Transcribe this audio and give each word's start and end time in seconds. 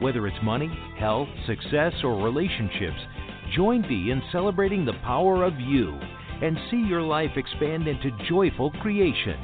Whether 0.00 0.26
it's 0.26 0.42
money, 0.42 0.70
health, 0.98 1.28
success, 1.46 1.92
or 2.02 2.22
relationships, 2.22 3.00
join 3.54 3.82
Dee 3.82 4.10
in 4.10 4.22
celebrating 4.32 4.84
the 4.84 4.98
power 5.04 5.44
of 5.44 5.60
you 5.60 5.90
and 6.42 6.58
see 6.70 6.78
your 6.88 7.02
life 7.02 7.32
expand 7.36 7.86
into 7.86 8.10
joyful 8.28 8.70
creation. 8.82 9.38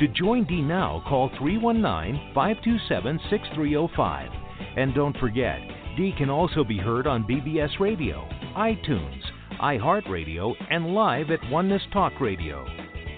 To 0.00 0.08
join 0.08 0.44
Dee 0.44 0.60
now, 0.60 1.02
call 1.08 1.30
319 1.38 2.34
527 2.34 3.20
6305. 3.30 4.30
And 4.76 4.94
don't 4.94 5.16
forget, 5.18 5.60
Dee 5.96 6.12
can 6.18 6.30
also 6.30 6.64
be 6.64 6.78
heard 6.78 7.06
on 7.06 7.24
BBS 7.24 7.78
Radio, 7.80 8.28
iTunes, 8.56 9.22
iHeartRadio, 9.62 10.52
and 10.70 10.94
live 10.94 11.30
at 11.30 11.50
Oneness 11.50 11.82
Talk 11.92 12.20
Radio. 12.20 12.66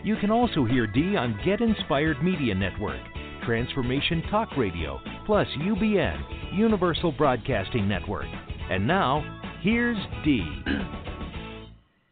You 0.04 0.16
can 0.16 0.30
also 0.30 0.64
hear 0.64 0.86
Dee 0.86 1.16
on 1.16 1.40
Get 1.44 1.60
Inspired 1.60 2.22
Media 2.22 2.54
Network, 2.54 3.00
Transformation 3.44 4.22
Talk 4.30 4.56
Radio, 4.56 5.00
plus 5.26 5.48
UBN, 5.58 6.37
Universal 6.52 7.12
Broadcasting 7.12 7.88
Network. 7.88 8.26
And 8.70 8.86
now, 8.86 9.22
here's 9.62 9.98
Dee. 10.24 10.46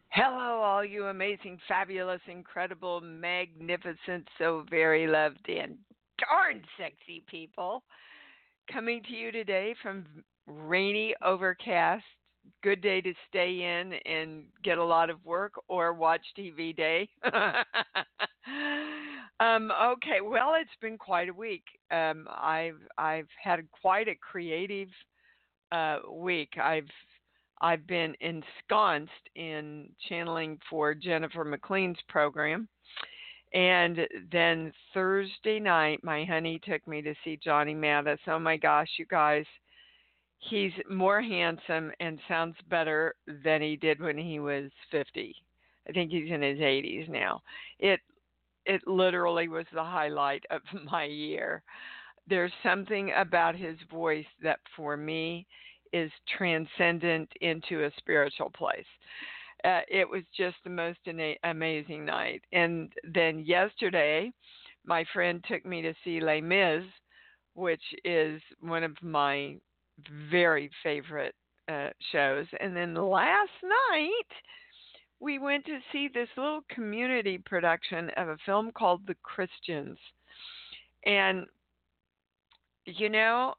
Hello, 0.09 0.61
all 0.61 0.83
you 0.83 1.05
amazing, 1.05 1.59
fabulous, 1.67 2.21
incredible, 2.27 3.01
magnificent, 3.01 4.27
so 4.37 4.65
very 4.69 5.07
loved, 5.07 5.47
and 5.47 5.77
darn 6.17 6.63
sexy 6.77 7.23
people. 7.27 7.83
Coming 8.71 9.03
to 9.03 9.13
you 9.13 9.31
today 9.31 9.75
from 9.81 10.05
rainy, 10.47 11.13
overcast, 11.23 12.03
good 12.63 12.81
day 12.81 13.01
to 13.01 13.13
stay 13.29 13.79
in 13.79 13.93
and 14.11 14.43
get 14.63 14.77
a 14.77 14.83
lot 14.83 15.09
of 15.09 15.23
work 15.25 15.53
or 15.67 15.93
watch 15.93 16.21
TV 16.37 16.75
day. 16.75 17.07
um, 19.39 19.71
okay, 19.71 20.21
well, 20.23 20.53
it's 20.59 20.69
been 20.81 20.97
quite 20.97 21.29
a 21.29 21.33
week. 21.33 21.63
Um, 21.91 22.27
I've 22.29 22.79
I've 22.97 23.27
had 23.41 23.59
quite 23.81 24.07
a 24.07 24.15
creative 24.15 24.89
uh, 25.71 25.97
week. 26.11 26.53
I've 26.61 26.89
I've 27.61 27.85
been 27.87 28.15
ensconced 28.21 29.11
in 29.35 29.89
channeling 30.07 30.59
for 30.69 30.93
Jennifer 30.93 31.43
McLean's 31.43 31.99
program. 32.07 32.67
And 33.53 33.99
then 34.31 34.73
Thursday 34.93 35.59
night, 35.59 36.03
my 36.03 36.25
honey 36.25 36.59
took 36.67 36.85
me 36.87 37.01
to 37.01 37.15
see 37.23 37.39
Johnny 37.41 37.73
Mathis. 37.73 38.19
Oh 38.27 38.39
my 38.39 38.57
gosh, 38.57 38.89
you 38.99 39.05
guys, 39.05 39.45
he's 40.39 40.73
more 40.89 41.21
handsome 41.21 41.91
and 41.99 42.19
sounds 42.27 42.55
better 42.69 43.15
than 43.43 43.61
he 43.61 43.77
did 43.77 44.01
when 44.01 44.17
he 44.17 44.39
was 44.39 44.69
50. 44.91 45.33
I 45.87 45.91
think 45.93 46.11
he's 46.11 46.29
in 46.29 46.41
his 46.41 46.59
80s 46.59 47.07
now. 47.07 47.41
It 47.79 48.01
it 48.67 48.85
literally 48.87 49.47
was 49.47 49.65
the 49.73 49.83
highlight 49.83 50.43
of 50.51 50.61
my 50.91 51.05
year. 51.05 51.63
There's 52.27 52.51
something 52.61 53.13
about 53.15 53.55
his 53.55 53.77
voice 53.89 54.25
that 54.43 54.59
for 54.75 54.97
me 54.97 55.47
is 55.93 56.11
transcendent 56.37 57.29
into 57.41 57.85
a 57.85 57.91
spiritual 57.97 58.51
place. 58.51 58.85
Uh, 59.63 59.81
it 59.89 60.07
was 60.07 60.23
just 60.37 60.57
the 60.63 60.69
most 60.69 60.99
ina- 61.07 61.35
amazing 61.45 62.05
night. 62.05 62.43
And 62.51 62.91
then 63.13 63.39
yesterday, 63.39 64.31
my 64.85 65.05
friend 65.13 65.43
took 65.47 65.65
me 65.65 65.81
to 65.81 65.93
see 66.03 66.19
Les 66.19 66.41
Mis, 66.41 66.83
which 67.55 67.81
is 68.03 68.41
one 68.59 68.83
of 68.83 68.91
my 69.01 69.55
very 70.29 70.69
favorite 70.83 71.33
uh, 71.71 71.89
shows. 72.11 72.45
And 72.59 72.75
then 72.75 72.93
last 72.93 73.49
night, 73.63 74.31
we 75.19 75.39
went 75.39 75.65
to 75.65 75.79
see 75.91 76.09
this 76.13 76.29
little 76.37 76.61
community 76.69 77.37
production 77.37 78.11
of 78.17 78.29
a 78.29 78.37
film 78.45 78.71
called 78.71 79.01
The 79.07 79.15
Christians. 79.23 79.97
And, 81.05 81.45
you 82.85 83.09
know, 83.09 83.53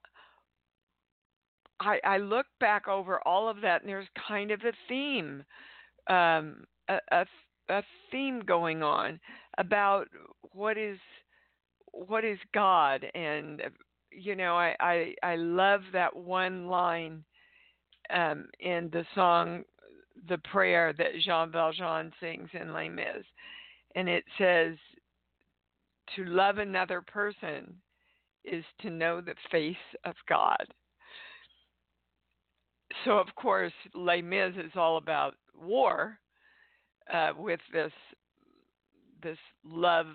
I, 1.81 1.99
I 2.05 2.19
look 2.19 2.47
back 2.61 2.89
over 2.89 3.21
all 3.27 3.49
of 3.49 3.61
that, 3.63 3.83
and 3.83 3.89
there's 3.89 4.09
kind 4.27 4.51
of 4.51 4.61
a 4.63 4.73
theme, 4.89 5.45
um, 6.09 6.65
a, 6.89 6.99
a, 7.13 7.27
a 7.69 7.83
theme 8.11 8.41
going 8.41 8.83
on 8.83 9.21
about 9.59 10.09
what 10.53 10.77
is 10.77 10.99
what 11.93 12.25
is 12.25 12.39
God, 12.53 13.05
and 13.15 13.63
you 14.11 14.35
know, 14.37 14.57
I 14.57 14.75
I, 14.81 15.15
I 15.23 15.37
love 15.37 15.83
that 15.93 16.15
one 16.15 16.69
line 16.69 17.25
um, 18.11 18.47
in 18.61 18.89
the 18.93 19.05
song, 19.15 19.65
the 20.29 20.39
prayer 20.39 20.93
that 20.93 21.19
Jean 21.25 21.51
Valjean 21.51 22.13
sings 22.21 22.49
in 22.53 22.73
Les 22.73 22.89
Mis, 22.89 23.25
and 23.95 24.09
it 24.09 24.25
says, 24.37 24.77
"To 26.17 26.25
love 26.25 26.59
another 26.59 27.03
person 27.03 27.81
is 28.45 28.65
to 28.81 28.91
know 28.91 29.21
the 29.21 29.35
face 29.51 29.77
of 30.05 30.15
God." 30.29 30.67
so 33.05 33.19
of 33.19 33.35
course 33.35 33.73
Les 33.95 34.23
Mis 34.23 34.55
is 34.57 34.73
all 34.75 34.97
about 34.97 35.35
war 35.55 36.19
uh, 37.13 37.31
with 37.37 37.61
this 37.73 37.93
this 39.23 39.39
love 39.65 40.07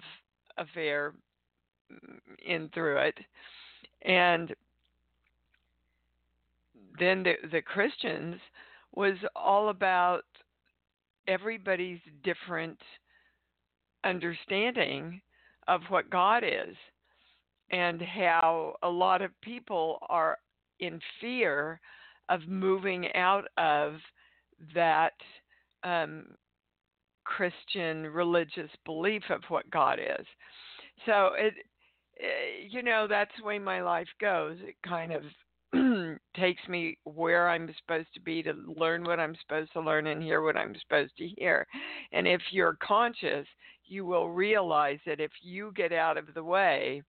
affair 0.57 1.13
in 2.45 2.69
through 2.73 2.97
it 2.97 3.17
and 4.03 4.53
then 6.99 7.23
the 7.23 7.33
the 7.51 7.61
Christians 7.61 8.35
was 8.93 9.15
all 9.35 9.69
about 9.69 10.23
everybody's 11.27 11.99
different 12.23 12.79
understanding 14.03 15.21
of 15.67 15.81
what 15.89 16.09
God 16.09 16.43
is 16.43 16.75
and 17.71 18.01
how 18.01 18.75
a 18.83 18.89
lot 18.89 19.21
of 19.21 19.31
people 19.41 19.99
are 20.09 20.37
in 20.79 20.99
fear 21.21 21.79
of 22.29 22.47
moving 22.47 23.13
out 23.15 23.45
of 23.57 23.95
that 24.75 25.13
um, 25.83 26.25
Christian 27.23 28.07
religious 28.07 28.69
belief 28.85 29.23
of 29.29 29.41
what 29.47 29.69
God 29.71 29.99
is. 29.99 30.25
So 31.05 31.31
it, 31.37 31.53
eh, 32.19 32.67
you 32.69 32.83
know, 32.83 33.07
that's 33.09 33.31
the 33.37 33.45
way 33.45 33.59
my 33.59 33.81
life 33.81 34.07
goes. 34.19 34.57
It 34.61 34.75
kind 34.87 35.11
of 35.11 35.23
takes 36.35 36.61
me 36.67 36.97
where 37.03 37.49
I'm 37.49 37.73
supposed 37.79 38.13
to 38.13 38.21
be 38.21 38.43
to 38.43 38.53
learn 38.77 39.03
what 39.03 39.19
I'm 39.19 39.35
supposed 39.41 39.73
to 39.73 39.81
learn 39.81 40.07
and 40.07 40.21
hear 40.21 40.41
what 40.41 40.57
I'm 40.57 40.75
supposed 40.81 41.15
to 41.17 41.27
hear. 41.27 41.65
And 42.11 42.27
if 42.27 42.41
you're 42.51 42.77
conscious, 42.81 43.47
you 43.85 44.05
will 44.05 44.29
realize 44.29 44.99
that 45.05 45.19
if 45.19 45.31
you 45.41 45.71
get 45.75 45.91
out 45.91 46.17
of 46.17 46.33
the 46.33 46.43
way, 46.43 47.03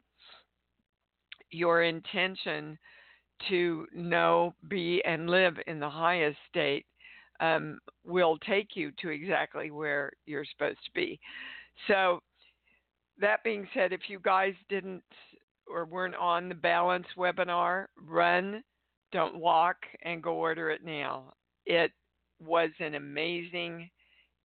your 1.50 1.82
intention 1.82 2.78
to 3.48 3.86
know, 3.94 4.54
be, 4.68 5.02
and 5.04 5.28
live 5.28 5.56
in 5.66 5.78
the 5.78 5.90
highest 5.90 6.38
state 6.48 6.86
um, 7.40 7.78
will 8.04 8.38
take 8.38 8.70
you 8.74 8.92
to 9.00 9.08
exactly 9.08 9.70
where 9.70 10.12
you're 10.26 10.44
supposed 10.44 10.78
to 10.84 10.90
be. 10.94 11.18
So, 11.88 12.20
that 13.20 13.44
being 13.44 13.68
said, 13.74 13.92
if 13.92 14.02
you 14.08 14.18
guys 14.18 14.54
didn't 14.68 15.02
or 15.68 15.84
weren't 15.84 16.16
on 16.16 16.48
the 16.48 16.54
balance 16.54 17.06
webinar, 17.16 17.86
run, 17.96 18.62
don't 19.14 19.38
walk, 19.38 19.76
and 20.02 20.22
go 20.22 20.34
order 20.34 20.68
it 20.70 20.84
now. 20.84 21.32
It 21.64 21.92
was 22.44 22.70
an 22.80 22.96
amazing 22.96 23.88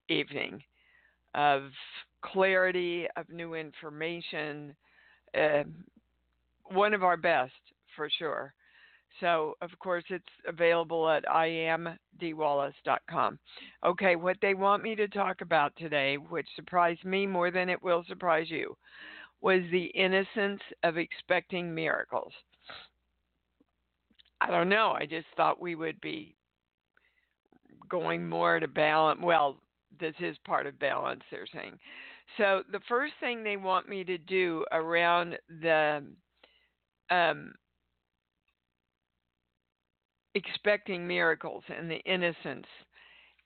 evening 0.09 0.61
of 1.33 1.63
clarity, 2.21 3.07
of 3.17 3.27
new 3.29 3.55
information, 3.55 4.75
uh, 5.35 5.63
one 6.65 6.93
of 6.93 7.03
our 7.03 7.17
best 7.17 7.51
for 7.95 8.07
sure. 8.19 8.53
So, 9.19 9.55
of 9.61 9.71
course, 9.79 10.03
it's 10.09 10.23
available 10.47 11.09
at 11.09 11.25
iamdeewallace.com. 11.25 13.39
Okay, 13.83 14.15
what 14.15 14.37
they 14.39 14.53
want 14.53 14.83
me 14.83 14.93
to 14.95 15.07
talk 15.07 15.41
about 15.41 15.75
today, 15.77 16.17
which 16.17 16.47
surprised 16.55 17.03
me 17.03 17.25
more 17.25 17.49
than 17.49 17.69
it 17.69 17.81
will 17.81 18.03
surprise 18.07 18.51
you, 18.51 18.77
was 19.41 19.61
the 19.71 19.85
innocence 19.85 20.61
of 20.83 20.97
expecting 20.97 21.73
miracles. 21.73 22.33
I 24.41 24.51
don't 24.51 24.69
know. 24.69 24.95
I 24.97 25.05
just 25.05 25.27
thought 25.35 25.61
we 25.61 25.75
would 25.75 25.99
be 26.01 26.35
going 27.89 28.27
more 28.27 28.59
to 28.59 28.67
balance. 28.67 29.19
Well, 29.21 29.57
this 29.99 30.15
is 30.19 30.37
part 30.45 30.65
of 30.67 30.79
balance, 30.79 31.21
they're 31.29 31.47
saying. 31.53 31.77
So, 32.37 32.63
the 32.71 32.79
first 32.87 33.13
thing 33.19 33.43
they 33.43 33.57
want 33.57 33.89
me 33.89 34.03
to 34.03 34.17
do 34.17 34.63
around 34.71 35.37
the 35.61 36.03
um, 37.09 37.53
expecting 40.35 41.07
miracles 41.07 41.63
and 41.75 41.89
the 41.89 41.99
innocence 42.05 42.67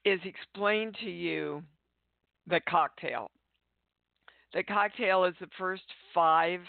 is 0.06 0.20
explain 0.26 0.92
to 1.00 1.10
you 1.10 1.64
the 2.48 2.60
cocktail. 2.70 3.32
The 4.54 4.64
cocktail 4.64 5.24
is 5.24 5.34
the 5.40 5.48
first 5.58 5.84
five 6.14 6.60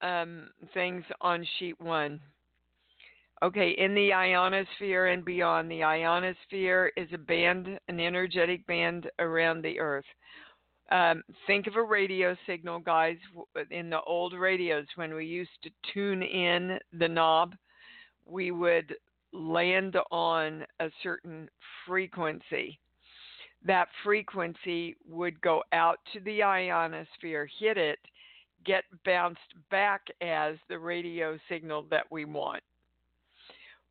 um, 0.00 0.48
things 0.74 1.04
on 1.20 1.46
sheet 1.58 1.80
one. 1.80 2.20
Okay, 3.40 3.70
in 3.78 3.94
the 3.94 4.12
ionosphere 4.12 5.06
and 5.06 5.24
beyond, 5.24 5.70
the 5.70 5.84
ionosphere 5.84 6.90
is 6.96 7.08
a 7.12 7.18
band, 7.18 7.78
an 7.86 8.00
energetic 8.00 8.66
band 8.66 9.08
around 9.20 9.62
the 9.62 9.78
Earth. 9.78 10.04
Um, 10.90 11.22
think 11.46 11.68
of 11.68 11.76
a 11.76 11.82
radio 11.82 12.34
signal, 12.46 12.80
guys. 12.80 13.16
In 13.70 13.90
the 13.90 14.00
old 14.00 14.34
radios, 14.34 14.86
when 14.96 15.14
we 15.14 15.24
used 15.24 15.50
to 15.62 15.70
tune 15.94 16.24
in 16.24 16.80
the 16.98 17.06
knob, 17.06 17.54
we 18.26 18.50
would 18.50 18.96
land 19.32 19.96
on 20.10 20.64
a 20.80 20.90
certain 21.04 21.48
frequency. 21.86 22.80
That 23.64 23.86
frequency 24.02 24.96
would 25.08 25.40
go 25.42 25.62
out 25.72 25.98
to 26.12 26.20
the 26.20 26.42
ionosphere, 26.42 27.48
hit 27.60 27.78
it, 27.78 28.00
get 28.64 28.82
bounced 29.04 29.40
back 29.70 30.02
as 30.22 30.56
the 30.68 30.78
radio 30.78 31.38
signal 31.48 31.86
that 31.90 32.10
we 32.10 32.24
want. 32.24 32.62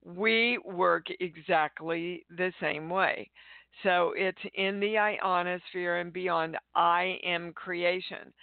We 0.07 0.57
work 0.63 1.07
exactly 1.19 2.25
the 2.29 2.53
same 2.61 2.89
way. 2.89 3.29
So 3.83 4.13
it's 4.15 4.37
in 4.55 4.79
the 4.79 4.97
ionosphere 4.97 5.97
and 5.97 6.13
beyond. 6.13 6.57
I 6.75 7.19
am 7.25 7.51
creation. 7.53 8.33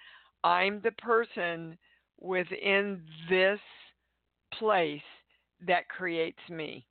I'm 0.44 0.80
the 0.82 0.92
person 0.92 1.78
within 2.20 3.02
this 3.30 3.58
place 4.58 5.00
that 5.66 5.88
creates 5.88 6.38
me. 6.50 6.86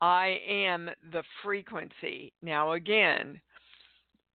I 0.00 0.38
am 0.46 0.90
the 1.12 1.22
frequency. 1.44 2.32
Now, 2.42 2.72
again, 2.72 3.40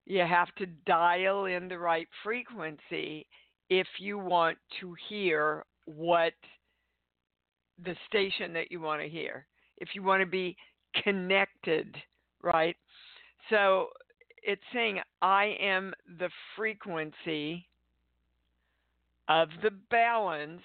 you 0.05 0.21
have 0.21 0.53
to 0.55 0.65
dial 0.87 1.45
in 1.45 1.67
the 1.67 1.77
right 1.77 2.07
frequency 2.23 3.27
if 3.69 3.87
you 3.99 4.17
want 4.17 4.57
to 4.79 4.95
hear 5.09 5.65
what 5.85 6.33
the 7.83 7.95
station 8.07 8.53
that 8.53 8.71
you 8.71 8.81
want 8.81 9.01
to 9.01 9.09
hear. 9.09 9.45
If 9.77 9.89
you 9.93 10.03
want 10.03 10.21
to 10.21 10.27
be 10.27 10.55
connected, 11.03 11.95
right? 12.41 12.75
So 13.49 13.87
it's 14.43 14.61
saying, 14.73 14.99
I 15.21 15.55
am 15.59 15.93
the 16.19 16.29
frequency 16.55 17.67
of 19.27 19.49
the 19.61 19.71
balance 19.91 20.61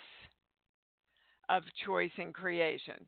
of 1.49 1.63
choice 1.85 2.11
and 2.17 2.33
creation. 2.33 3.07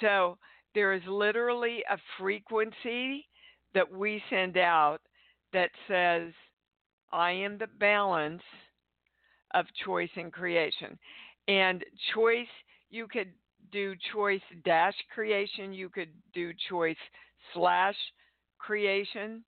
So 0.00 0.38
there 0.74 0.92
is 0.92 1.02
literally 1.06 1.84
a 1.90 1.98
frequency 2.18 3.26
that 3.74 3.90
we 3.90 4.22
send 4.30 4.56
out 4.56 4.98
that 5.52 5.70
says, 5.88 6.32
I 7.12 7.32
am 7.32 7.58
the 7.58 7.68
balance 7.78 8.42
of 9.52 9.66
choice 9.84 10.10
and 10.16 10.32
creation. 10.32 10.98
And 11.46 11.84
choice, 12.14 12.48
you 12.90 13.06
could 13.06 13.32
do 13.72 13.94
choice 14.12 14.40
dash 14.64 14.94
creation, 15.14 15.72
you 15.72 15.88
could 15.88 16.10
do 16.32 16.52
choice 16.68 16.96
slash 17.52 17.96
creation, 18.58 19.44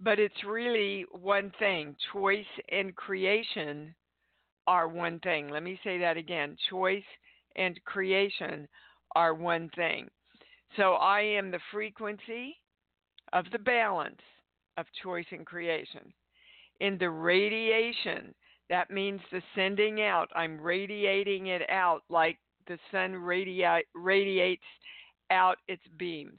but 0.00 0.18
it's 0.18 0.44
really 0.46 1.06
one 1.12 1.52
thing. 1.58 1.96
Choice 2.12 2.44
and 2.70 2.94
creation 2.94 3.94
are 4.66 4.88
one 4.88 5.18
thing. 5.20 5.48
Let 5.48 5.62
me 5.62 5.78
say 5.84 5.98
that 5.98 6.16
again. 6.16 6.56
Choice 6.70 7.04
and 7.56 7.78
creation 7.84 8.68
are 9.14 9.34
one 9.34 9.70
thing. 9.74 10.08
So 10.76 10.94
I 10.94 11.20
am 11.20 11.50
the 11.50 11.60
frequency 11.72 12.56
of 13.32 13.46
the 13.52 13.58
balance 13.58 14.20
of 14.76 14.86
choice 15.02 15.26
and 15.30 15.46
creation. 15.46 16.12
In 16.80 16.98
the 16.98 17.08
radiation, 17.08 18.34
that 18.68 18.90
means 18.90 19.20
the 19.30 19.40
sending 19.54 20.02
out. 20.02 20.28
I'm 20.34 20.60
radiating 20.60 21.46
it 21.46 21.62
out 21.70 22.02
like 22.10 22.38
the 22.66 22.78
sun 22.90 23.12
radi- 23.12 23.82
radiates 23.94 24.62
out 25.30 25.58
its 25.68 25.82
beams. 25.98 26.38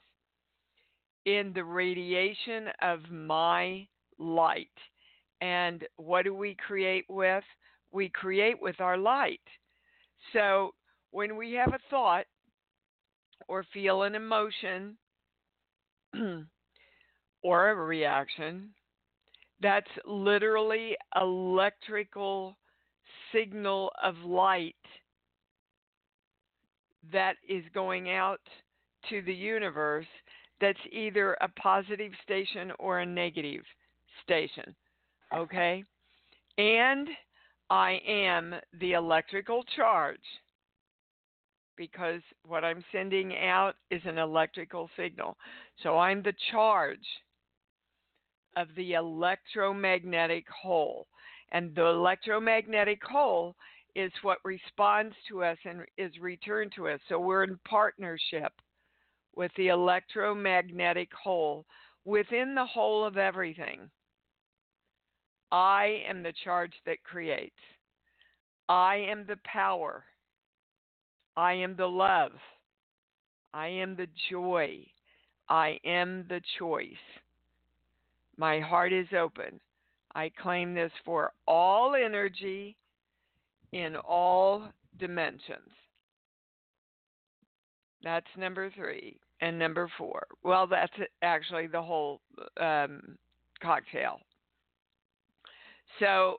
In 1.25 1.51
the 1.53 1.63
radiation 1.63 2.68
of 2.81 3.12
my 3.12 3.88
light. 4.18 4.69
And 5.41 5.85
what 5.97 6.24
do 6.24 6.33
we 6.33 6.56
create 6.56 7.06
with? 7.09 7.44
We 7.91 8.09
create 8.09 8.62
with 8.62 8.79
our 8.79 8.97
light. 8.97 9.41
So 10.33 10.74
when 11.12 11.35
we 11.35 11.53
have 11.53 11.74
a 11.74 11.79
thought 11.89 12.25
or 13.47 13.65
feel 13.73 14.03
an 14.03 14.15
emotion 14.15 14.97
or 17.44 17.69
a 17.69 17.75
reaction, 17.75 18.69
that's 19.62 19.89
literally 20.06 20.95
electrical 21.19 22.57
signal 23.33 23.91
of 24.03 24.15
light 24.19 24.75
that 27.12 27.36
is 27.48 27.63
going 27.74 28.09
out 28.12 28.42
to 29.09 29.21
the 29.21 29.33
universe 29.33 30.06
that's 30.59 30.80
either 30.92 31.38
a 31.42 31.48
positive 31.50 32.12
station 32.24 32.71
or 32.80 33.00
a 33.00 33.06
negative 33.06 33.63
station. 34.24 34.75
Okay? 35.36 35.83
And 36.57 37.07
I 37.69 38.00
am 38.07 38.56
the 38.80 38.94
electrical 38.94 39.63
charge 39.75 40.18
because 41.75 42.21
what 42.45 42.63
I'm 42.63 42.83
sending 42.92 43.36
out 43.38 43.75
is 43.92 44.01
an 44.06 44.18
electrical 44.18 44.89
signal. 44.98 45.38
So 45.83 45.98
I'm 45.98 46.24
the 46.24 46.33
charge 46.51 46.98
of 48.56 48.68
the 48.75 48.94
electromagnetic 48.94 50.45
whole. 50.50 51.06
And 51.51 51.74
the 51.75 51.86
electromagnetic 51.86 53.00
whole 53.04 53.56
is 53.97 54.11
what 54.21 54.38
responds 54.45 55.15
to 55.27 55.44
us 55.44 55.57
and 55.65 55.81
is 55.97 56.11
returned 56.21 56.71
to 56.75 56.88
us. 56.88 56.99
So 57.09 57.19
we're 57.19 57.44
in 57.44 57.59
partnership 57.67 58.53
with 59.35 59.51
the 59.57 59.69
electromagnetic 59.69 61.09
whole 61.11 61.65
within 62.05 62.53
the 62.53 62.65
whole 62.65 63.03
of 63.03 63.17
everything. 63.17 63.89
I 65.51 66.03
am 66.07 66.21
the 66.21 66.33
charge 66.44 66.73
that 66.85 67.03
creates. 67.03 67.55
I 68.69 68.97
am 69.09 69.25
the 69.27 69.39
power. 69.44 70.03
I 71.35 71.53
am 71.53 71.75
the 71.75 71.88
love. 71.88 72.33
I 73.55 73.67
am 73.67 73.95
the 73.95 74.07
joy. 74.30 74.85
I 75.49 75.80
am 75.83 76.23
the 76.30 76.42
choice. 76.59 76.87
My 78.37 78.59
heart 78.59 78.94
is 78.94 79.07
open. 79.19 79.59
I 80.13 80.31
claim 80.39 80.75
this 80.75 80.92
for 81.04 81.31
all 81.47 81.95
energy 81.95 82.77
in 83.71 83.95
all 83.95 84.69
dimensions. 85.00 85.69
That's 88.04 88.28
number 88.38 88.69
three. 88.71 89.19
And 89.42 89.59
number 89.59 89.90
four. 89.97 90.26
Well, 90.44 90.66
that's 90.66 90.94
actually 91.21 91.68
the 91.68 91.81
whole 91.81 92.21
um, 92.59 93.18
cocktail. 93.62 94.19
So, 96.00 96.38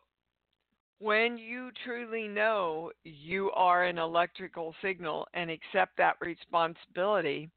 when 0.98 1.38
you 1.38 1.70
truly 1.84 2.26
know 2.26 2.90
you 3.04 3.52
are 3.52 3.84
an 3.84 3.98
electrical 3.98 4.74
signal 4.82 5.28
and 5.32 5.48
accept 5.48 5.96
that 5.96 6.16
responsibility, 6.20 7.50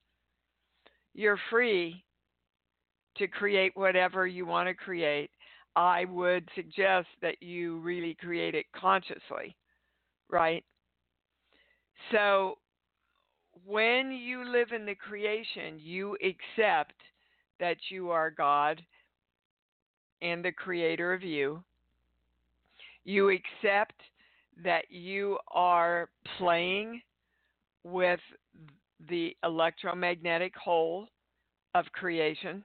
you're 1.16 1.40
free 1.50 2.04
to 3.18 3.28
create 3.28 3.72
whatever 3.76 4.28
you 4.28 4.46
want 4.46 4.68
to 4.68 4.76
create. 4.76 5.32
I 5.76 6.06
would 6.06 6.48
suggest 6.54 7.08
that 7.24 7.42
you 7.42 7.80
really 7.80 8.16
create 8.22 8.54
it 8.54 8.66
consciously 8.76 9.56
right? 10.32 10.64
So 12.12 12.58
when 13.66 14.12
you 14.12 14.50
live 14.50 14.70
in 14.76 14.86
the 14.86 14.96
creation, 14.96 15.78
you 15.80 16.18
accept 16.24 16.96
that 17.60 17.78
you 17.90 18.10
are 18.10 18.32
God 18.32 18.82
and 20.22 20.44
the 20.44 20.52
creator 20.52 21.14
of 21.14 21.22
you. 21.22 21.64
You 23.04 23.30
accept 23.30 23.96
that 24.64 24.86
you 24.90 25.38
are 25.50 26.10
playing 26.38 27.02
with 27.84 28.20
the 29.10 29.36
electromagnetic 29.44 30.54
whole 30.56 31.08
of 31.74 31.86
creation. 31.94 32.64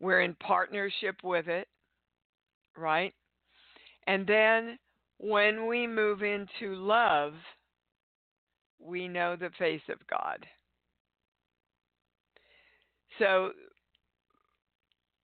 We're 0.00 0.22
in 0.22 0.34
partnership 0.34 1.16
with 1.24 1.48
it, 1.48 1.68
right? 2.76 3.12
And 4.06 4.26
then 4.26 4.78
when 5.20 5.66
we 5.66 5.86
move 5.86 6.22
into 6.22 6.74
love, 6.74 7.34
we 8.78 9.06
know 9.06 9.36
the 9.36 9.50
face 9.58 9.82
of 9.90 9.98
God. 10.08 10.46
So 13.18 13.50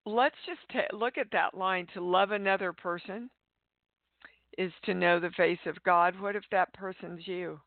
let's 0.05 0.37
just 0.47 0.61
ta- 0.71 0.97
look 0.97 1.17
at 1.17 1.31
that 1.33 1.57
line 1.57 1.87
to 1.95 2.05
love 2.05 2.31
another 2.31 2.73
person 2.73 3.31
is 4.59 4.73
to 4.85 4.95
know 4.95 5.19
the 5.19 5.31
face 5.31 5.59
of 5.67 5.83
God. 5.83 6.19
What 6.21 6.37
if 6.37 6.45
that 6.51 6.73
person's 6.75 7.27
you? 7.27 7.59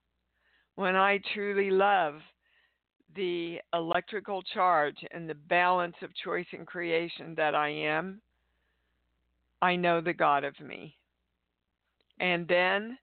when 0.80 0.96
I 0.96 1.20
truly 1.34 1.72
love 1.72 2.22
the 3.14 3.60
electrical 3.74 4.42
charge 4.42 4.96
and 5.12 5.30
the 5.30 5.36
balance 5.36 5.98
of 6.02 6.10
choice 6.24 6.46
and 6.54 6.66
creation 6.66 7.36
that 7.36 7.54
I 7.54 7.68
am, 7.68 8.22
I 9.62 9.76
know 9.76 10.00
the 10.00 10.14
God 10.14 10.46
of 10.46 10.58
me. 10.62 10.96
And 12.20 12.48
then 12.48 12.98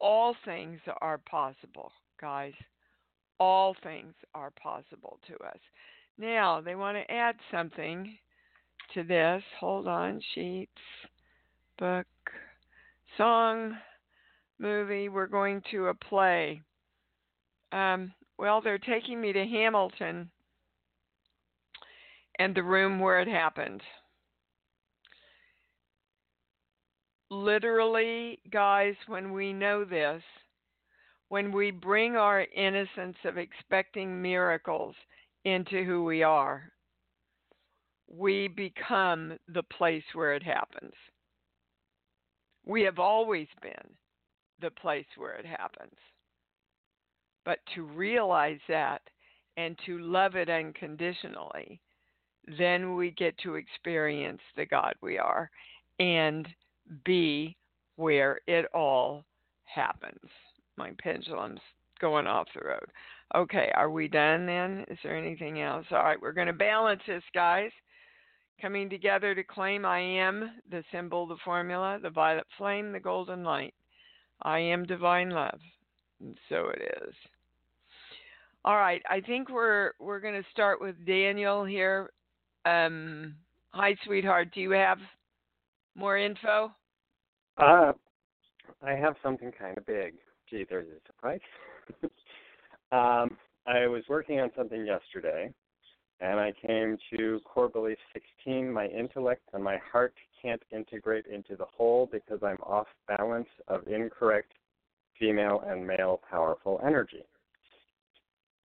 all 0.00 0.34
things 0.44 0.80
are 1.00 1.18
possible, 1.18 1.92
guys. 2.20 2.54
All 3.38 3.74
things 3.82 4.14
are 4.34 4.52
possible 4.62 5.18
to 5.26 5.34
us. 5.46 5.58
Now, 6.18 6.60
they 6.60 6.74
want 6.74 6.96
to 6.96 7.12
add 7.12 7.36
something 7.50 8.16
to 8.94 9.02
this. 9.02 9.42
Hold 9.58 9.88
on, 9.88 10.20
sheets, 10.34 10.70
book, 11.78 12.06
song, 13.16 13.76
movie. 14.58 15.08
We're 15.08 15.26
going 15.26 15.62
to 15.70 15.86
a 15.86 15.94
play. 15.94 16.60
Um, 17.72 18.12
well, 18.38 18.60
they're 18.60 18.78
taking 18.78 19.20
me 19.20 19.32
to 19.32 19.44
Hamilton 19.46 20.30
and 22.38 22.54
the 22.54 22.62
room 22.62 23.00
where 23.00 23.20
it 23.20 23.28
happened. 23.28 23.82
Literally, 27.30 28.40
guys, 28.50 28.94
when 29.06 29.32
we 29.32 29.52
know 29.52 29.84
this, 29.84 30.22
when 31.28 31.52
we 31.52 31.70
bring 31.70 32.16
our 32.16 32.44
innocence 32.56 33.16
of 33.24 33.38
expecting 33.38 34.20
miracles 34.20 34.96
into 35.44 35.84
who 35.84 36.02
we 36.04 36.24
are, 36.24 36.72
we 38.12 38.48
become 38.48 39.38
the 39.48 39.62
place 39.62 40.02
where 40.12 40.34
it 40.34 40.42
happens. 40.42 40.92
We 42.66 42.82
have 42.82 42.98
always 42.98 43.46
been 43.62 43.94
the 44.60 44.72
place 44.72 45.06
where 45.16 45.34
it 45.34 45.46
happens. 45.46 45.94
But 47.44 47.60
to 47.76 47.84
realize 47.84 48.58
that 48.68 49.02
and 49.56 49.78
to 49.86 49.98
love 50.00 50.34
it 50.34 50.50
unconditionally, 50.50 51.80
then 52.58 52.96
we 52.96 53.12
get 53.12 53.38
to 53.38 53.54
experience 53.54 54.40
the 54.56 54.66
God 54.66 54.94
we 55.00 55.16
are 55.16 55.48
and 56.00 56.48
be 57.04 57.56
where 57.96 58.40
it 58.46 58.66
all 58.74 59.24
happens. 59.64 60.30
My 60.76 60.90
pendulum's 61.02 61.60
going 62.00 62.26
off 62.26 62.48
the 62.54 62.66
road. 62.66 62.86
Okay, 63.34 63.70
are 63.74 63.90
we 63.90 64.08
done 64.08 64.46
then? 64.46 64.84
Is 64.88 64.98
there 65.04 65.16
anything 65.16 65.60
else? 65.60 65.86
All 65.90 66.02
right, 66.02 66.20
we're 66.20 66.32
going 66.32 66.46
to 66.46 66.52
balance 66.52 67.02
this, 67.06 67.22
guys. 67.34 67.70
Coming 68.60 68.90
together 68.90 69.34
to 69.34 69.44
claim 69.44 69.84
I 69.84 70.00
am 70.00 70.50
the 70.70 70.82
symbol, 70.92 71.26
the 71.26 71.36
formula, 71.44 71.98
the 72.02 72.10
violet 72.10 72.46
flame, 72.58 72.92
the 72.92 73.00
golden 73.00 73.44
light. 73.44 73.74
I 74.42 74.58
am 74.58 74.84
divine 74.84 75.30
love. 75.30 75.60
And 76.20 76.36
so 76.48 76.68
it 76.68 76.82
is. 77.02 77.14
All 78.64 78.76
right, 78.76 79.00
I 79.08 79.20
think 79.20 79.48
we're 79.48 79.92
we're 79.98 80.20
going 80.20 80.34
to 80.34 80.48
start 80.50 80.82
with 80.82 80.94
Daniel 81.06 81.64
here. 81.64 82.10
Um, 82.66 83.34
hi, 83.70 83.96
sweetheart. 84.04 84.48
Do 84.52 84.60
you 84.60 84.72
have 84.72 84.98
more 85.94 86.18
info? 86.18 86.72
Uh, 87.58 87.92
I 88.82 88.92
have 88.92 89.16
something 89.22 89.52
kind 89.58 89.76
of 89.76 89.86
big. 89.86 90.14
Gee, 90.48 90.64
there's 90.68 90.88
a 90.88 91.06
surprise. 91.06 91.40
um, 92.92 93.36
I 93.66 93.86
was 93.86 94.02
working 94.08 94.40
on 94.40 94.50
something 94.56 94.84
yesterday, 94.84 95.52
and 96.20 96.40
I 96.40 96.52
came 96.66 96.96
to 97.16 97.40
core 97.44 97.68
belief 97.68 97.98
16. 98.12 98.72
My 98.72 98.86
intellect 98.86 99.42
and 99.52 99.62
my 99.62 99.78
heart 99.92 100.14
can't 100.40 100.62
integrate 100.72 101.26
into 101.26 101.56
the 101.56 101.66
whole 101.76 102.08
because 102.10 102.40
I'm 102.42 102.58
off 102.62 102.86
balance 103.06 103.48
of 103.68 103.86
incorrect 103.86 104.52
female 105.18 105.62
and 105.66 105.86
male 105.86 106.20
powerful 106.28 106.80
energy. 106.84 107.24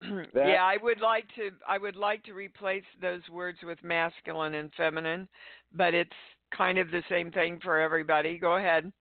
That, 0.33 0.47
yeah, 0.47 0.63
I 0.63 0.77
would 0.81 0.99
like 0.99 1.25
to. 1.35 1.51
I 1.67 1.77
would 1.77 1.95
like 1.95 2.23
to 2.23 2.33
replace 2.33 2.83
those 2.99 3.21
words 3.31 3.59
with 3.63 3.77
masculine 3.83 4.55
and 4.55 4.71
feminine, 4.75 5.27
but 5.75 5.93
it's 5.93 6.09
kind 6.55 6.77
of 6.77 6.91
the 6.91 7.03
same 7.09 7.31
thing 7.31 7.59
for 7.63 7.79
everybody. 7.79 8.37
Go 8.37 8.57
ahead. 8.57 8.91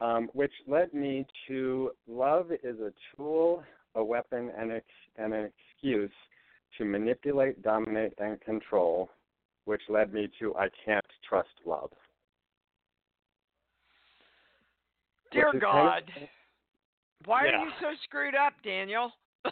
Um, 0.00 0.30
which 0.32 0.52
led 0.66 0.94
me 0.94 1.26
to 1.48 1.90
love 2.08 2.50
is 2.52 2.80
a 2.80 2.92
tool, 3.14 3.62
a 3.94 4.02
weapon, 4.02 4.50
and, 4.56 4.72
ex- 4.72 4.84
and 5.16 5.34
an 5.34 5.50
excuse 5.74 6.10
to 6.78 6.84
manipulate, 6.84 7.62
dominate, 7.62 8.14
and 8.18 8.40
control, 8.40 9.10
which 9.64 9.82
led 9.88 10.14
me 10.14 10.30
to 10.38 10.54
I 10.56 10.68
can't 10.84 11.04
trust 11.28 11.48
love. 11.66 11.90
Dear 15.32 15.52
God, 15.60 16.04
kind 16.12 16.24
of, 16.24 16.28
why 17.26 17.44
yeah. 17.44 17.52
are 17.52 17.64
you 17.64 17.70
so 17.80 17.86
screwed 18.04 18.34
up, 18.34 18.54
Daniel? 18.64 19.12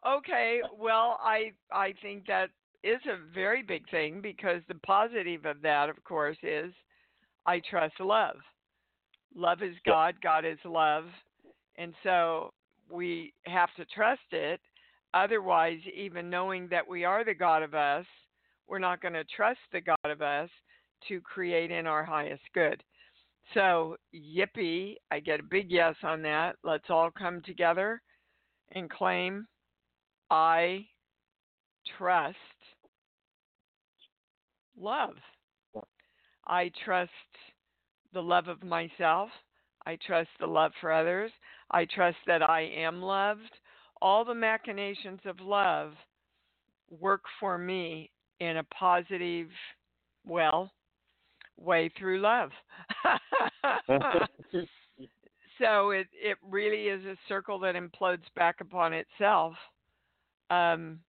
okay, 0.18 0.60
well, 0.76 1.18
I 1.22 1.52
I 1.72 1.94
think 2.02 2.26
that 2.26 2.50
is 2.86 3.00
a 3.06 3.34
very 3.34 3.62
big 3.62 3.88
thing 3.90 4.20
because 4.20 4.62
the 4.68 4.74
positive 4.86 5.44
of 5.44 5.60
that, 5.62 5.88
of 5.88 6.02
course, 6.04 6.36
is 6.42 6.72
I 7.46 7.60
trust 7.68 7.98
love. 8.00 8.36
Love 9.34 9.62
is 9.62 9.74
God, 9.84 10.14
God 10.22 10.44
is 10.44 10.58
love. 10.64 11.04
And 11.76 11.92
so 12.02 12.52
we 12.90 13.32
have 13.46 13.70
to 13.76 13.84
trust 13.86 14.32
it. 14.32 14.60
Otherwise, 15.14 15.78
even 15.94 16.30
knowing 16.30 16.68
that 16.68 16.86
we 16.86 17.04
are 17.04 17.24
the 17.24 17.34
God 17.34 17.62
of 17.62 17.74
us, 17.74 18.06
we're 18.68 18.78
not 18.78 19.00
going 19.00 19.14
to 19.14 19.24
trust 19.24 19.60
the 19.72 19.80
God 19.80 19.96
of 20.04 20.22
us 20.22 20.50
to 21.08 21.20
create 21.20 21.70
in 21.70 21.86
our 21.86 22.04
highest 22.04 22.42
good. 22.54 22.82
So, 23.54 23.96
yippee, 24.14 24.96
I 25.10 25.20
get 25.20 25.40
a 25.40 25.44
big 25.44 25.70
yes 25.70 25.94
on 26.02 26.20
that. 26.22 26.56
Let's 26.64 26.90
all 26.90 27.10
come 27.10 27.42
together 27.42 28.02
and 28.72 28.90
claim 28.90 29.46
I 30.30 30.86
trust 31.96 32.36
love. 34.80 35.14
I 36.46 36.70
trust 36.84 37.10
the 38.12 38.22
love 38.22 38.48
of 38.48 38.62
myself. 38.62 39.30
I 39.84 39.98
trust 40.06 40.30
the 40.40 40.46
love 40.46 40.72
for 40.80 40.92
others. 40.92 41.30
I 41.70 41.84
trust 41.86 42.18
that 42.26 42.42
I 42.42 42.62
am 42.62 43.02
loved. 43.02 43.50
All 44.00 44.24
the 44.24 44.34
machinations 44.34 45.20
of 45.24 45.40
love 45.40 45.92
work 47.00 47.22
for 47.40 47.58
me 47.58 48.10
in 48.40 48.58
a 48.58 48.64
positive, 48.64 49.48
well, 50.24 50.70
way 51.56 51.90
through 51.98 52.20
love. 52.20 52.50
so 55.58 55.90
it 55.90 56.06
it 56.12 56.36
really 56.48 56.84
is 56.84 57.04
a 57.04 57.16
circle 57.28 57.58
that 57.60 57.74
implodes 57.74 58.24
back 58.34 58.60
upon 58.60 58.92
itself. 58.92 59.54
Um, 60.50 61.00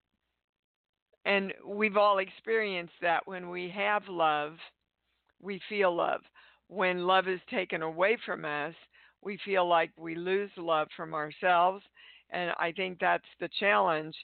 and 1.28 1.54
we've 1.66 1.98
all 1.98 2.20
experienced 2.20 2.94
that 3.02 3.28
when 3.28 3.50
we 3.50 3.70
have 3.76 4.04
love, 4.08 4.54
we 5.42 5.62
feel 5.68 5.94
love. 5.94 6.22
When 6.70 7.06
love 7.06 7.28
is 7.28 7.42
taken 7.50 7.82
away 7.82 8.18
from 8.26 8.46
us, 8.46 8.74
we 9.22 9.38
feel 9.44 9.68
like 9.68 9.92
we 9.98 10.16
lose 10.16 10.50
love 10.58 10.88
from 10.96 11.14
ourselves. 11.14 11.84
And 12.30 12.52
I 12.60 12.72
think 12.72 13.00
that's 13.00 13.28
the 13.42 13.50
challenge 13.60 14.16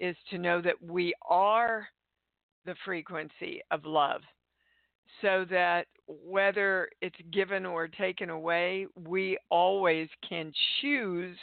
is 0.00 0.16
to 0.30 0.38
know 0.38 0.60
that 0.60 0.82
we 0.82 1.14
are 1.28 1.88
the 2.66 2.74
frequency 2.84 3.62
of 3.70 3.86
love 3.86 4.20
so 5.22 5.46
that 5.50 5.86
whether 6.06 6.88
it's 7.00 7.16
given 7.32 7.64
or 7.64 7.88
taken 7.88 8.30
away, 8.30 8.86
we 8.94 9.38
always 9.50 10.08
can 10.28 10.52
choose 10.80 11.36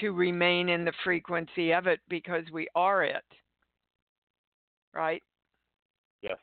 to 0.00 0.10
remain 0.10 0.68
in 0.68 0.84
the 0.84 0.92
frequency 1.04 1.72
of 1.72 1.86
it 1.86 2.00
because 2.08 2.44
we 2.52 2.68
are 2.74 3.04
it. 3.04 3.24
Right? 4.94 5.22
Yes. 6.22 6.36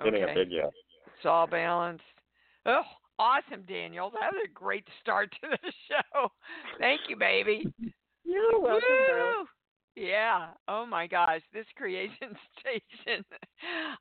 Okay. 0.00 0.22
a 0.22 0.34
big 0.34 0.50
yes. 0.50 0.70
It's 1.16 1.26
all 1.26 1.46
balanced. 1.46 2.02
Oh, 2.66 2.82
awesome, 3.18 3.62
Daniel. 3.68 4.10
That 4.10 4.32
was 4.32 4.42
a 4.44 4.52
great 4.52 4.86
start 5.00 5.30
to 5.42 5.48
the 5.50 5.72
show. 5.88 6.28
Thank 6.78 7.02
you, 7.08 7.16
baby. 7.16 7.64
You're 8.24 8.60
welcome. 8.60 8.82
Woo! 8.88 9.46
Yeah. 9.96 10.48
Oh 10.66 10.84
my 10.86 11.06
gosh, 11.06 11.40
this 11.52 11.66
creation 11.76 12.36
station. 12.58 13.24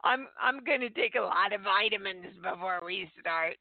I'm 0.04 0.28
I'm 0.42 0.64
going 0.64 0.82
to 0.82 0.90
take 0.90 1.16
a 1.16 1.22
lot 1.22 1.54
of 1.54 1.62
vitamins 1.62 2.34
before 2.42 2.82
we 2.86 3.10
start. 3.20 3.56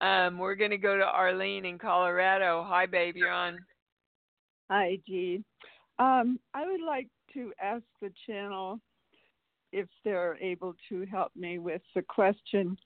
Um, 0.00 0.38
we're 0.38 0.56
going 0.56 0.72
to 0.72 0.78
go 0.78 0.96
to 0.96 1.04
Arlene 1.04 1.64
in 1.64 1.78
Colorado. 1.78 2.64
Hi, 2.68 2.86
babe. 2.86 3.16
You're 3.16 3.30
on. 3.30 3.58
Hi, 4.70 4.98
Dee. 5.06 5.42
Um, 5.98 6.38
I 6.52 6.66
would 6.66 6.84
like 6.84 7.08
to 7.34 7.52
ask 7.62 7.84
the 8.02 8.10
channel 8.26 8.80
if 9.74 9.88
they're 10.04 10.38
able 10.40 10.74
to 10.88 11.04
help 11.06 11.32
me 11.36 11.58
with 11.58 11.82
the 11.94 12.02
question 12.02 12.76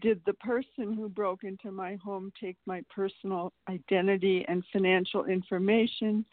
Did 0.00 0.20
the 0.24 0.34
person 0.34 0.94
who 0.94 1.08
broke 1.08 1.44
into 1.44 1.70
my 1.72 1.96
home 1.96 2.32
take 2.40 2.56
my 2.66 2.82
personal 2.94 3.52
identity 3.68 4.44
and 4.48 4.64
financial 4.72 5.24
information? 5.24 6.24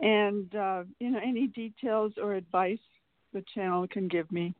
and 0.00 0.54
uh, 0.54 0.84
you 1.00 1.10
know 1.10 1.20
any 1.24 1.48
details 1.48 2.12
or 2.22 2.34
advice 2.34 2.78
the 3.32 3.44
channel 3.54 3.86
can 3.88 4.08
give 4.08 4.30
me. 4.32 4.54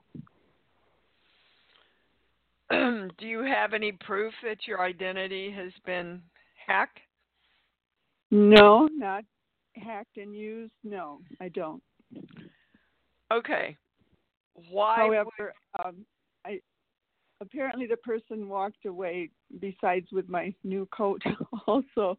do 2.71 3.09
you 3.21 3.41
have 3.41 3.73
any 3.73 3.93
proof 3.93 4.33
that 4.43 4.67
your 4.67 4.83
identity 4.83 5.51
has 5.51 5.73
been 5.87 6.21
hacked? 6.67 6.99
No, 8.31 8.89
not 8.93 9.25
hacked 9.75 10.19
and 10.19 10.35
used. 10.35 10.73
No, 10.85 11.21
I 11.41 11.49
don't. 11.49 11.83
Okay. 13.33 13.77
Why? 14.71 14.97
However, 14.97 15.53
um, 15.85 16.05
I 16.45 16.61
apparently 17.41 17.87
the 17.87 17.97
person 17.99 18.49
walked 18.49 18.87
away. 18.87 19.31
Besides 19.61 20.07
with 20.13 20.29
my 20.29 20.55
new 20.65 20.87
coat, 20.87 21.23
also 21.67 22.19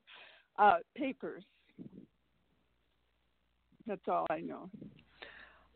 uh, 0.58 0.78
papers. 0.96 1.44
That's 3.88 4.08
all 4.08 4.28
I 4.30 4.40
know. 4.40 4.70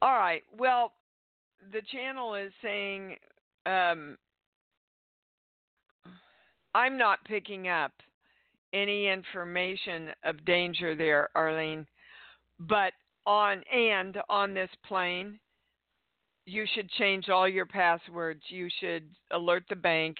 All 0.02 0.14
right. 0.14 0.44
Well, 0.58 0.94
the 1.72 1.82
channel 1.92 2.36
is 2.36 2.52
saying 2.62 3.16
um, 3.66 4.18
I'm 6.76 6.98
not 6.98 7.24
picking 7.26 7.68
up 7.68 7.92
any 8.74 9.08
information 9.08 10.10
of 10.24 10.44
danger 10.46 10.96
there, 10.96 11.30
Arlene. 11.36 11.86
But 12.60 12.94
on 13.26 13.64
and 13.74 14.18
on 14.30 14.54
this 14.54 14.70
plane, 14.88 15.40
you 16.46 16.66
should 16.74 16.90
change 16.92 17.30
all 17.30 17.48
your 17.48 17.66
passwords. 17.66 18.42
You 18.48 18.70
should 18.80 19.04
alert 19.32 19.64
the 19.70 19.76
bank. 19.76 20.18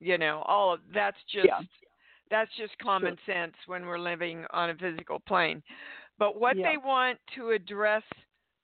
You 0.00 0.18
know, 0.18 0.42
all 0.46 0.72
of 0.74 0.80
that's 0.92 1.16
just 1.32 1.46
Yeah. 1.46 1.60
that's 2.30 2.54
just 2.56 2.76
common 2.78 3.18
sense 3.26 3.54
when 3.66 3.86
we're 3.86 3.98
living 3.98 4.44
on 4.50 4.70
a 4.70 4.74
physical 4.74 5.20
plane. 5.20 5.62
But 6.18 6.36
what 6.36 6.56
Yeah. 6.56 6.70
they 6.70 6.76
want 6.76 7.18
to 7.34 7.50
address 7.50 8.04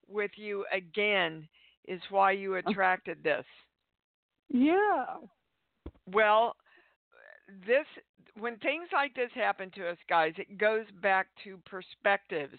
with 0.06 0.36
you 0.36 0.66
again 0.72 1.48
is 1.84 2.00
why 2.10 2.32
you 2.32 2.56
attracted 2.56 3.22
this. 3.22 3.46
Yeah. 4.48 5.18
Well, 6.06 6.56
this 7.66 7.86
when 8.34 8.56
things 8.58 8.88
like 8.92 9.14
this 9.14 9.32
happen 9.32 9.70
to 9.72 9.88
us 9.88 9.98
guys, 10.08 10.34
it 10.38 10.58
goes 10.58 10.86
back 11.02 11.28
to 11.44 11.58
perspectives 11.58 12.58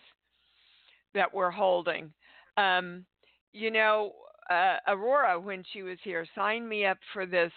that 1.14 1.34
we're 1.34 1.52
holding. 1.52 2.14
Um, 2.58 3.06
you 3.54 3.72
know, 3.72 4.14
uh, 4.52 4.78
Aurora 4.88 5.40
when 5.40 5.64
she 5.72 5.84
was 5.84 5.98
here 6.04 6.26
signed 6.36 6.68
me 6.68 6.86
up 6.86 6.98
for 7.14 7.26
this 7.26 7.52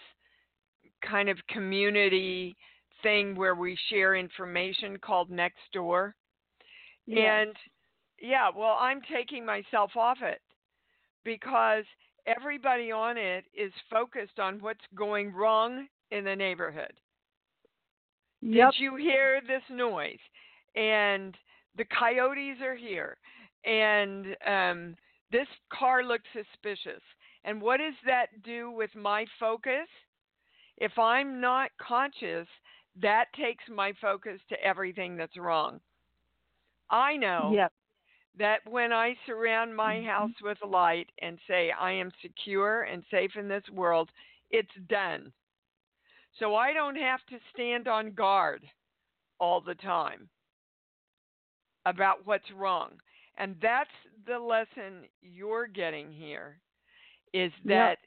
kind 1.07 1.29
of 1.29 1.37
community 1.49 2.55
thing 3.03 3.35
where 3.35 3.55
we 3.55 3.77
share 3.89 4.15
information 4.15 4.97
called 4.97 5.29
Nextdoor. 5.29 6.13
Yes. 7.05 7.47
And 7.47 7.55
yeah, 8.21 8.49
well, 8.55 8.77
I'm 8.79 9.01
taking 9.13 9.45
myself 9.45 9.91
off 9.95 10.17
it 10.21 10.41
because 11.23 11.83
everybody 12.25 12.91
on 12.91 13.17
it 13.17 13.45
is 13.53 13.71
focused 13.91 14.39
on 14.39 14.59
what's 14.59 14.79
going 14.95 15.33
wrong 15.33 15.87
in 16.11 16.23
the 16.23 16.35
neighborhood. 16.35 16.93
Yep. 18.41 18.73
Did 18.73 18.81
you 18.81 18.95
hear 18.95 19.41
this 19.45 19.63
noise? 19.69 20.17
And 20.75 21.35
the 21.77 21.85
coyotes 21.85 22.61
are 22.61 22.75
here. 22.75 23.17
And 23.65 24.35
um, 24.47 24.95
this 25.31 25.47
car 25.69 26.03
looks 26.03 26.27
suspicious. 26.33 27.01
And 27.43 27.61
what 27.61 27.77
does 27.77 27.93
that 28.05 28.41
do 28.43 28.71
with 28.71 28.93
my 28.95 29.25
focus? 29.39 29.87
If 30.77 30.97
I'm 30.97 31.39
not 31.39 31.71
conscious, 31.77 32.47
that 32.95 33.31
takes 33.33 33.67
my 33.69 33.93
focus 33.93 34.39
to 34.49 34.61
everything 34.63 35.15
that's 35.17 35.37
wrong. 35.37 35.81
I 36.89 37.17
know 37.17 37.61
Yep. 37.61 37.73
that 38.35 38.65
when 38.69 38.91
I 38.93 39.15
surround 39.25 39.75
my 39.75 40.01
Mhm. 40.01 40.03
house 40.03 40.41
with 40.41 40.61
light 40.63 41.09
and 41.19 41.39
say 41.47 41.71
I 41.71 41.91
am 41.91 42.11
secure 42.21 42.83
and 42.83 43.03
safe 43.09 43.35
in 43.35 43.47
this 43.47 43.67
world, 43.69 44.11
it's 44.49 44.73
done. 44.87 45.33
So 46.39 46.55
I 46.55 46.73
don't 46.73 46.95
have 46.97 47.25
to 47.27 47.39
stand 47.51 47.87
on 47.87 48.13
guard 48.13 48.69
all 49.39 49.61
the 49.61 49.75
time 49.75 50.29
about 51.85 52.25
what's 52.25 52.49
wrong. 52.51 52.99
And 53.37 53.55
that's 53.61 53.89
the 54.25 54.39
lesson 54.39 55.07
you're 55.21 55.67
getting 55.67 56.11
here 56.11 56.59
is 57.33 57.51
Yep. 57.63 57.65
that 57.65 57.99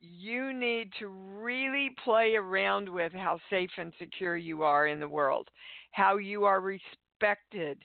you 0.00 0.52
need 0.52 0.92
to 0.98 1.06
really 1.06 1.90
play 2.04 2.34
around 2.34 2.88
with 2.88 3.12
how 3.12 3.38
safe 3.48 3.70
and 3.78 3.92
secure 3.98 4.36
you 4.36 4.64
are 4.64 4.88
in 4.88 4.98
the 4.98 5.08
world, 5.08 5.48
how 5.92 6.16
you 6.16 6.44
are 6.44 6.60
respected 6.60 7.84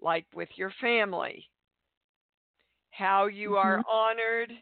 like 0.00 0.24
with 0.34 0.48
your 0.56 0.70
family, 0.80 1.46
how 2.90 3.26
you 3.26 3.56
are 3.56 3.78
mm-hmm. 3.78 3.90
honored 3.90 4.52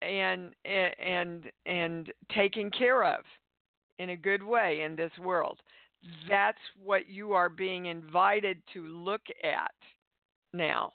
and 0.00 0.54
and 0.64 1.50
and 1.66 2.12
taken 2.34 2.70
care 2.70 3.04
of 3.04 3.24
in 3.98 4.10
a 4.10 4.16
good 4.16 4.42
way 4.42 4.82
in 4.82 4.96
this 4.96 5.12
world. 5.18 5.60
That's 6.28 6.58
what 6.82 7.08
you 7.08 7.32
are 7.32 7.48
being 7.48 7.86
invited 7.86 8.62
to 8.72 8.86
look 8.86 9.22
at 9.42 9.72
now 10.54 10.92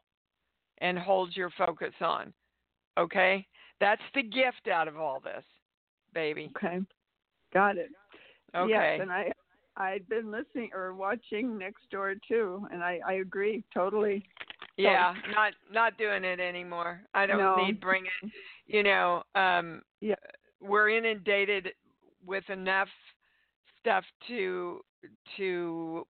and 0.80 0.98
hold 0.98 1.36
your 1.36 1.52
focus 1.58 1.94
on. 2.02 2.34
Okay? 2.98 3.46
That's 3.80 4.02
the 4.16 4.24
gift 4.24 4.68
out 4.72 4.88
of 4.88 4.98
all 4.98 5.20
this, 5.20 5.44
baby. 6.14 6.52
Okay. 6.58 6.80
Got 7.54 7.78
it. 7.78 7.90
Okay. 8.56 8.70
Yes, 8.72 9.00
and 9.02 9.12
I 9.12 9.32
I'd 9.78 10.08
been 10.10 10.32
listening 10.32 10.72
or 10.74 10.94
watching 10.94 11.58
Nextdoor 11.60 12.16
too, 12.28 12.68
and 12.72 12.84
I 12.84 13.00
I 13.08 13.14
agree 13.14 13.64
totally. 13.74 14.24
Yeah, 14.78 15.14
not 15.34 15.54
not 15.72 15.98
doing 15.98 16.24
it 16.24 16.40
anymore. 16.40 17.02
I 17.14 17.26
don't 17.26 17.38
No. 17.38 17.66
need 17.66 17.80
bringing. 17.80 18.12
You 18.66 18.84
know, 18.84 19.24
um, 19.36 19.82
Yeah. 20.00 20.16
we're 20.62 20.90
inundated 20.90 21.74
with 22.26 22.50
enough 22.50 22.90
stuff 23.80 24.06
to 24.28 24.84
to 25.38 26.06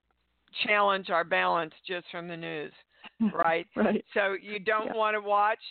challenge 0.66 1.10
our 1.10 1.24
balance 1.24 1.74
just 1.86 2.10
from 2.10 2.28
the 2.28 2.38
news, 2.38 2.74
right? 3.34 3.68
Right. 3.76 4.04
So 4.14 4.34
you 4.34 4.60
don't 4.60 4.88
Yeah. 4.88 4.96
want 4.96 5.16
to 5.16 5.22
watch 5.22 5.64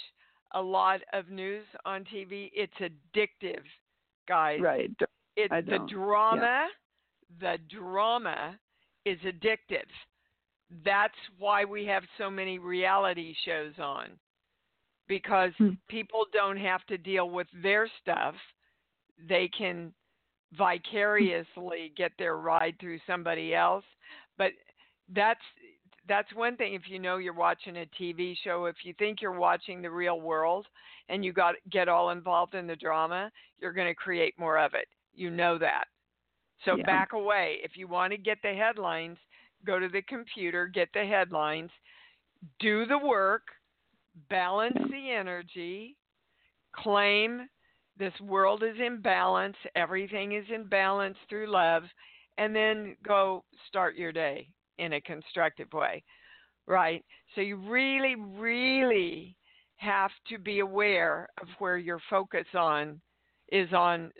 a 0.52 0.62
lot 0.62 1.00
of 1.12 1.28
news 1.28 1.64
on 1.84 2.04
TV. 2.04 2.50
It's 2.54 2.74
addictive, 2.76 3.62
guys. 4.26 4.60
Right. 4.60 4.90
It's 5.36 5.52
I 5.52 5.60
the 5.60 5.78
drama. 5.88 6.68
The 7.40 7.58
drama 7.68 8.58
is 9.04 9.18
addictive. 9.20 9.88
That's 10.84 11.18
why 11.38 11.64
we 11.64 11.84
have 11.86 12.02
so 12.16 12.30
many 12.30 12.58
reality 12.58 13.34
shows 13.44 13.78
on. 13.78 14.18
Because 15.06 15.52
Hmm. 15.56 15.74
people 15.88 16.26
don't 16.32 16.58
have 16.58 16.84
to 16.86 16.98
deal 16.98 17.30
with 17.30 17.48
their 17.52 17.88
stuff. 18.00 18.34
They 19.18 19.48
can 19.48 19.94
vicariously 20.52 21.92
get 21.96 22.12
their 22.18 22.36
ride 22.36 22.78
through 22.78 22.98
somebody 23.06 23.54
else. 23.54 23.84
But 24.36 24.52
that's 25.08 25.40
that's 26.08 26.32
one 26.34 26.56
thing 26.56 26.74
if 26.74 26.82
you 26.88 26.98
know 26.98 27.18
you're 27.18 27.34
watching 27.34 27.76
a 27.76 27.86
TV 28.00 28.36
show, 28.42 28.64
if 28.64 28.76
you 28.82 28.94
think 28.98 29.20
you're 29.20 29.38
watching 29.38 29.82
the 29.82 29.90
real 29.90 30.20
world 30.20 30.66
and 31.08 31.24
you 31.24 31.32
got 31.32 31.54
get 31.70 31.88
all 31.88 32.10
involved 32.10 32.54
in 32.54 32.66
the 32.66 32.76
drama, 32.76 33.30
you're 33.60 33.72
going 33.72 33.86
to 33.88 33.94
create 33.94 34.34
more 34.38 34.58
of 34.58 34.74
it. 34.74 34.86
You 35.14 35.30
know 35.30 35.58
that. 35.58 35.84
So 36.64 36.76
Yeah. 36.76 36.86
back 36.86 37.12
away. 37.12 37.58
If 37.62 37.76
you 37.76 37.86
want 37.88 38.12
to 38.12 38.18
get 38.18 38.38
the 38.42 38.54
headlines, 38.54 39.18
go 39.64 39.78
to 39.78 39.88
the 39.88 40.02
computer, 40.02 40.66
get 40.66 40.88
the 40.94 41.04
headlines, 41.04 41.70
do 42.58 42.86
the 42.86 42.98
work, 42.98 43.42
balance 44.30 44.78
the 44.90 45.10
energy, 45.10 45.96
claim 46.74 47.48
this 47.98 48.18
world 48.20 48.62
is 48.62 48.76
in 48.84 49.00
balance, 49.00 49.56
everything 49.74 50.32
is 50.32 50.44
in 50.54 50.64
balance 50.64 51.16
through 51.28 51.50
love, 51.50 51.82
and 52.38 52.54
then 52.54 52.96
go 53.04 53.44
start 53.68 53.96
your 53.96 54.12
day 54.12 54.48
in 54.78 54.94
a 54.94 55.00
constructive 55.00 55.72
way. 55.72 56.02
Right? 56.66 57.04
So 57.34 57.40
you 57.40 57.56
really, 57.56 58.14
really 58.14 59.36
have 59.76 60.10
to 60.28 60.38
be 60.38 60.58
aware 60.60 61.28
of 61.40 61.48
where 61.58 61.78
your 61.78 62.00
focus 62.10 62.46
on 62.54 63.00
is 63.50 63.72
on 63.72 64.12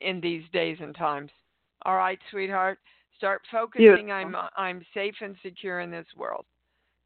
in 0.00 0.20
these 0.20 0.44
days 0.52 0.78
and 0.80 0.94
times. 0.96 1.30
All 1.84 1.96
right, 1.96 2.18
sweetheart. 2.30 2.78
Start 3.16 3.42
focusing. 3.50 4.10
I'm 4.10 4.34
I'm 4.56 4.84
safe 4.94 5.14
and 5.20 5.36
secure 5.42 5.80
in 5.80 5.90
this 5.90 6.06
world. 6.16 6.44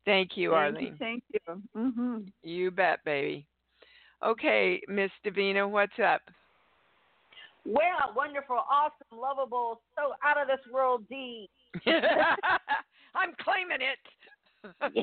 Thank 0.04 0.36
you, 0.36 0.50
Thank 0.50 0.76
Arlene. 0.76 0.86
you. 0.86 0.96
Thank 0.98 1.24
you. 1.32 1.62
Mhm. 1.76 2.32
You 2.42 2.70
bet, 2.70 3.04
baby. 3.04 3.46
Okay, 4.22 4.80
Miss 4.88 5.10
Davina, 5.24 5.68
what's 5.68 5.98
up? 5.98 6.22
Well, 7.66 8.12
wonderful, 8.14 8.56
awesome, 8.70 9.18
lovable, 9.18 9.82
so 9.96 10.14
out 10.24 10.40
of 10.40 10.46
this 10.46 10.64
world 10.72 11.06
Dee. 11.08 11.50
I'm 13.14 13.34
claiming 13.40 13.78
it. 13.80 13.98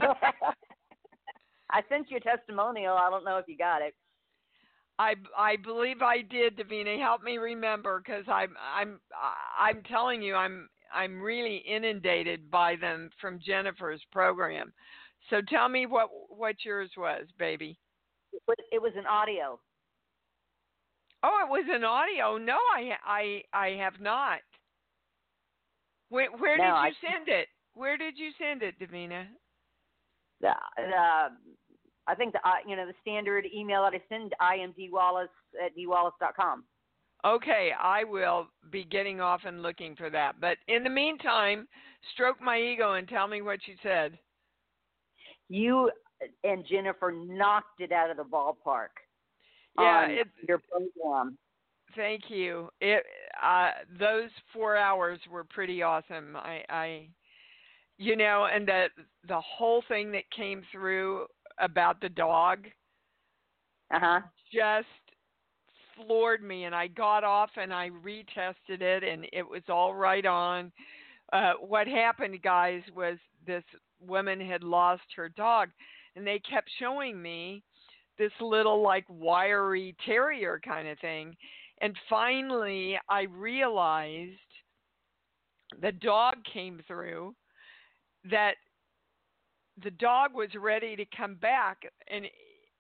I 1.71 1.82
sent 1.89 2.12
you 2.12 2.17
a 2.17 2.19
testimonial. 2.19 2.95
I 2.95 3.10
don't 3.10 3.26
know 3.26 3.38
if 3.38 3.45
you 3.47 3.58
got 3.58 3.82
it. 3.82 3.95
I 4.99 5.15
I 5.38 5.56
believe 5.58 6.02
I 6.02 6.21
did, 6.21 6.58
Davina. 6.58 6.99
Help 6.99 7.23
me 7.23 7.38
remember, 7.38 8.02
because 8.06 8.26
I'm 8.28 8.54
I'm 8.76 8.99
I'm 9.60 9.82
telling 9.84 10.21
you, 10.21 10.36
I'm 10.36 10.69
I'm 10.93 11.19
really 11.19 11.58
inundated 11.58 12.52
by 12.52 12.76
them 12.76 13.10
from 13.19 13.39
Jennifer's 13.45 14.02
program. 14.12 14.71
So 15.30 15.41
tell 15.49 15.67
me 15.69 15.86
what 15.88 16.10
what 16.30 16.56
yours 16.63 16.91
was, 16.95 17.26
baby. 17.39 17.80
It 18.34 18.41
was, 18.47 18.58
it 18.71 18.82
was 18.82 18.93
an 18.95 19.08
audio. 19.08 19.60
Oh, 21.23 21.39
it 21.43 21.49
was 21.49 21.65
an 21.71 21.84
audio. 21.84 22.38
No, 22.38 22.58
I 22.76 22.91
I 23.06 23.41
I 23.54 23.67
have 23.80 23.99
not. 23.99 24.39
Where 26.13 26.30
where 26.38 26.58
No, 26.60 26.63
did 26.63 26.69
you 26.69 26.76
I- 26.76 26.93
send 27.02 27.28
it? 27.28 27.47
Where 27.73 27.97
did 27.97 28.19
you 28.19 28.30
send 28.38 28.62
it, 28.62 28.80
Davina? 28.80 29.26
The, 30.41 30.54
the, 30.78 31.30
I 32.06 32.13
think 32.15 32.34
the 32.34 32.39
uh, 32.47 32.62
you 32.67 32.76
know 32.76 32.86
the 32.86 32.93
standard 33.02 33.45
email 33.52 33.82
that 33.82 33.93
I 33.95 34.02
send 34.10 34.32
imdwallace 34.39 35.34
at 35.65 35.76
dwallace.com. 35.76 36.65
Okay, 37.26 37.71
I 37.82 38.04
will 38.04 38.47
be 38.69 38.84
getting 38.84 39.21
off 39.21 39.41
and 39.45 39.63
looking 39.63 39.95
for 39.95 40.12
that. 40.12 40.39
But 40.39 40.58
in 40.67 40.84
the 40.84 40.89
meantime, 40.89 41.67
stroke 42.13 42.39
my 42.39 42.60
ego 42.60 42.93
and 42.93 43.08
tell 43.08 43.28
me 43.28 43.41
what 43.41 43.60
you 43.65 43.73
said. 43.82 44.19
You 45.49 45.89
and 46.43 46.63
Jennifer 46.69 47.12
knocked 47.12 47.80
it 47.80 47.91
out 47.91 48.12
of 48.12 48.17
the 48.17 48.23
ballpark. 48.23 48.93
Yeah, 49.80 50.06
it, 50.10 50.28
your 50.47 50.60
program. 50.60 51.39
thank 51.95 52.30
you. 52.30 52.69
It 52.82 53.04
uh 53.41 53.72
those 54.00 54.30
4 54.54 54.76
hours 54.78 55.19
were 55.30 55.43
pretty 55.43 55.82
awesome. 55.82 56.36
I 56.36 56.63
I 56.69 57.08
you 57.98 58.15
know, 58.15 58.48
and 58.54 58.67
the 58.67 58.88
the 59.28 59.41
whole 59.41 59.84
thing 59.88 60.12
that 60.13 60.30
came 60.36 60.63
through 60.72 61.28
about 61.60 62.02
the 62.02 62.10
dog 62.10 62.67
Uh 63.91 64.00
huh. 64.00 64.22
just 64.52 64.88
floored 65.96 66.41
me 66.43 66.63
and 66.65 66.74
I 66.74 66.88
got 66.88 67.24
off 67.24 67.52
and 67.56 67.74
I 67.74 67.89
retested 67.89 68.82
it 68.82 69.04
and 69.04 69.26
it 69.32 69.48
was 69.48 69.62
all 69.69 69.93
right 69.93 70.26
on. 70.26 70.72
Uh 71.32 71.54
what 71.60 71.88
happened 71.88 72.41
guys 72.41 72.82
was 72.96 73.17
this 73.46 73.63
woman 74.00 74.39
had 74.39 74.63
lost 74.63 75.04
her 75.15 75.30
dog 75.30 75.69
and 76.15 76.26
they 76.26 76.39
kept 76.39 76.69
showing 76.80 77.22
me 77.22 77.63
this 78.17 78.32
little 78.41 78.82
like 78.82 79.06
wiry 79.10 79.96
terrier 80.06 80.60
kind 80.63 80.88
of 80.88 81.00
thing 81.00 81.36
and 81.84 81.96
finally 82.10 82.98
I 83.10 83.24
realized 83.24 84.32
the 85.82 85.91
dog 85.91 86.36
came 86.52 86.82
through 86.88 87.36
that 88.32 88.54
the 89.84 89.91
dog 89.91 90.34
was 90.34 90.50
ready 90.60 90.96
to 90.96 91.06
come 91.15 91.36
back 91.36 91.84
and 92.10 92.26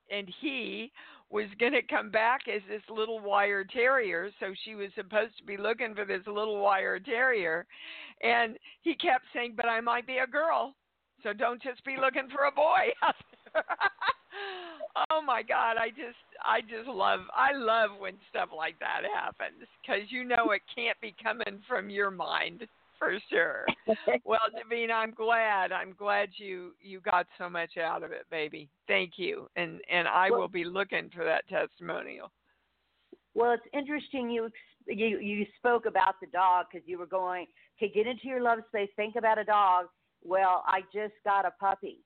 and 0.09 0.31
he 0.41 0.91
was 1.29 1.47
going 1.59 1.73
to 1.73 1.81
come 1.81 2.11
back 2.11 2.41
as 2.47 2.61
this 2.69 2.83
little 2.89 3.19
wire 3.19 3.63
terrier. 3.63 4.29
So 4.39 4.53
she 4.63 4.75
was 4.75 4.89
supposed 4.95 5.35
to 5.39 5.43
be 5.43 5.57
looking 5.57 5.95
for 5.95 6.05
this 6.05 6.21
little 6.27 6.61
wire 6.61 6.99
terrier. 6.99 7.65
And 8.21 8.57
he 8.81 8.93
kept 8.93 9.25
saying 9.33 9.55
but 9.57 9.65
I 9.67 9.81
might 9.81 10.07
be 10.07 10.17
a 10.17 10.27
girl 10.27 10.75
so 11.23 11.33
don't 11.33 11.61
just 11.61 11.83
be 11.83 11.95
looking 11.99 12.29
for 12.29 12.45
a 12.45 12.51
boy 12.51 12.87
oh 15.09 15.21
my 15.21 15.41
god 15.41 15.77
i 15.77 15.89
just 15.89 16.17
i 16.45 16.61
just 16.61 16.87
love 16.87 17.21
i 17.35 17.51
love 17.55 17.91
when 17.99 18.13
stuff 18.29 18.49
like 18.55 18.77
that 18.79 19.01
happens 19.13 19.67
because 19.81 20.01
you 20.09 20.23
know 20.23 20.51
it 20.51 20.61
can't 20.75 20.99
be 21.01 21.15
coming 21.21 21.59
from 21.67 21.89
your 21.89 22.11
mind 22.11 22.67
for 22.99 23.17
sure 23.29 23.65
well 24.25 24.39
davina 24.53 24.91
i'm 24.93 25.11
glad 25.11 25.71
i'm 25.71 25.93
glad 25.97 26.29
you 26.37 26.73
you 26.81 26.99
got 27.01 27.25
so 27.37 27.49
much 27.49 27.77
out 27.77 28.03
of 28.03 28.11
it 28.11 28.25
baby 28.29 28.69
thank 28.87 29.13
you 29.17 29.49
and 29.55 29.79
and 29.91 30.07
i 30.07 30.29
Well- 30.29 30.41
will 30.41 30.47
be 30.47 30.63
looking 30.63 31.09
for 31.15 31.23
that 31.23 31.47
testimonial 31.49 32.31
Well, 33.35 33.51
it's 33.53 33.63
interesting 33.73 34.29
you 34.29 34.49
you 34.85 35.17
you 35.17 35.45
spoke 35.57 35.85
about 35.87 36.15
the 36.21 36.27
dog 36.27 36.67
because 36.71 36.87
you 36.87 36.99
were 36.99 37.07
going 37.07 37.47
to 37.79 37.87
get 37.89 38.05
into 38.05 38.27
your 38.27 38.41
love 38.41 38.59
space. 38.67 38.89
Think 38.95 39.15
about 39.15 39.39
a 39.39 39.43
dog. 39.43 39.87
Well, 40.23 40.63
I 40.67 40.81
just 40.93 41.15
got 41.25 41.43
a 41.45 41.51
puppy, 41.59 41.97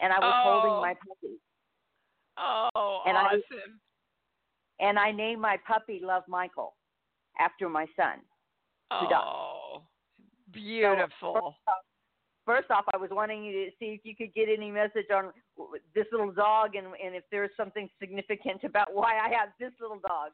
and 0.00 0.12
I 0.12 0.18
was 0.18 0.34
Oh. 0.34 0.50
holding 0.50 0.76
my 0.82 0.94
puppy, 0.94 1.36
oh 2.38 3.02
And 3.06 3.16
I- 3.16 3.24
awesome 3.26 3.80
and 4.78 4.98
I 4.98 5.10
named 5.10 5.40
my 5.40 5.56
puppy 5.66 6.00
Love 6.02 6.24
Michael 6.28 6.74
after 7.38 7.68
my 7.68 7.86
son. 7.96 8.20
oh 8.90 9.82
beautiful 10.52 11.56
First 12.46 12.70
off, 12.70 12.84
I 12.94 12.96
was 12.96 13.10
wanting 13.10 13.42
you 13.42 13.52
to 13.64 13.70
see 13.76 13.86
if 13.86 14.02
you 14.04 14.14
could 14.14 14.32
get 14.32 14.48
any 14.48 14.70
message 14.70 15.06
on 15.12 15.32
this 15.96 16.06
little 16.12 16.30
dog, 16.30 16.76
and 16.76 16.86
and 17.04 17.16
if 17.16 17.24
there's 17.32 17.50
something 17.56 17.88
significant 17.98 18.62
about 18.62 18.94
why 18.94 19.18
I 19.18 19.28
have 19.30 19.48
this 19.58 19.72
little 19.80 19.98
dog. 19.98 20.30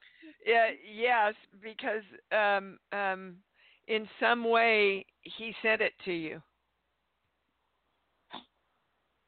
Yeah, 0.47 0.73
yes, 0.95 1.33
because 1.63 2.03
um, 2.31 2.79
um, 2.93 3.37
in 3.89 4.07
some 4.21 4.45
way 4.45 5.07
he 5.23 5.55
sent 5.63 5.81
it 5.81 5.95
to 6.05 6.13
you. 6.13 6.43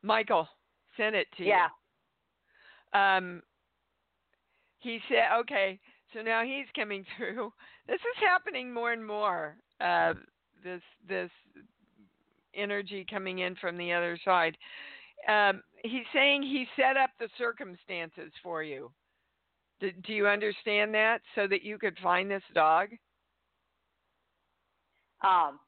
Michael 0.03 0.47
sent 0.99 1.17
it 1.17 1.27
to 1.39 1.43
you. 1.45 1.49
Yeah. 1.49 1.65
you. 1.65 1.84
Um, 2.95 3.43
he 4.79 5.01
said, 5.09 5.39
okay, 5.41 5.79
so 6.13 6.23
now 6.23 6.43
he's 6.45 6.67
coming 6.77 7.05
through. 7.17 7.53
This 7.87 8.01
is 8.01 8.23
happening 8.27 8.73
more 8.73 8.93
and 8.93 9.05
more. 9.05 9.57
Uh, 9.81 10.15
this 10.63 10.81
this 11.07 11.31
energy 12.55 13.05
coming 13.11 13.41
in 13.41 13.57
from 13.57 13.77
the 13.77 13.93
other 13.93 14.19
side. 14.25 14.57
Um, 15.29 15.63
he's 15.83 16.07
saying 16.13 16.43
he 16.43 16.67
set 16.77 16.97
up 16.97 17.11
the 17.19 17.29
circumstances 17.37 18.33
for 18.43 18.63
you. 18.63 18.91
Do, 19.81 19.91
do 20.07 20.13
you 20.13 20.29
understand 20.29 20.95
that? 20.95 21.21
So 21.35 21.47
that 21.49 21.63
you 21.63 21.79
could 21.79 21.99
find 22.03 22.31
this 22.31 22.43
dog? 22.55 22.89
Um, 25.23 25.59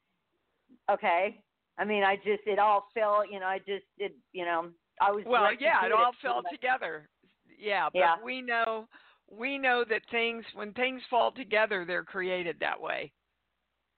okay. 0.89 1.43
I 1.77 1.85
mean, 1.85 2.03
I 2.03 2.15
just 2.17 2.41
it 2.45 2.59
all 2.59 2.87
fell. 2.93 3.23
You 3.29 3.39
know, 3.39 3.45
I 3.45 3.59
just 3.59 3.85
did. 3.99 4.11
You 4.31 4.45
know, 4.45 4.69
I 5.01 5.11
was. 5.11 5.23
Well, 5.27 5.49
yeah, 5.59 5.85
it 5.85 5.91
all 5.91 6.11
fell 6.21 6.41
together. 6.49 7.09
Yeah, 7.57 7.89
but 7.91 7.99
Yeah. 7.99 8.15
we 8.23 8.41
know 8.41 8.87
we 9.29 9.57
know 9.57 9.83
that 9.89 10.01
things 10.11 10.45
when 10.53 10.73
things 10.73 11.01
fall 11.09 11.31
together, 11.31 11.83
they're 11.85 12.03
created 12.03 12.57
that 12.59 12.79
way. 12.79 13.11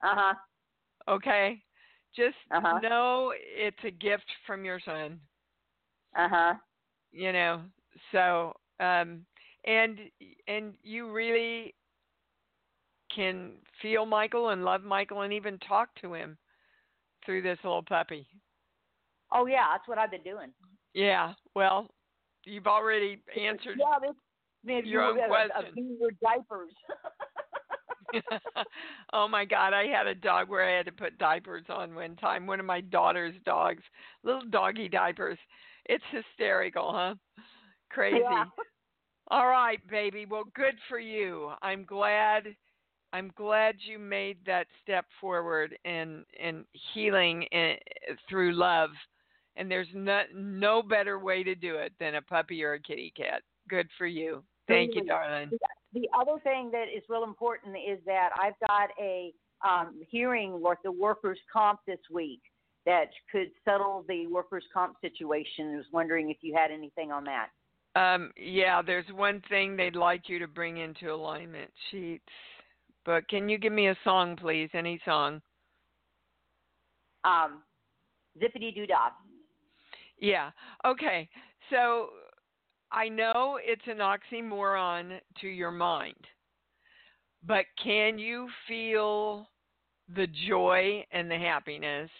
Uh 0.02 0.14
huh. 0.14 0.34
Okay? 1.08 1.62
Just 2.16 2.36
Uh-huh. 2.50 2.80
know 2.82 3.32
it's 3.36 3.84
a 3.84 3.90
gift 3.90 4.24
from 4.46 4.64
your 4.64 4.80
son. 4.84 5.20
Uh 6.16 6.28
huh. 6.28 6.54
you 7.12 7.32
know 7.32 7.60
so 8.12 8.52
um 8.80 9.24
and 9.64 9.98
and 10.48 10.74
you 10.82 11.10
really 11.10 11.74
can 13.14 13.52
feel 13.82 14.06
michael 14.06 14.50
and 14.50 14.64
love 14.64 14.82
michael 14.82 15.22
and 15.22 15.32
even 15.32 15.58
talk 15.58 15.88
to 16.00 16.14
him 16.14 16.36
through 17.24 17.42
this 17.42 17.58
little 17.64 17.82
puppy 17.82 18.26
Oh 19.32 19.46
yeah, 19.46 19.66
that's 19.72 19.86
what 19.86 19.98
I've 19.98 20.10
been 20.10 20.22
doing. 20.24 20.50
yeah 20.94 21.34
well 21.54 21.88
you've 22.44 22.66
already 22.66 23.22
answered 23.40 23.76
Yeah, 23.78 23.98
this 24.00 24.16
maybe 24.64 24.88
your 24.88 25.02
own 25.02 25.16
you 25.16 25.22
were, 25.22 25.28
question. 25.28 25.96
your 26.00 26.10
diapers. 26.22 26.72
oh 29.12 29.28
my 29.28 29.44
god 29.44 29.72
i 29.72 29.84
had 29.86 30.06
a 30.08 30.14
dog 30.14 30.48
where 30.48 30.68
i 30.68 30.76
had 30.76 30.84
to 30.86 30.90
put 30.92 31.16
diapers 31.18 31.64
on 31.68 31.94
one 31.94 32.16
time 32.16 32.44
one 32.46 32.58
of 32.58 32.66
my 32.66 32.80
daughter's 32.80 33.34
dogs 33.44 33.82
little 34.24 34.44
doggy 34.50 34.88
diapers 34.88 35.38
it's 35.86 36.02
hysterical 36.10 36.92
huh 36.92 37.14
crazy 37.88 38.18
Yeah. 38.28 38.44
all 39.30 39.46
right 39.46 39.78
baby 39.88 40.26
well 40.28 40.42
good 40.56 40.74
for 40.88 40.98
you 40.98 41.52
i'm 41.62 41.84
glad 41.84 42.44
i'm 43.12 43.30
glad 43.36 43.76
you 43.78 43.98
made 43.98 44.38
that 44.44 44.66
step 44.82 45.04
forward 45.20 45.76
in 45.84 46.24
in 46.38 46.64
healing 46.92 47.46
eh, 47.52 47.74
through 48.28 48.54
love 48.54 48.90
and 49.56 49.70
there's 49.70 49.88
no 49.94 50.22
no 50.34 50.82
better 50.82 51.18
way 51.18 51.42
to 51.42 51.54
do 51.54 51.76
it 51.76 51.92
than 51.98 52.16
a 52.16 52.22
puppy 52.22 52.62
or 52.62 52.74
a 52.74 52.80
kitty 52.80 53.12
cat 53.16 53.42
good 53.68 53.88
for 53.98 54.06
you 54.06 54.42
thank 54.68 54.94
you 54.94 55.04
darling 55.04 55.50
The 55.92 56.08
other 56.16 56.38
thing 56.44 56.70
that 56.70 56.86
is 56.94 57.02
real 57.08 57.24
important 57.24 57.76
is 57.76 57.98
that 58.06 58.30
I've 58.40 58.58
got 58.68 58.90
a 59.00 59.32
um, 59.68 60.00
hearing 60.08 60.60
with 60.62 60.78
the 60.84 60.92
workers' 60.92 61.38
comp 61.52 61.80
this 61.86 61.98
week 62.10 62.40
that 62.86 63.10
could 63.30 63.48
settle 63.64 64.04
the 64.08 64.26
workers' 64.28 64.64
comp 64.72 64.96
situation. 65.00 65.74
I 65.74 65.76
was 65.76 65.86
wondering 65.92 66.30
if 66.30 66.38
you 66.40 66.56
had 66.56 66.70
anything 66.70 67.12
on 67.12 67.24
that. 67.24 67.48
Um, 67.96 68.30
yeah, 68.36 68.80
there's 68.82 69.04
one 69.12 69.42
thing 69.48 69.76
they'd 69.76 69.96
like 69.96 70.28
you 70.28 70.38
to 70.38 70.46
bring 70.46 70.78
into 70.78 71.12
alignment 71.12 71.70
sheets. 71.90 72.24
But 73.04 73.28
can 73.28 73.48
you 73.48 73.58
give 73.58 73.72
me 73.72 73.88
a 73.88 73.96
song, 74.04 74.36
please? 74.36 74.70
Any 74.72 75.00
song? 75.04 75.42
Um, 77.24 77.62
zippity 78.40 78.74
doo 78.74 78.86
dah. 78.86 79.10
Yeah. 80.20 80.50
Okay. 80.86 81.28
So 81.70 82.10
I 82.92 83.08
know 83.08 83.58
it's 83.62 83.82
an 83.86 83.98
oxymoron 83.98 85.18
to 85.40 85.48
your 85.48 85.70
mind, 85.70 86.16
but 87.46 87.64
can 87.82 88.18
you 88.18 88.48
feel 88.68 89.48
the 90.14 90.26
joy 90.48 91.04
and 91.12 91.30
the 91.30 91.38
happiness 91.38 92.10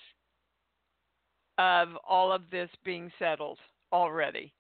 of 1.59 1.89
all 2.09 2.33
of 2.33 2.43
this 2.51 2.71
being 2.85 3.11
settled 3.19 3.59
already? 3.93 4.55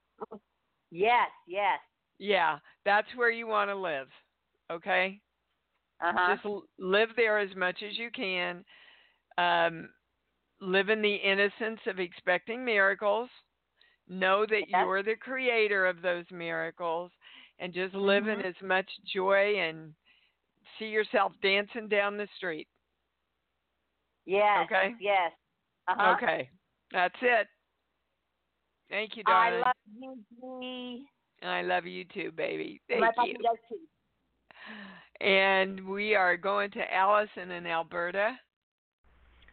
Yes, 0.90 1.29
yes. 1.46 1.79
Yeah, 2.18 2.59
that's 2.85 3.07
where 3.16 3.31
you 3.31 3.46
want 3.46 3.70
to 3.70 3.74
live. 3.74 4.09
Okay? 4.70 5.20
Uh 6.05 6.12
huh. 6.14 6.37
just 6.37 6.55
live 6.79 7.11
there 7.16 7.38
as 7.38 7.55
much 7.57 7.83
as 7.88 7.96
you 7.98 8.11
can 8.11 8.64
um, 9.38 9.88
live 10.60 10.88
in 10.90 11.02
the 11.02 11.14
innocence 11.14 11.80
of 11.86 11.98
expecting 11.98 12.64
miracles 12.64 13.30
know 14.08 14.44
that 14.46 14.68
Yeah. 14.68 14.84
you're 14.84 15.02
the 15.02 15.16
creator 15.16 15.86
of 15.86 16.02
those 16.02 16.28
miracles 16.30 17.12
and 17.58 17.72
just 17.72 17.94
live 17.94 18.24
Mhm. 18.24 18.40
in 18.40 18.42
as 18.42 18.60
much 18.62 18.90
joy 19.04 19.56
and 19.58 19.94
see 20.78 20.88
yourself 20.88 21.38
dancing 21.40 21.88
down 21.88 22.16
the 22.16 22.26
street. 22.28 22.68
Yes. 24.26 24.64
Okay. 24.64 24.94
Yes. 24.98 25.32
Uh-huh. 25.88 26.12
Okay. 26.12 26.50
That's 26.90 27.22
it. 27.22 27.48
Thank 28.88 29.16
you, 29.16 29.22
darling. 29.22 29.62
I 29.62 29.66
love 29.66 29.76
you, 29.86 30.60
Dee. 30.60 31.08
I 31.42 31.62
love 31.62 31.86
you 31.86 32.04
too, 32.04 32.32
baby. 32.32 32.80
Thank 32.88 33.14
puppy 33.14 33.30
you. 33.30 33.38
does. 33.38 33.58
And 35.20 35.88
we 35.88 36.14
are 36.14 36.36
going 36.36 36.70
to 36.72 36.94
Allison 36.94 37.50
in 37.50 37.66
Alberta. 37.66 38.38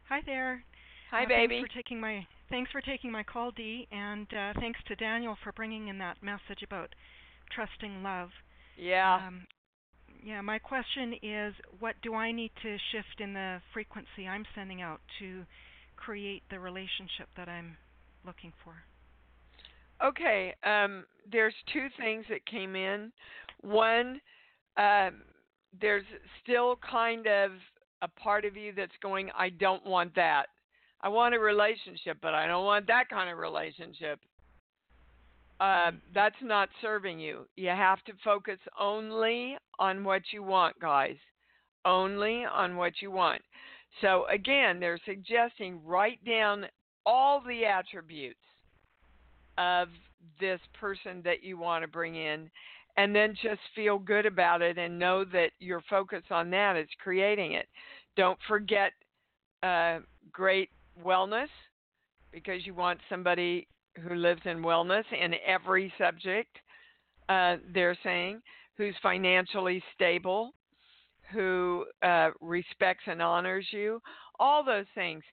Hi 0.10 0.22
there. 0.22 0.64
Hi, 1.12 1.24
Uh, 1.24 1.28
baby. 1.28 1.56
Thanks 1.56 1.70
for 1.72 1.76
taking 1.76 2.00
my 2.00 2.28
thanks 2.50 2.72
for 2.72 2.82
taking 2.82 3.12
my 3.12 3.24
call, 3.24 3.52
Dee, 3.52 3.88
and 3.92 4.28
uh, 4.34 4.54
thanks 4.60 4.80
to 4.88 4.96
Daniel 4.96 5.38
for 5.44 5.52
bringing 5.54 5.88
in 5.88 5.98
that 6.00 6.22
message 6.22 6.64
about 6.64 6.94
trusting 7.52 8.04
love. 8.04 8.30
Yeah. 8.78 9.28
Um, 9.28 9.48
yeah, 10.24 10.42
my 10.42 10.60
question 10.60 11.14
is, 11.22 11.54
what 11.80 11.96
do 12.02 12.14
I 12.16 12.32
need 12.32 12.52
to 12.64 12.78
shift 12.92 13.20
in 13.20 13.34
the 13.34 13.62
frequency 13.74 14.28
I'm 14.28 14.46
sending 14.56 14.82
out 14.82 15.00
to 15.20 15.46
create 15.96 16.44
the 16.50 16.60
relationship 16.60 17.30
that 17.38 17.48
I'm 17.48 17.78
looking 18.26 18.52
for? 18.64 18.74
Okay. 20.04 20.54
Um, 20.64 21.06
there's 21.32 21.54
two 21.74 21.88
things 22.00 22.26
that 22.30 22.46
came 22.46 22.76
in. 22.76 23.12
One, 23.62 24.20
um, 24.78 25.22
there's 25.80 26.06
still 26.44 26.78
kind 26.90 27.28
of 27.28 27.52
a 28.02 28.08
part 28.08 28.46
of 28.46 28.56
you 28.56 28.74
that's 28.76 28.92
going, 29.02 29.30
I 29.38 29.50
don't 29.50 29.86
want 29.86 30.16
that. 30.16 30.48
I 31.02 31.10
want 31.10 31.36
a 31.36 31.40
relationship, 31.40 32.18
but 32.22 32.34
I 32.34 32.48
don't 32.48 32.66
want 32.66 32.88
that 32.88 33.10
kind 33.10 33.30
of 33.30 33.38
relationship. 33.38 34.20
Uh, 35.60 35.92
that's 36.14 36.36
not 36.42 36.70
serving 36.82 37.20
you. 37.20 37.48
You 37.56 37.70
have 37.70 38.04
to 38.06 38.14
focus 38.24 38.60
only 38.80 39.58
on 39.80 40.04
what 40.04 40.22
you 40.32 40.44
want, 40.44 40.80
guys. 40.80 41.18
Only 41.86 42.46
on 42.46 42.76
what 42.76 42.94
you 43.02 43.12
want. 43.12 43.42
So, 44.02 44.26
again, 44.32 44.80
they're 44.80 45.00
suggesting 45.06 45.80
write 45.86 46.24
down 46.26 46.66
all 47.06 47.42
the 47.48 47.66
attributes 47.66 48.40
of 49.58 49.88
this 50.40 50.60
person 50.80 51.22
that 51.24 51.44
you 51.44 51.58
want 51.58 51.84
to 51.84 51.88
bring 51.88 52.16
in 52.16 52.50
and 52.98 53.16
then 53.16 53.36
just 53.42 53.62
feel 53.76 54.00
good 54.00 54.26
about 54.26 54.62
it 54.62 54.78
and 54.78 55.00
know 55.00 55.24
that 55.24 55.52
your 55.60 55.82
focus 55.90 56.24
on 56.32 56.50
that 56.50 56.76
is 56.76 56.88
creating 57.02 57.54
it. 57.54 57.68
Don't 58.16 58.40
forget 58.48 58.92
uh, 59.64 60.00
great 60.32 60.70
wellness 61.06 61.48
because 62.32 62.66
you 62.66 62.74
want 62.74 63.00
somebody 63.10 63.68
who 64.08 64.16
lives 64.16 64.42
in 64.46 64.62
wellness 64.62 65.04
in 65.12 65.34
every 65.46 65.92
subject, 65.98 66.56
uh, 67.30 67.58
they're 67.74 67.98
saying, 68.04 68.42
who's 68.78 68.96
financially 69.02 69.84
stable, 69.96 70.52
who 71.32 71.86
uh, 72.04 72.30
respects 72.42 73.04
and 73.08 73.22
honors 73.22 73.68
you, 73.72 74.00
all 74.40 74.64
those 74.64 74.86
things. 74.96 75.24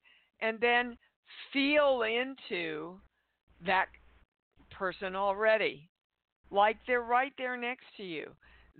And 0.40 0.58
then 0.60 0.96
feel 1.52 2.02
into 2.02 2.98
that 3.66 3.86
person 4.70 5.14
already 5.14 5.88
like 6.50 6.76
they're 6.86 7.02
right 7.02 7.32
there 7.38 7.56
next 7.56 7.84
to 7.96 8.02
you 8.02 8.30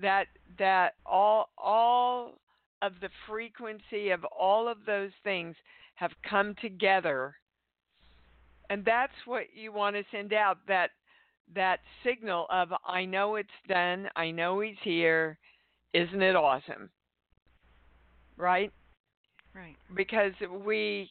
that 0.00 0.26
that 0.58 0.94
all 1.06 1.50
all 1.56 2.38
of 2.82 2.92
the 3.00 3.08
frequency 3.28 4.10
of 4.10 4.24
all 4.24 4.68
of 4.68 4.78
those 4.86 5.12
things 5.22 5.54
have 5.94 6.12
come 6.28 6.54
together 6.60 7.34
and 8.70 8.84
that's 8.84 9.12
what 9.26 9.44
you 9.54 9.72
want 9.72 9.96
to 9.96 10.02
send 10.10 10.32
out 10.32 10.58
that 10.68 10.90
that 11.54 11.80
signal 12.02 12.46
of 12.50 12.72
I 12.86 13.04
know 13.04 13.36
it's 13.36 13.48
done, 13.68 14.08
I 14.16 14.30
know 14.30 14.60
he's 14.60 14.76
here, 14.82 15.38
isn't 15.92 16.22
it 16.22 16.34
awesome? 16.34 16.88
Right? 18.36 18.72
Right. 19.54 19.76
Because 19.94 20.32
we 20.64 21.10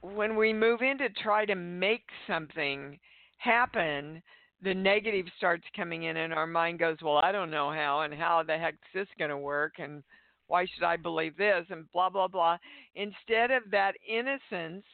when 0.00 0.36
we 0.36 0.52
move 0.52 0.82
in 0.82 0.98
to 0.98 1.08
try 1.10 1.44
to 1.44 1.54
make 1.54 2.04
something 2.26 2.98
happen, 3.38 4.22
the 4.62 4.74
negative 4.74 5.26
starts 5.36 5.64
coming 5.76 6.04
in 6.04 6.16
and 6.16 6.32
our 6.32 6.46
mind 6.46 6.78
goes, 6.78 6.96
Well, 7.02 7.18
I 7.18 7.32
don't 7.32 7.50
know 7.50 7.70
how 7.70 8.00
and 8.00 8.14
how 8.14 8.42
the 8.42 8.56
heck's 8.56 8.78
this 8.94 9.08
gonna 9.18 9.38
work 9.38 9.74
and 9.78 10.02
why 10.46 10.66
should 10.66 10.84
I 10.84 10.96
believe 10.96 11.36
this 11.36 11.66
and 11.70 11.90
blah 11.92 12.10
blah 12.10 12.28
blah. 12.28 12.58
Instead 12.94 13.50
of 13.50 13.70
that 13.70 13.94
innocence 14.06 14.84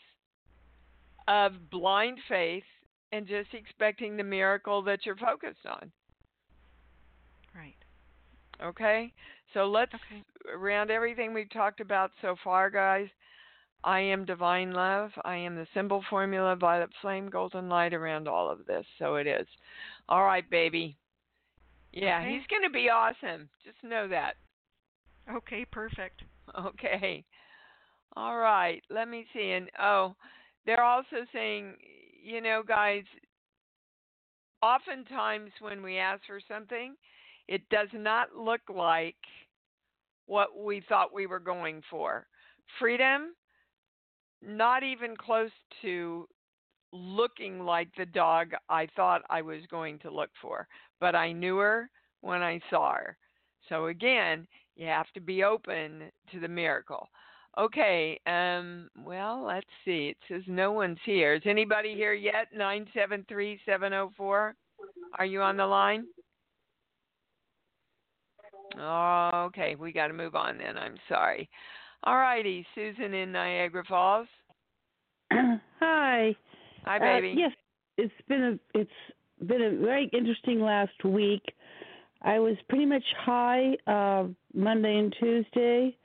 of 1.28 1.70
blind 1.70 2.18
faith 2.28 2.64
and 3.12 3.26
just 3.26 3.52
expecting 3.54 4.16
the 4.16 4.24
miracle 4.24 4.82
that 4.82 5.06
you're 5.06 5.16
focused 5.16 5.66
on. 5.66 5.92
Right. 7.54 7.76
Okay? 8.62 9.12
So 9.52 9.66
let's 9.66 9.92
Okay. 9.94 10.24
around 10.52 10.90
everything 10.90 11.32
we've 11.34 11.50
talked 11.50 11.80
about 11.80 12.12
so 12.20 12.36
far, 12.44 12.70
guys. 12.70 13.08
I 13.84 14.00
am 14.00 14.24
divine 14.24 14.72
love. 14.72 15.12
I 15.24 15.36
am 15.36 15.56
the 15.56 15.66
symbol 15.74 16.02
formula, 16.10 16.56
violet 16.56 16.90
flame, 17.00 17.28
golden 17.30 17.68
light 17.68 17.94
around 17.94 18.28
all 18.28 18.50
of 18.50 18.66
this. 18.66 18.86
So 18.98 19.16
it 19.16 19.26
is. 19.26 19.46
All 20.08 20.24
right, 20.24 20.48
baby. 20.50 20.96
Yeah, 21.92 22.20
Okay. 22.20 22.30
he's 22.30 22.46
going 22.48 22.62
to 22.62 22.70
be 22.70 22.88
awesome. 22.90 23.48
Just 23.64 23.82
know 23.82 24.08
that. 24.08 24.36
Okay, 25.28 25.64
perfect. 25.70 26.22
Okay. 26.59 27.24
All 28.16 28.38
right. 28.38 28.83
Let 28.90 29.09
me 29.09 29.26
see. 29.33 29.52
And 29.52 29.70
oh, 29.80 30.14
they're 30.66 30.83
also 30.85 31.24
saying, 31.33 31.74
you 32.22 32.40
know, 32.40 32.62
guys, 32.66 33.04
oftentimes 34.62 35.50
when 35.61 35.83
we 35.83 35.98
ask 35.98 36.22
for 36.26 36.40
something, 36.48 36.94
it 37.48 37.68
does 37.70 37.88
not 37.94 38.35
look 38.37 38.61
like 38.72 39.16
what 40.26 40.56
we 40.56 40.83
thought 40.88 41.12
we 41.14 41.26
were 41.26 41.40
going 41.40 41.83
for. 41.90 42.26
Freedom, 42.78 43.35
not 44.42 44.83
even 44.83 45.16
close 45.16 45.50
to 45.83 46.26
looking 46.92 47.61
like 47.61 47.88
the 47.96 48.06
dog 48.06 48.52
I 48.68 48.88
thought 48.96 49.22
I 49.30 49.42
was 49.42 49.62
going 49.70 49.98
to 50.00 50.11
look 50.12 50.30
for, 50.42 50.68
but 51.00 51.14
I 51.14 51.33
knew 51.33 51.59
her 51.59 51.90
when 52.20 52.42
I 52.42 52.61
saw 52.70 52.94
her. 52.94 53.16
So 53.68 53.87
again, 53.87 54.46
you 54.80 54.86
have 54.86 55.10
to 55.12 55.20
be 55.20 55.44
open 55.44 56.04
to 56.32 56.40
the 56.40 56.48
miracle. 56.48 57.06
Okay, 57.58 58.18
um, 58.26 58.88
well, 59.04 59.44
let's 59.44 59.66
see. 59.84 60.08
It 60.08 60.16
says 60.26 60.42
no 60.46 60.72
one's 60.72 60.98
here. 61.04 61.34
Is 61.34 61.42
anybody 61.44 61.94
here 61.94 62.14
yet? 62.14 62.46
973-704. 62.58 64.52
Are 65.18 65.24
you 65.26 65.42
on 65.42 65.56
the 65.58 65.66
line? 65.66 66.06
Oh, 68.78 69.30
okay, 69.48 69.74
we 69.74 69.92
got 69.92 70.06
to 70.08 70.14
move 70.14 70.34
on 70.34 70.56
then. 70.56 70.78
I'm 70.78 70.96
sorry. 71.08 71.50
All 72.04 72.16
righty, 72.16 72.64
Susan 72.74 73.12
in 73.12 73.32
Niagara 73.32 73.84
Falls. 73.86 74.28
Hi. 75.32 76.34
Hi, 76.84 76.96
Uh, 76.96 76.98
baby. 77.00 77.34
yes, 77.36 77.52
it's 77.98 78.14
been 78.28 78.42
a 78.74 78.78
it's 78.78 78.90
been 79.46 79.60
a 79.62 79.84
very 79.84 80.08
interesting 80.14 80.60
last 80.62 81.04
week. 81.04 81.42
I 82.22 82.38
was 82.38 82.56
pretty 82.68 82.87
much 82.87 83.04
high 83.18 83.76
uh, 83.87 84.24
Monday 84.54 84.98
and 84.98 85.14
Tuesday, 85.18 85.96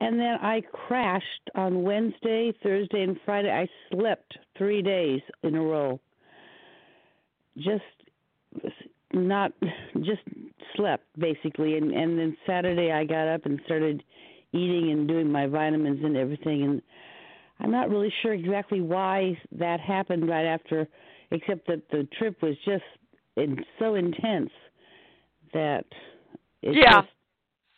and 0.00 0.18
then 0.18 0.36
I 0.40 0.62
crashed 0.72 1.50
on 1.54 1.82
Wednesday, 1.82 2.52
Thursday, 2.62 3.02
and 3.02 3.18
Friday. 3.24 3.50
I 3.50 3.68
slept 3.92 4.38
three 4.56 4.82
days 4.82 5.20
in 5.42 5.56
a 5.56 5.62
row. 5.62 6.00
Just 7.56 7.82
not 9.12 9.52
just 9.96 10.22
slept 10.76 11.06
basically, 11.18 11.76
and 11.76 11.92
and 11.92 12.18
then 12.18 12.36
Saturday 12.46 12.92
I 12.92 13.04
got 13.04 13.26
up 13.26 13.44
and 13.46 13.60
started 13.64 14.04
eating 14.52 14.92
and 14.92 15.08
doing 15.08 15.30
my 15.30 15.46
vitamins 15.46 16.04
and 16.04 16.16
everything, 16.16 16.62
and 16.62 16.82
I'm 17.58 17.72
not 17.72 17.90
really 17.90 18.12
sure 18.22 18.32
exactly 18.32 18.80
why 18.80 19.36
that 19.52 19.80
happened 19.80 20.28
right 20.28 20.46
after, 20.46 20.86
except 21.32 21.66
that 21.66 21.82
the 21.90 22.06
trip 22.16 22.40
was 22.42 22.54
just 22.64 22.84
so 23.80 23.96
intense 23.96 24.50
that 25.52 25.84
it 26.62 26.74
Yeah. 26.74 27.02
just 27.02 27.12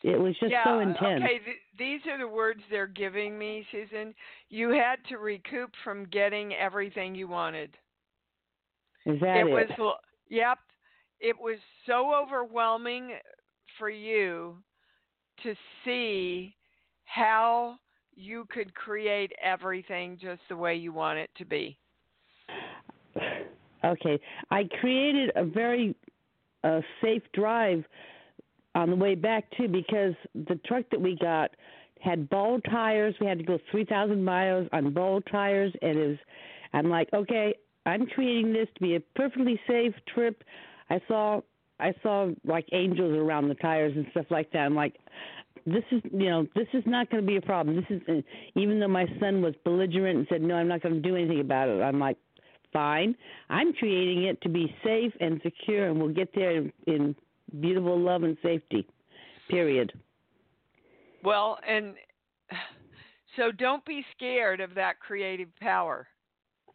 it 0.02 0.18
was 0.18 0.34
just 0.38 0.50
yeah, 0.52 0.64
so 0.64 0.80
intense. 0.80 1.22
Okay, 1.22 1.38
th- 1.44 1.60
these 1.76 2.06
are 2.06 2.16
the 2.16 2.26
words 2.26 2.62
they're 2.70 2.86
giving 2.86 3.38
me, 3.38 3.66
Susan. 3.70 4.14
You 4.48 4.70
had 4.70 5.04
to 5.10 5.18
recoup 5.18 5.70
from 5.84 6.06
getting 6.06 6.54
everything 6.54 7.14
you 7.14 7.28
wanted. 7.28 7.76
Is 9.04 9.20
that 9.20 9.36
it 9.36 9.46
it? 9.46 9.78
was 9.78 9.94
yep 10.28 10.58
it 11.20 11.38
was 11.38 11.58
so 11.86 12.14
overwhelming 12.14 13.12
for 13.78 13.90
you 13.90 14.56
to 15.42 15.54
see 15.84 16.56
how 17.04 17.76
you 18.14 18.46
could 18.50 18.74
create 18.74 19.32
everything 19.42 20.18
just 20.20 20.40
the 20.48 20.56
way 20.56 20.74
you 20.74 20.92
want 20.92 21.18
it 21.18 21.30
to 21.36 21.44
be 21.44 21.78
Okay, 23.82 24.20
I 24.50 24.68
created 24.78 25.32
a 25.36 25.44
very 25.44 25.96
uh, 26.64 26.80
safe 27.02 27.22
drive 27.32 27.84
on 28.74 28.90
the 28.90 28.96
way 28.96 29.14
back 29.14 29.44
too 29.56 29.68
because 29.68 30.14
the 30.34 30.58
truck 30.66 30.84
that 30.90 31.00
we 31.00 31.16
got 31.20 31.50
had 32.00 32.28
ball 32.30 32.60
tires. 32.60 33.14
We 33.20 33.26
had 33.26 33.38
to 33.38 33.44
go 33.44 33.58
3,000 33.70 34.24
miles 34.24 34.68
on 34.72 34.92
ball 34.92 35.20
tires, 35.20 35.72
and 35.82 35.98
it 35.98 36.06
was. 36.08 36.18
I'm 36.72 36.88
like, 36.88 37.08
okay, 37.12 37.54
I'm 37.84 38.06
creating 38.06 38.52
this 38.52 38.68
to 38.74 38.80
be 38.80 38.94
a 38.94 39.00
perfectly 39.16 39.60
safe 39.66 39.94
trip. 40.14 40.44
I 40.88 41.00
saw 41.08 41.40
I 41.78 41.94
saw 42.02 42.30
like 42.44 42.66
angels 42.72 43.16
around 43.16 43.48
the 43.48 43.54
tires 43.54 43.92
and 43.96 44.06
stuff 44.12 44.26
like 44.30 44.52
that. 44.52 44.60
I'm 44.60 44.74
like, 44.74 44.96
this 45.66 45.82
is 45.90 46.00
you 46.12 46.28
know 46.30 46.46
this 46.54 46.68
is 46.72 46.84
not 46.86 47.10
going 47.10 47.22
to 47.22 47.26
be 47.26 47.36
a 47.36 47.42
problem. 47.42 47.76
This 47.76 47.86
is 47.90 48.02
uh, 48.08 48.20
even 48.54 48.78
though 48.78 48.88
my 48.88 49.06
son 49.18 49.42
was 49.42 49.54
belligerent 49.64 50.18
and 50.18 50.26
said 50.30 50.42
no, 50.42 50.54
I'm 50.54 50.68
not 50.68 50.82
going 50.82 50.94
to 50.94 51.00
do 51.00 51.16
anything 51.16 51.40
about 51.40 51.68
it. 51.68 51.82
I'm 51.82 51.98
like, 51.98 52.18
fine. 52.72 53.14
I'm 53.48 53.72
creating 53.74 54.24
it 54.24 54.40
to 54.42 54.48
be 54.48 54.74
safe 54.84 55.12
and 55.20 55.40
secure, 55.42 55.88
and 55.88 56.00
we'll 56.00 56.12
get 56.14 56.34
there 56.34 56.56
in, 56.56 56.72
in 56.86 57.16
beautiful 57.60 57.98
love 57.98 58.22
and 58.22 58.36
safety. 58.42 58.86
Period. 59.48 59.92
Well, 61.24 61.58
and 61.66 61.94
so 63.36 63.50
don't 63.52 63.84
be 63.84 64.04
scared 64.16 64.60
of 64.60 64.74
that 64.74 65.00
creative 65.00 65.48
power. 65.60 66.06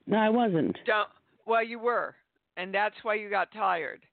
No, 0.07 0.17
I 0.17 0.29
wasn't. 0.29 0.77
Don't. 0.85 1.09
Well, 1.45 1.63
you 1.63 1.79
were, 1.79 2.15
and 2.57 2.73
that's 2.73 2.95
why 3.03 3.15
you 3.15 3.29
got 3.29 3.51
tired. 3.51 4.03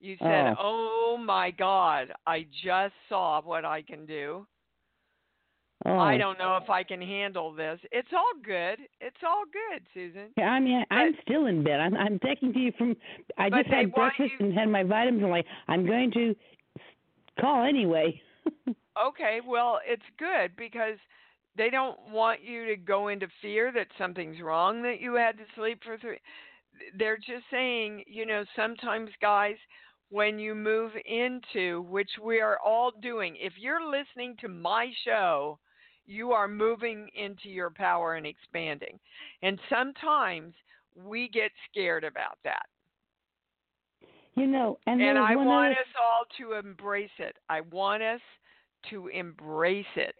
You 0.00 0.16
said, 0.18 0.54
Oh. 0.58 1.14
"Oh 1.14 1.16
my 1.18 1.50
God, 1.50 2.12
I 2.26 2.46
just 2.64 2.94
saw 3.08 3.40
what 3.42 3.64
I 3.64 3.82
can 3.82 4.06
do. 4.06 4.46
Oh. 5.84 5.98
I 5.98 6.16
don't 6.16 6.38
know 6.38 6.56
if 6.56 6.70
I 6.70 6.82
can 6.82 7.00
handle 7.02 7.52
this." 7.52 7.78
It's 7.92 8.08
all 8.12 8.32
good. 8.44 8.78
It's 9.00 9.22
all 9.26 9.44
good, 9.52 9.82
Susan. 9.92 10.30
Yeah, 10.36 10.50
I 10.50 10.60
mean, 10.60 10.84
I'm 10.90 11.14
still 11.22 11.46
in 11.46 11.62
bed. 11.62 11.80
I'm 11.80 11.94
I'm 11.96 12.18
texting 12.18 12.52
to 12.54 12.58
you 12.58 12.72
from. 12.78 12.96
I 13.36 13.50
just 13.50 13.68
had 13.68 13.92
breakfast 13.92 14.32
you- 14.38 14.46
and 14.46 14.54
had 14.54 14.68
my 14.68 14.82
vitamins. 14.82 15.22
I'm 15.22 15.30
like, 15.30 15.46
I'm 15.68 15.86
going 15.86 16.10
to 16.12 16.34
call 17.40 17.64
anyway. 17.64 18.20
Okay, 18.98 19.40
well, 19.46 19.78
it's 19.86 20.02
good 20.18 20.56
because 20.56 20.96
they 21.54 21.68
don't 21.68 21.98
want 22.10 22.42
you 22.42 22.64
to 22.66 22.76
go 22.76 23.08
into 23.08 23.28
fear 23.42 23.70
that 23.72 23.88
something's 23.98 24.40
wrong 24.40 24.82
that 24.82 25.00
you 25.00 25.14
had 25.14 25.36
to 25.36 25.44
sleep 25.54 25.82
for 25.84 25.98
three. 25.98 26.18
They're 26.98 27.18
just 27.18 27.44
saying, 27.50 28.04
you 28.06 28.24
know, 28.24 28.44
sometimes, 28.54 29.10
guys, 29.20 29.56
when 30.08 30.38
you 30.38 30.54
move 30.54 30.92
into, 31.04 31.82
which 31.82 32.08
we 32.22 32.40
are 32.40 32.58
all 32.64 32.90
doing, 33.02 33.36
if 33.38 33.52
you're 33.58 33.84
listening 33.84 34.36
to 34.40 34.48
my 34.48 34.90
show, 35.04 35.58
you 36.06 36.32
are 36.32 36.48
moving 36.48 37.08
into 37.14 37.48
your 37.48 37.70
power 37.70 38.14
and 38.14 38.26
expanding. 38.26 38.98
And 39.42 39.58
sometimes 39.68 40.54
we 40.94 41.28
get 41.28 41.50
scared 41.70 42.04
about 42.04 42.38
that. 42.44 42.66
you 44.34 44.46
know, 44.46 44.78
and, 44.86 45.02
And 45.02 45.18
I 45.18 45.34
want 45.36 45.72
other, 45.72 45.80
us 45.80 45.94
all 46.00 46.24
to 46.38 46.54
embrace 46.54 47.10
it. 47.18 47.36
I 47.48 47.62
want 47.62 48.02
us 48.02 48.20
to 48.90 49.08
embrace 49.08 49.84
it. 49.96 50.14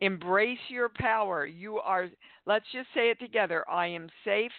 Embrace 0.00 0.58
your 0.68 0.88
power. 0.88 1.44
You 1.44 1.78
are, 1.78 2.08
let's 2.46 2.64
just 2.72 2.88
say 2.94 3.10
it 3.10 3.18
together 3.20 3.68
I 3.68 3.88
am 3.88 4.08
safe 4.24 4.52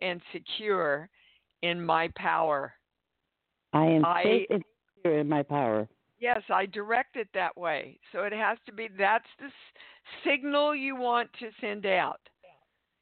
and 0.00 0.20
secure 0.32 1.08
in 1.62 1.84
my 1.84 2.10
power. 2.16 2.72
I 3.72 3.86
am 3.86 4.04
I- 4.04 4.22
safe 4.22 4.46
and 4.50 4.64
secure 4.96 5.18
in 5.18 5.28
my 5.28 5.42
power. 5.42 5.88
Yes, 6.24 6.40
I 6.48 6.64
direct 6.64 7.16
it 7.16 7.28
that 7.34 7.54
way. 7.54 7.98
So 8.10 8.20
it 8.22 8.32
has 8.32 8.56
to 8.64 8.72
be 8.72 8.88
that's 8.96 9.28
the 9.38 9.44
s- 9.44 9.52
signal 10.24 10.74
you 10.74 10.96
want 10.96 11.28
to 11.34 11.50
send 11.60 11.84
out. 11.84 12.20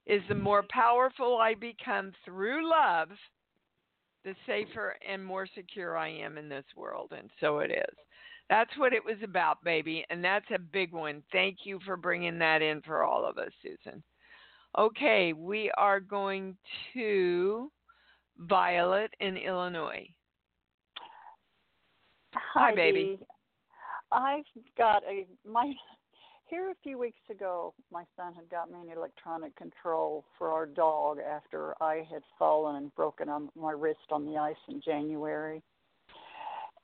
Is 0.06 0.22
the 0.28 0.34
more 0.34 0.64
powerful 0.70 1.38
I 1.38 1.54
become 1.54 2.10
through 2.24 2.68
love, 2.68 3.10
the 4.24 4.34
safer 4.44 4.96
and 5.08 5.24
more 5.24 5.46
secure 5.54 5.96
I 5.96 6.08
am 6.08 6.36
in 6.36 6.48
this 6.48 6.64
world. 6.76 7.12
And 7.16 7.30
so 7.38 7.60
it 7.60 7.70
is. 7.70 7.96
That's 8.50 8.76
what 8.76 8.92
it 8.92 9.04
was 9.04 9.18
about, 9.22 9.62
baby. 9.62 10.04
And 10.10 10.24
that's 10.24 10.50
a 10.52 10.58
big 10.58 10.92
one. 10.92 11.22
Thank 11.30 11.58
you 11.62 11.78
for 11.86 11.96
bringing 11.96 12.40
that 12.40 12.60
in 12.60 12.82
for 12.82 13.04
all 13.04 13.24
of 13.24 13.38
us, 13.38 13.52
Susan. 13.62 14.02
Okay, 14.76 15.32
we 15.32 15.70
are 15.78 16.00
going 16.00 16.56
to 16.92 17.70
Violet 18.36 19.14
in 19.20 19.36
Illinois. 19.36 20.08
Hi, 22.34 22.74
baby. 22.74 23.18
I've 24.10 24.44
got 24.76 25.02
a 25.04 25.26
my 25.48 25.72
here 26.48 26.70
a 26.70 26.74
few 26.82 26.98
weeks 26.98 27.20
ago. 27.30 27.72
My 27.90 28.04
son 28.16 28.34
had 28.34 28.48
got 28.50 28.70
me 28.70 28.78
an 28.80 28.94
electronic 28.94 29.56
control 29.56 30.24
for 30.38 30.50
our 30.50 30.66
dog 30.66 31.18
after 31.18 31.74
I 31.82 32.06
had 32.10 32.22
fallen 32.38 32.76
and 32.76 32.94
broken 32.94 33.28
on 33.28 33.48
my 33.56 33.72
wrist 33.72 34.10
on 34.10 34.26
the 34.26 34.36
ice 34.36 34.56
in 34.68 34.80
January. 34.82 35.62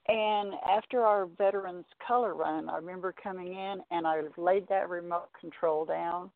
And 0.09 0.55
after 0.67 1.05
our 1.05 1.27
veterans 1.27 1.85
color 2.07 2.35
run, 2.35 2.71
I 2.71 2.77
remember 2.77 3.15
coming 3.23 3.49
in 3.49 3.83
and 3.91 4.07
I 4.07 4.23
laid 4.39 4.67
that 4.69 4.89
remote 4.89 5.29
control 5.39 5.85
down, 5.85 6.31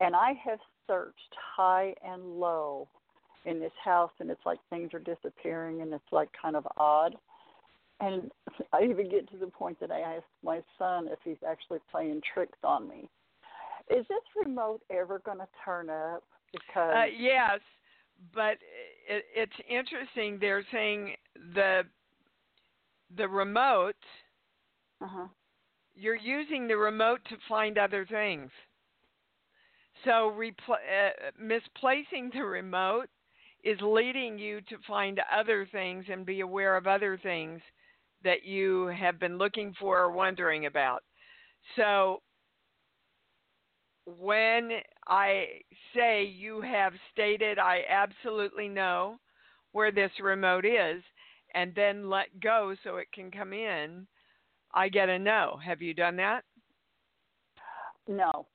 and 0.00 0.14
I 0.14 0.34
have 0.44 0.60
searched 0.86 1.34
high 1.56 1.94
and 2.04 2.38
low 2.38 2.86
in 3.44 3.58
this 3.58 3.72
house, 3.84 4.12
and 4.20 4.30
it's 4.30 4.46
like 4.46 4.58
things 4.70 4.94
are 4.94 5.00
disappearing, 5.00 5.82
and 5.82 5.92
it's 5.92 6.12
like 6.12 6.28
kind 6.40 6.54
of 6.54 6.64
odd. 6.76 7.16
And 8.02 8.30
I 8.72 8.82
even 8.82 9.08
get 9.08 9.30
to 9.30 9.38
the 9.38 9.46
point 9.46 9.80
that 9.80 9.90
I 9.90 10.00
ask 10.00 10.24
my 10.44 10.60
son 10.78 11.08
if 11.08 11.18
he's 11.24 11.42
actually 11.48 11.78
playing 11.90 12.20
tricks 12.34 12.58
on 12.64 12.88
me. 12.88 13.08
Is 13.90 14.04
this 14.08 14.44
remote 14.44 14.82
ever 14.90 15.20
going 15.20 15.38
to 15.38 15.48
turn 15.64 15.88
up? 15.88 16.22
Because 16.52 16.94
Uh, 16.94 17.04
yes, 17.18 17.60
but 18.34 18.58
it, 19.08 19.24
it's 19.34 19.52
interesting. 19.68 20.38
They're 20.40 20.64
saying 20.72 21.14
the 21.54 21.82
the 23.16 23.28
remote. 23.28 23.96
uh-huh. 25.02 25.26
You're 25.94 26.16
using 26.16 26.66
the 26.66 26.76
remote 26.76 27.20
to 27.28 27.36
find 27.48 27.76
other 27.76 28.06
things. 28.06 28.50
So 30.04 30.34
repl- 30.34 30.70
uh, 30.70 31.30
misplacing 31.38 32.30
the 32.32 32.44
remote 32.44 33.08
is 33.62 33.78
leading 33.82 34.38
you 34.38 34.60
to 34.62 34.76
find 34.88 35.20
other 35.30 35.68
things 35.70 36.06
and 36.10 36.24
be 36.24 36.40
aware 36.40 36.76
of 36.76 36.86
other 36.86 37.18
things 37.22 37.60
that 38.24 38.44
you 38.44 38.86
have 38.86 39.18
been 39.18 39.38
looking 39.38 39.74
for 39.78 39.98
or 40.00 40.12
wondering 40.12 40.66
about. 40.66 41.02
So 41.76 42.20
when 44.06 44.70
I 45.06 45.46
say 45.94 46.24
you 46.24 46.60
have 46.60 46.92
stated, 47.12 47.58
I 47.58 47.80
absolutely 47.88 48.68
know 48.68 49.16
where 49.72 49.92
this 49.92 50.10
remote 50.20 50.64
is, 50.64 51.02
and 51.54 51.74
then 51.74 52.10
let 52.10 52.26
go 52.40 52.74
so 52.84 52.96
it 52.96 53.08
can 53.12 53.30
come 53.30 53.52
in, 53.52 54.06
I 54.74 54.88
get 54.88 55.08
a 55.08 55.18
no. 55.18 55.58
Have 55.64 55.80
you 55.82 55.94
done 55.94 56.16
that? 56.16 56.42
no. 58.08 58.46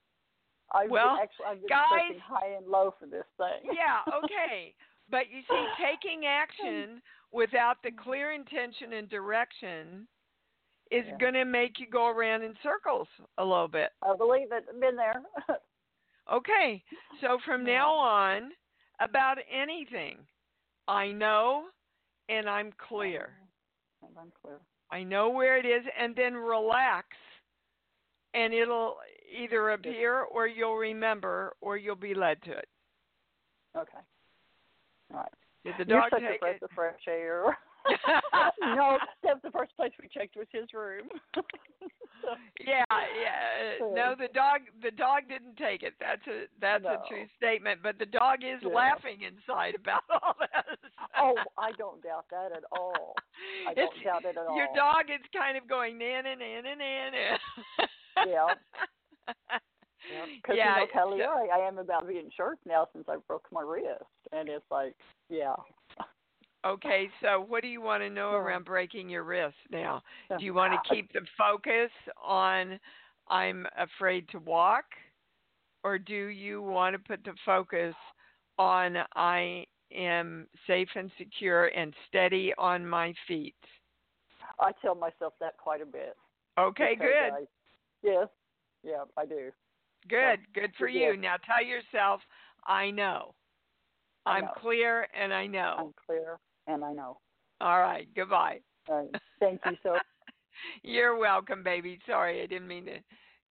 I've 0.76 0.90
Well, 0.90 1.16
been, 1.16 1.24
actually 1.24 1.46
I've 1.46 1.60
been 1.62 1.70
guys- 1.70 2.22
high 2.22 2.50
and 2.58 2.68
low 2.68 2.94
for 3.00 3.06
this 3.06 3.24
thing. 3.38 3.72
Yeah, 3.74 4.00
okay. 4.24 4.76
but 5.10 5.30
you 5.30 5.42
see, 5.50 5.66
taking 5.84 6.26
action 6.26 7.02
without 7.32 7.78
the 7.84 7.92
clear 7.92 8.32
intention 8.32 8.94
and 8.94 9.10
direction 9.10 10.08
is 10.92 11.06
Yeah. 11.06 11.18
going 11.18 11.34
to 11.34 11.46
make 11.46 11.80
you 11.80 11.88
go 11.88 12.08
around 12.08 12.44
in 12.44 12.56
circles 12.64 13.08
a 13.38 13.44
little 13.44 13.68
bit. 13.68 13.92
I 14.02 14.16
believe 14.16 14.52
it. 14.52 14.66
Been 14.80 14.96
there. 14.96 15.22
Okay, 16.30 16.84
so 17.22 17.40
from 17.46 17.64
now 17.64 17.90
on, 17.90 18.52
about 19.00 19.38
anything, 19.50 20.18
I 20.86 21.10
know 21.10 21.68
and 22.28 22.50
I'm 22.50 22.74
clear. 22.78 23.30
And 24.02 24.12
I'm 24.20 24.34
clear. 24.42 24.60
I 24.92 25.04
know 25.04 25.30
where 25.30 25.58
it 25.58 25.66
is, 25.66 25.86
and 25.98 26.14
then 26.18 26.34
relax, 26.34 27.08
and 28.34 28.54
it'll 28.54 28.98
either 29.38 29.70
appear 29.70 30.24
or 30.24 30.48
you'll 30.48 30.76
remember 30.76 31.54
or 31.62 31.78
you'll 31.78 31.96
be 31.96 32.14
led 32.14 32.42
to 32.44 32.52
it. 32.52 32.68
Okay. 33.78 34.00
Right. 35.12 35.32
Did 35.64 35.76
the 35.80 35.86
You're 35.88 36.02
dog 36.02 36.10
such 36.12 36.22
a 36.24 36.38
breath 36.40 36.56
it? 36.58 36.64
of 36.64 36.70
fresh 36.76 37.02
air. 37.08 37.58
no, 38.62 38.98
that's 39.24 39.42
the 39.44 39.52
first 39.52 39.76
place 39.78 39.92
we 40.02 40.08
checked 40.10 40.36
was 40.36 40.48
his 40.52 40.68
room. 40.74 41.08
Yeah, 42.60 42.84
yeah. 42.90 43.86
uh, 43.86 43.94
No, 43.94 44.14
the 44.18 44.28
dog 44.34 44.62
the 44.84 44.92
dog 44.92 45.30
didn't 45.30 45.56
take 45.56 45.82
it. 45.84 45.94
That's 45.98 46.26
a 46.28 46.46
that's 46.60 46.84
No. 46.84 47.00
a 47.00 47.08
true 47.08 47.24
statement. 47.38 47.80
But 47.82 48.00
the 48.00 48.06
dog 48.08 48.40
is 48.44 48.60
Yeah. 48.62 48.74
laughing 48.74 49.22
inside 49.22 49.76
about 49.76 50.02
all 50.10 50.36
this. 50.40 50.92
oh, 51.18 51.36
I 51.58 51.72
don't 51.78 52.02
doubt 52.04 52.26
that 52.32 52.52
at 52.52 52.64
all. 52.74 53.16
I 53.70 53.74
don't 53.74 53.94
doubt 54.04 54.26
it 54.26 54.36
at 54.36 54.46
all. 54.46 54.58
Your 54.58 54.68
dog 54.76 55.06
is 55.10 55.22
kind 55.32 55.56
of 55.58 55.70
going 55.70 55.98
nana 55.98 56.36
nana 56.36 56.76
nana. 56.76 57.40
Yeah. 58.26 58.48
Because 60.42 60.56
yeah. 60.58 60.76
you 60.76 60.82
know, 60.82 60.88
Kelly, 60.94 61.22
I, 61.24 61.60
I 61.60 61.68
am 61.68 61.78
about 61.78 62.08
being 62.08 62.30
sharp 62.36 62.60
now 62.66 62.88
since 62.94 63.06
I 63.10 63.18
broke 63.28 63.46
my 63.52 63.62
wrist, 63.62 64.04
and 64.32 64.48
it's 64.48 64.66
like, 64.72 64.96
yeah. 65.30 65.56
okay, 66.66 67.10
so 67.22 67.44
what 67.48 67.62
do 67.62 67.68
you 67.68 67.82
want 67.82 68.04
to 68.04 68.10
know 68.10 68.32
around 68.32 68.66
breaking 68.66 69.10
your 69.10 69.24
wrist 69.24 69.56
now? 69.72 70.02
Oh, 70.32 70.38
do 70.38 70.46
you 70.46 70.54
want 70.54 70.74
to 70.74 70.96
keep 70.96 71.12
the 71.12 71.22
focus 71.38 71.92
on 72.24 72.80
I'm 73.30 73.66
afraid 73.78 74.30
to 74.30 74.40
walk? 74.40 74.86
Or 75.84 75.98
do 75.98 76.28
you 76.28 76.62
want 76.62 76.94
to 76.94 77.00
put 77.00 77.24
the 77.24 77.34
focus 77.46 77.96
on 78.58 78.98
I 79.16 79.66
am 79.94 80.48
safe 80.66 80.90
and 80.96 81.12
secure 81.18 81.68
and 81.68 81.94
steady 82.08 82.54
on 82.58 82.86
my 82.86 83.14
feet? 83.28 83.56
I 84.60 84.72
tell 84.82 84.96
myself 84.96 85.34
that 85.40 85.58
quite 85.58 85.82
a 85.82 85.86
bit. 85.86 86.16
Okay, 86.60 86.96
good. 86.96 87.34
I, 87.34 87.46
yes. 88.04 88.28
Yeah, 88.84 89.04
I 89.18 89.26
do. 89.26 89.52
Good. 90.10 90.40
Good 90.54 90.72
for 90.78 90.88
yeah. 90.88 91.12
you. 91.12 91.18
Now 91.18 91.36
tell 91.46 91.66
yourself, 91.66 92.22
I 92.66 92.92
know. 92.92 93.34
I 94.26 94.38
I'm 94.38 94.46
know. 94.46 94.52
clear 94.58 95.08
and 95.20 95.34
I 95.34 95.48
know. 95.48 95.76
I'm 95.80 95.94
clear, 96.06 96.40
and 96.68 96.84
I 96.84 96.94
know. 96.94 97.18
All 97.62 97.80
right. 97.80 98.08
Goodbye. 98.16 98.60
All 98.90 98.98
right. 98.98 99.22
Thank 99.40 99.62
you 99.66 99.78
so. 99.84 99.98
You're 100.84 101.18
welcome, 101.18 101.64
baby. 101.64 102.00
Sorry, 102.06 102.42
I 102.42 102.46
didn't 102.46 102.68
mean 102.68 102.86
to 102.86 102.98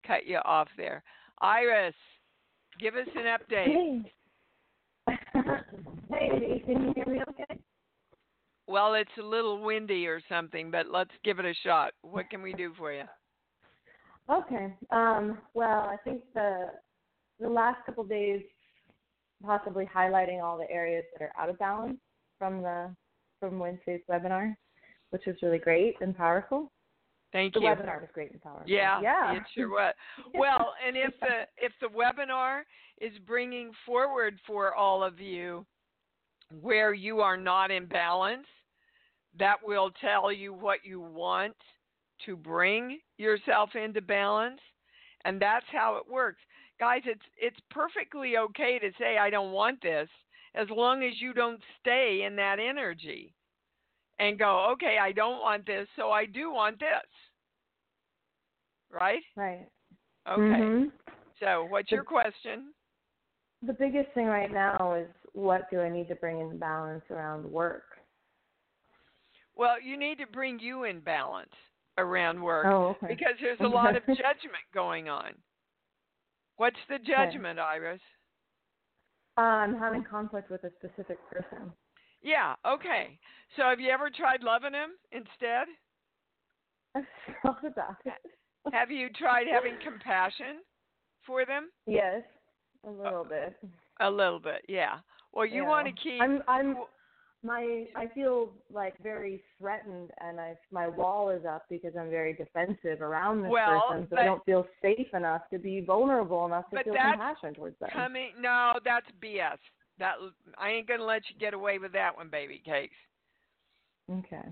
cut 0.07 0.27
you 0.27 0.39
off 0.39 0.69
there. 0.77 1.03
Iris, 1.41 1.95
give 2.81 2.95
us 2.95 3.09
an 3.15 3.25
update. 3.25 3.67
Hey. 3.67 4.13
hey, 6.11 6.63
can 6.65 6.83
you 6.83 6.93
hear 6.95 7.07
me 7.07 7.21
okay? 7.29 7.61
Well, 8.67 8.95
it's 8.95 9.11
a 9.19 9.23
little 9.23 9.63
windy 9.63 10.07
or 10.07 10.21
something, 10.29 10.71
but 10.71 10.87
let's 10.91 11.11
give 11.23 11.39
it 11.39 11.45
a 11.45 11.55
shot. 11.63 11.93
What 12.03 12.31
can 12.31 12.43
we 12.43 12.55
do 12.55 12.73
for 12.79 12.93
you? 12.93 13.05
Okay. 14.31 14.75
Um, 14.91 15.39
well, 15.55 15.81
I 15.81 15.97
think 16.03 16.23
the 16.35 16.71
the 17.41 17.49
last 17.49 17.85
couple 17.85 18.05
of 18.05 18.09
days 18.09 18.43
possibly 19.45 19.87
highlighting 19.95 20.43
all 20.43 20.57
the 20.57 20.71
areas 20.71 21.05
that 21.13 21.25
are 21.25 21.33
out 21.39 21.51
of 21.51 21.59
balance 21.59 21.99
from 22.39 22.63
the 22.63 22.95
from 23.41 23.59
Wednesday's 23.59 24.01
webinar, 24.09 24.55
which 25.11 25.23
was 25.27 25.37
really 25.43 25.59
great 25.59 25.97
and 26.01 26.17
powerful. 26.17 26.71
Thank 27.33 27.55
the 27.55 27.61
you. 27.61 27.69
The 27.69 27.83
webinar 27.83 28.01
was 28.01 28.11
great 28.15 28.33
and 28.33 28.41
powerful. 28.41 28.65
Yeah, 28.67 29.01
yeah, 29.03 29.35
it 29.35 29.43
sure 29.55 29.69
was. 29.69 29.95
Well, 30.35 30.73
and 30.87 30.97
if 30.97 31.13
the 31.21 31.47
if 31.59 31.73
the 31.81 31.89
webinar 31.89 32.63
is 33.01 33.13
bringing 33.27 33.73
forward 33.85 34.39
for 34.47 34.75
all 34.75 35.03
of 35.03 35.21
you 35.21 35.67
where 36.61 36.95
you 36.95 37.21
are 37.21 37.37
not 37.37 37.71
in 37.71 37.87
balance, 37.87 38.47
that 39.39 39.57
will 39.65 39.91
tell 40.01 40.33
you 40.33 40.53
what 40.53 40.79
you 40.85 41.01
want 41.01 41.57
to 42.27 42.37
bring 42.37 42.99
yourself 43.19 43.71
into 43.75 44.01
balance, 44.01 44.61
and 45.25 45.41
that's 45.41 45.67
how 45.73 45.97
it 45.97 46.11
works. 46.11 46.41
Guys, 46.81 47.03
it's 47.05 47.25
it's 47.39 47.61
perfectly 47.71 48.37
okay 48.37 48.79
to 48.79 48.91
say 48.99 49.19
I 49.19 49.31
don't 49.31 49.53
want 49.53 49.81
this 49.83 50.09
as 50.55 50.69
long 50.71 51.03
as 51.03 51.21
you 51.21 51.33
don't 51.33 51.61
stay 51.81 52.23
in 52.27 52.37
that 52.37 52.59
energy 52.59 53.35
and 54.19 54.39
go, 54.39 54.71
okay, 54.73 54.99
I 55.01 55.13
don't 55.13 55.41
want 55.41 55.67
this, 55.67 55.89
so 55.97 56.11
I 56.11 56.27
do 56.27 56.53
want 56.53 56.79
this. 56.79 56.89
Right? 58.91 59.23
Right. 59.37 59.67
Okay. 60.29 60.41
Mhm. 60.41 60.93
So, 61.41 61.65
what's 61.69 61.91
your 61.91 62.05
question? 62.05 62.73
The 63.63 63.73
biggest 63.73 64.13
thing 64.13 64.27
right 64.27 64.53
now 64.53 64.95
is 64.95 65.09
what 65.33 65.69
do 65.71 65.81
I 65.81 65.89
need 65.89 66.09
to 66.09 66.15
bring 66.15 66.41
in 66.41 66.59
balance 66.59 67.05
around 67.11 67.45
work? 67.45 67.85
Well, 69.57 69.81
you 69.81 69.97
need 69.97 70.19
to 70.19 70.27
bring 70.27 70.59
you 70.61 70.85
in 70.85 71.01
balance 71.01 71.55
around 71.99 72.43
work 72.43 72.67
Oh, 72.67 72.97
okay. 72.97 73.07
because 73.09 73.35
there's 73.41 73.61
a 73.61 73.67
lot 73.67 73.97
of 73.97 74.03
judgment 74.07 74.65
going 74.73 75.09
on. 75.09 75.33
What's 76.57 76.77
the 76.89 76.97
Okay. 76.97 77.05
judgment, 77.07 77.59
Iris? 77.59 78.01
Uh, 79.37 79.41
I'm 79.41 79.77
having 79.77 80.05
conflict 80.05 80.51
with 80.51 80.63
a 80.65 80.71
specific 80.79 81.19
person. 81.31 81.73
Yeah, 82.23 82.55
okay. 82.67 83.19
So, 83.57 83.63
have 83.65 83.81
you 83.81 83.91
ever 83.91 84.09
tried 84.09 84.43
loving 84.43 84.73
him 84.73 84.91
instead? 85.13 85.67
I've 86.95 87.05
thought 87.43 87.65
about 87.67 87.97
it. 88.05 88.13
Have 88.73 88.91
you 88.91 89.09
tried 89.11 89.47
having 89.53 89.75
compassion 89.83 90.63
for 91.27 91.45
them? 91.45 91.71
Yes, 91.87 92.23
a 92.87 92.91
little 92.91 93.25
bit. 93.25 93.57
A 94.01 94.11
little 94.11 94.39
bit, 94.41 94.65
yeah. 94.69 94.99
Well, 95.33 95.45
you 95.45 95.65
want 95.65 95.87
to 95.89 95.93
keep. 95.93 96.23
I'm. 96.23 96.43
I'm. 96.47 96.77
My. 97.45 97.85
I 97.95 98.07
feel 98.15 98.51
like 98.73 98.95
very 99.03 99.43
threatened, 99.59 100.11
and 100.21 100.41
I. 100.41 100.57
My 100.73 100.89
wall 100.89 101.29
is 101.31 101.45
up 101.45 101.67
because 101.69 101.93
I'm 101.99 102.11
very 102.11 102.33
defensive 102.33 103.03
around 103.03 103.43
this 103.43 103.51
Well, 103.51 103.83
person, 103.89 104.07
so 104.09 104.17
but- 104.17 104.19
I 104.21 104.25
don't 104.25 104.45
feel 104.45 104.67
safe 104.83 105.13
enough 105.13 105.43
to 105.51 105.59
be 105.59 105.81
vulnerable 105.83 106.47
enough 106.47 106.69
to 106.71 106.83
feel 106.83 106.95
compassion 106.95 107.55
towards 107.55 107.79
them. 107.79 107.91
coming. 107.91 108.31
No, 108.41 108.73
that's 108.85 109.07
BS. 109.23 109.59
That 109.99 110.15
I 110.59 110.71
ain't 110.71 110.89
gonna 110.89 111.05
let 111.05 111.23
you 111.31 111.37
get 111.39 111.55
away 111.55 111.79
with 111.79 111.93
that 111.93 112.17
one, 112.17 112.29
baby 112.29 112.59
cakes. 112.65 112.97
Okay. 114.11 114.43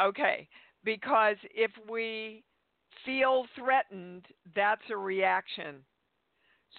Okay, 0.00 0.48
because 0.84 1.36
if 1.54 1.70
we 1.88 2.44
feel 3.04 3.46
threatened, 3.56 4.26
that's 4.54 4.82
a 4.90 4.96
reaction. 4.96 5.84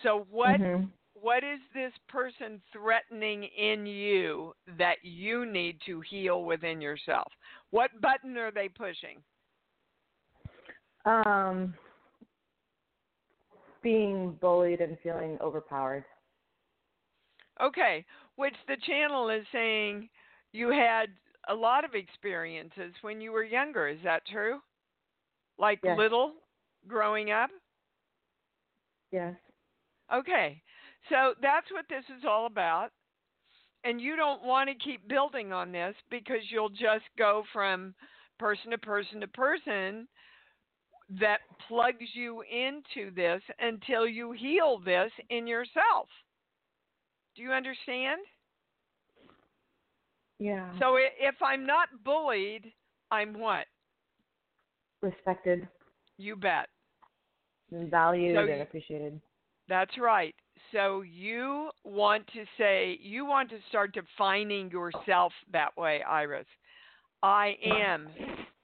So 0.04 0.26
what 0.30 0.60
Mhm. 0.60 0.92
What 1.20 1.44
is 1.44 1.60
this 1.74 1.94
person 2.10 2.62
threatening 2.72 3.44
in 3.58 3.86
you 3.86 4.54
that 4.78 4.98
you 5.02 5.46
need 5.46 5.78
to 5.86 6.02
heal 6.02 6.44
within 6.44 6.82
yourself? 6.82 7.32
What 7.72 7.90
button 8.02 8.38
are 8.38 8.52
they 8.52 8.70
pushing? 8.70 9.18
Um. 11.06 11.74
Being 13.82 14.36
bullied 14.42 14.82
and 14.82 14.98
feeling 15.04 15.38
overpowered. 15.42 16.04
Okay, 17.62 18.04
which 18.36 18.56
the 18.68 18.78
channel 18.86 19.30
is 19.30 19.46
saying 19.52 20.10
you 20.52 20.70
had 20.70 21.10
a 21.48 21.54
lot 21.54 21.86
of 21.86 21.94
experiences 21.94 22.94
when 23.02 23.22
you 23.22 23.32
were 23.32 23.44
younger. 23.44 23.88
Is 23.88 24.00
that 24.04 24.26
true? 24.26 24.60
Like 25.58 25.80
Yes. 25.84 25.98
little 25.98 26.34
growing 26.88 27.32
up? 27.32 27.50
Yes. 29.12 29.36
Okay, 30.14 30.62
so 31.10 31.34
that's 31.42 31.72
what 31.72 31.86
this 31.90 32.04
is 32.18 32.24
all 32.28 32.46
about. 32.46 32.90
And 33.84 34.02
you 34.02 34.16
don't 34.16 34.44
want 34.44 34.70
to 34.70 34.76
keep 34.84 35.08
building 35.08 35.54
on 35.54 35.72
this 35.72 35.96
because 36.10 36.42
you'll 36.50 36.70
just 36.70 37.06
go 37.18 37.44
from 37.54 37.94
person 38.40 38.72
to 38.72 38.78
person 38.78 39.22
to 39.22 39.28
person 39.28 40.08
that 41.20 41.40
plugs 41.68 42.10
you 42.14 42.42
into 42.42 43.14
this 43.14 43.42
until 43.60 44.08
you 44.08 44.32
heal 44.32 44.82
this 44.84 45.12
in 45.30 45.46
yourself. 45.46 46.08
Do 47.36 47.44
you 47.44 47.52
understand? 47.52 48.22
Yeah. 50.40 50.72
So 50.80 50.96
if 50.98 51.36
I'm 51.44 51.66
not 51.66 51.90
bullied, 52.04 52.72
I'm 53.12 53.40
what? 53.40 53.68
respected 55.06 55.68
You 56.18 56.36
bet. 56.36 56.68
and 57.72 57.90
valued 57.90 58.36
So 58.36 58.42
and 58.42 58.62
appreciated. 58.62 59.22
That's 59.68 59.98
right. 59.98 60.36
So 60.72 61.02
you 61.02 61.70
want 61.84 62.26
to 62.28 62.46
say, 62.58 63.00
you 63.02 63.26
want 63.26 63.50
to 63.50 63.58
start 63.70 63.94
defining 63.94 64.70
yourself 64.72 65.32
that 65.52 65.76
way, 65.78 66.02
Iris. 66.04 66.46
I 67.24 67.56
am 67.64 68.08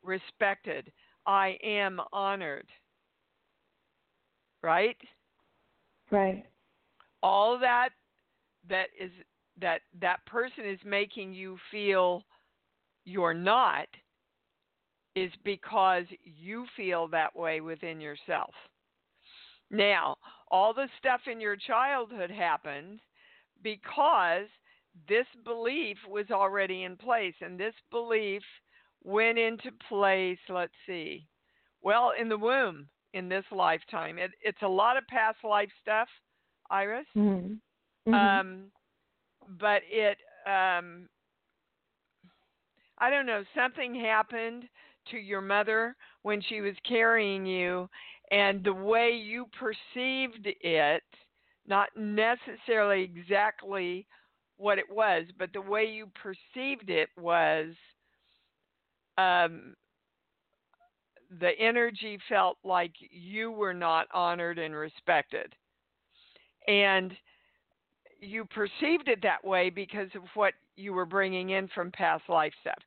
respected. 0.04 0.92
I 1.26 1.58
am 1.64 2.00
honored. 2.12 2.68
Right? 4.64 4.98
Right. 6.12 6.46
All 7.24 7.58
that 7.60 7.90
that 8.70 8.88
is 9.00 9.12
that 9.60 9.82
that 10.00 10.26
person 10.26 10.66
is 10.66 10.80
making 10.86 11.34
you 11.34 11.58
feel 11.72 12.24
you're 13.06 13.34
not 13.34 13.88
is 15.16 15.32
because 15.44 16.06
you 16.24 16.66
feel 16.78 17.08
that 17.10 17.36
way 17.36 17.62
within 17.62 18.00
yourself. 18.00 18.54
Now, 19.70 20.18
all 20.52 20.74
the 20.74 20.88
stuff 21.00 21.22
in 21.32 21.40
your 21.42 21.56
childhood 21.56 22.30
happened 22.30 23.00
because 23.64 24.46
this 25.08 25.26
belief 25.46 25.98
was 26.08 26.30
already 26.32 26.84
in 26.84 26.98
place, 26.98 27.36
and 27.42 27.58
this 27.58 27.74
belief 27.90 28.44
went 29.04 29.40
into 29.40 29.72
place, 29.88 30.38
let's 30.50 30.74
see, 30.86 31.26
well, 31.82 32.12
in 32.20 32.30
the 32.30 32.38
womb 32.38 32.88
in 33.14 33.28
this 33.30 33.46
lifetime. 33.52 34.18
It, 34.18 34.32
it's 34.42 34.62
a 34.62 34.68
lot 34.68 34.98
of 34.98 35.08
past 35.08 35.38
life 35.44 35.70
stuff, 35.82 36.08
Iris. 36.70 37.08
Mhm. 37.16 37.60
Mhm. 38.08 38.14
Um, 38.14 38.72
but 39.60 39.82
it, 39.90 40.18
um, 40.46 41.10
I 42.98 43.10
don't 43.10 43.26
know, 43.26 43.44
something 43.56 43.96
happened 43.96 44.70
to 45.10 45.18
your 45.18 45.42
mother 45.42 45.96
when 46.22 46.42
she 46.42 46.62
was 46.62 46.76
carrying 46.84 47.46
you, 47.46 47.90
and 48.32 48.64
the 48.64 48.74
way 48.74 49.12
you 49.12 49.46
perceived 49.60 50.48
it, 50.62 51.04
not 51.68 51.90
necessarily 51.96 53.04
exactly 53.04 54.08
what 54.58 54.80
it 54.80 54.90
was, 54.90 55.26
but 55.38 55.52
the 55.54 55.62
way 55.62 55.86
you 55.86 56.08
perceived 56.22 56.90
it 56.90 57.10
was 57.20 57.74
um, 59.18 59.76
the 61.40 61.52
energy 61.60 62.18
felt 62.30 62.58
like 62.64 62.94
you 63.10 63.52
were 63.52 63.74
not 63.74 64.08
honored 64.14 64.60
and 64.60 64.76
respected. 64.76 65.54
And 66.68 67.14
you 68.20 68.46
perceived 68.46 69.08
it 69.08 69.22
that 69.24 69.44
way 69.44 69.70
because 69.70 70.10
of 70.16 70.24
what 70.36 70.54
you 70.82 70.94
were 70.94 71.06
bringing 71.06 71.52
in 71.52 71.68
from 71.70 71.92
past 71.92 72.24
life 72.28 72.54
stuff. 72.62 72.80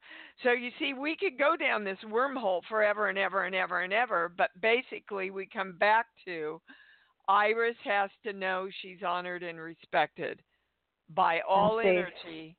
So 0.42 0.52
you 0.52 0.70
see, 0.78 0.92
we 0.94 1.16
could 1.16 1.38
go 1.38 1.56
down 1.56 1.84
this 1.84 1.98
wormhole 2.06 2.60
forever 2.68 3.08
and 3.08 3.18
ever 3.18 3.44
and 3.44 3.54
ever 3.54 3.82
and 3.82 3.92
ever, 3.92 4.32
but 4.36 4.50
basically 4.60 5.30
we 5.30 5.46
come 5.46 5.76
back 5.78 6.06
to 6.24 6.60
Iris 7.28 7.76
has 7.84 8.10
to 8.24 8.32
know 8.32 8.68
she's 8.82 9.02
honored 9.06 9.42
and 9.42 9.58
respected 9.58 10.42
by 11.14 11.40
all 11.48 11.78
safe. 11.78 11.86
energy 11.86 12.56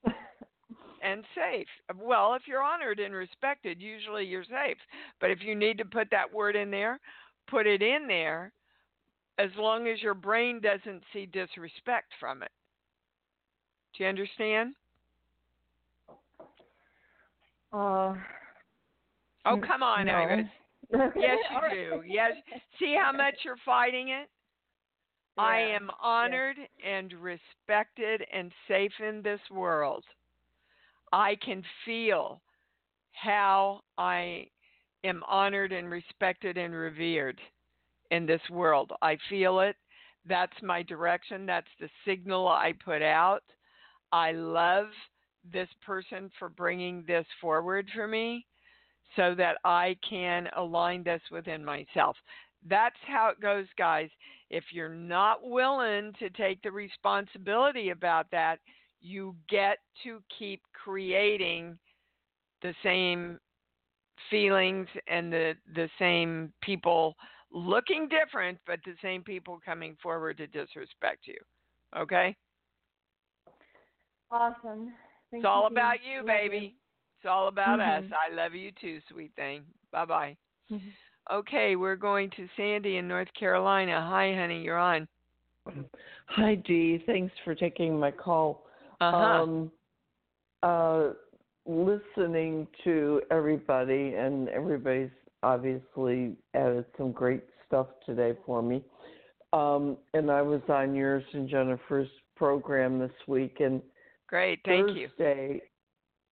and 1.04 1.24
safe. 1.36 1.68
Well, 2.02 2.34
if 2.34 2.44
you're 2.48 2.64
honored 2.64 3.00
and 3.00 3.14
respected, 3.14 3.82
usually 3.82 4.26
you're 4.26 4.44
safe. 4.44 4.78
But 5.22 5.32
if 5.32 5.40
you 5.42 5.56
need 5.56 5.78
to 5.78 5.86
put 5.86 6.10
that 6.12 6.34
word 6.34 6.56
in 6.56 6.72
there, 6.72 7.00
put 7.48 7.68
it 7.68 7.82
in 7.82 8.08
there 8.08 8.52
as 9.38 9.50
long 9.58 9.88
as 9.88 10.02
your 10.02 10.14
brain 10.14 10.62
doesn't 10.62 11.04
see 11.14 11.26
disrespect 11.26 12.12
from 12.20 12.42
it. 12.42 12.52
Do 13.96 14.04
you 14.04 14.10
understand? 14.10 14.74
Uh, 17.76 18.14
oh, 19.46 19.58
come 19.68 19.84
on, 19.84 20.06
no. 20.06 20.14
Iris. 20.14 20.48
Yes, 21.16 21.40
you 21.52 21.70
do. 21.72 22.04
Yes. 22.08 22.32
See 22.80 22.96
how 22.98 23.12
much 23.18 23.34
you're 23.44 23.58
fighting 23.66 24.10
it? 24.10 24.30
I 25.38 25.58
am 25.58 25.90
honored 26.02 26.56
and 26.86 27.12
respected 27.14 28.24
and 28.32 28.52
safe 28.68 28.94
in 29.06 29.22
this 29.22 29.42
world. 29.52 30.06
I 31.12 31.36
can 31.44 31.64
feel 31.84 32.40
how 33.12 33.82
I 33.98 34.48
am 35.04 35.24
honored 35.28 35.74
and 35.74 35.90
respected 35.90 36.58
and 36.58 36.74
revered 36.74 37.42
in 38.12 38.26
this 38.26 38.42
world. 38.50 38.94
I 39.02 39.18
feel 39.30 39.60
it. 39.60 39.76
That's 40.26 40.56
my 40.62 40.84
direction. 40.84 41.46
That's 41.46 41.68
the 41.80 41.90
signal 42.06 42.48
I 42.48 42.74
put 42.86 43.02
out. 43.02 43.44
I 44.14 44.32
love 44.32 44.88
this 45.52 45.70
person 45.86 46.30
for 46.38 46.50
bringing 46.50 47.04
this 47.08 47.26
forward 47.42 47.88
for 47.96 48.08
me 48.08 48.46
so 49.16 49.36
that 49.36 49.58
I 49.64 49.96
can 50.08 50.50
align 50.58 51.04
this 51.04 51.22
within 51.32 51.64
myself. 51.64 52.18
That's 52.68 52.96
how 53.08 53.30
it 53.30 53.40
goes, 53.40 53.68
guys. 53.78 54.10
If 54.50 54.64
you're 54.72 54.90
not 54.90 55.48
willing 55.48 56.14
to 56.20 56.30
take 56.32 56.62
the 56.62 56.72
responsibility 56.72 57.90
about 57.90 58.30
that, 58.32 58.60
you 59.02 59.36
get 59.50 59.78
to 60.04 60.22
keep 60.38 60.62
creating 60.74 61.78
the 62.62 62.74
same 62.84 63.40
feelings 64.32 64.88
and 65.08 65.32
the 65.32 65.54
the 65.76 65.90
same 66.00 66.52
people 66.62 67.16
looking 67.52 68.08
different 68.08 68.58
but 68.66 68.80
the 68.86 68.96
same 69.02 69.22
people 69.22 69.60
coming 69.64 69.96
forward 70.02 70.38
to 70.38 70.48
disrespect 70.48 71.28
you. 71.28 71.38
Okay? 71.96 72.36
Awesome. 74.32 74.92
Thank 75.32 75.44
it's 75.44 75.48
all 75.48 75.62
you. 75.62 75.68
about 75.68 75.98
you, 76.04 76.18
Love 76.18 76.28
baby. 76.28 76.76
It's 77.18 77.26
all 77.30 77.48
about 77.48 77.80
Mhm. 77.80 78.06
us. 78.06 78.12
I 78.12 78.34
love 78.34 78.54
you 78.54 78.72
too, 78.74 79.00
sweet 79.10 79.34
thing. 79.36 79.66
Bye 79.92 80.06
bye. 80.06 80.38
Mhm. 80.72 80.92
Okay, 81.32 81.76
we're 81.76 81.96
going 81.96 82.30
to 82.32 82.48
Sandy 82.56 82.98
in 82.98 83.08
North 83.08 83.34
Carolina. 83.34 84.02
Hi, 84.02 84.34
honey, 84.34 84.62
you're 84.62 84.78
on. 84.78 85.08
Hi, 86.28 86.56
Dee. 86.56 87.00
Thanks 87.00 87.34
for 87.44 87.56
taking 87.56 88.00
my 88.00 88.12
call. 88.12 88.68
Uh-huh. 89.02 89.18
Um, 89.18 89.72
uh, 90.62 91.14
listening 91.66 92.68
to 92.84 93.24
everybody, 93.32 94.14
and 94.14 94.50
everybody's 94.50 95.10
obviously 95.42 96.36
added 96.54 96.86
some 96.98 97.12
great 97.12 97.44
stuff 97.66 97.88
today 98.06 98.38
for 98.46 98.62
me. 98.62 98.84
Um, 99.54 99.98
and 100.14 100.30
I 100.30 100.42
was 100.42 100.62
on 100.70 100.94
yours 100.94 101.24
and 101.34 101.50
Jennifer's 101.50 102.10
program 102.36 103.00
this 103.00 103.28
week, 103.28 103.62
and 103.62 103.82
Great, 104.28 104.60
thank 104.66 104.96
you. 104.96 105.08
Thursday, 105.18 105.62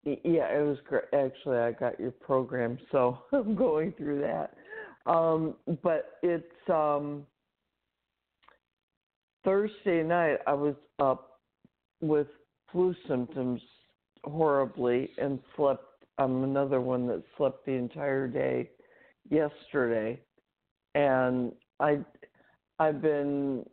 y- 0.06 0.20
yeah, 0.24 0.48
it 0.48 0.66
was 0.66 0.78
great. 0.88 1.04
Actually, 1.14 1.58
I 1.58 1.72
got 1.72 2.00
your 2.00 2.12
program, 2.12 2.78
so 2.92 3.20
I'm 3.32 3.56
going 3.56 3.94
through 3.94 4.22
that. 4.22 4.56
Um, 5.06 5.56
but 5.84 6.18
it's 6.24 6.46
um, 6.70 7.26
Thursday 9.44 10.04
night. 10.04 10.38
I 10.48 10.54
was 10.54 10.76
up 11.00 11.40
with 12.02 12.28
flu 12.72 12.96
symptoms 13.08 13.62
horribly 14.24 15.12
and 15.18 15.40
slept. 15.56 15.86
I'm 16.18 16.44
another 16.44 16.80
one 16.80 17.08
that 17.08 17.24
slept 17.38 17.66
the 17.66 17.74
entire 17.74 18.28
day 18.28 18.70
yesterday, 19.30 20.20
and 20.96 21.52
I 21.80 22.00
I've 22.80 23.02
been 23.02 23.66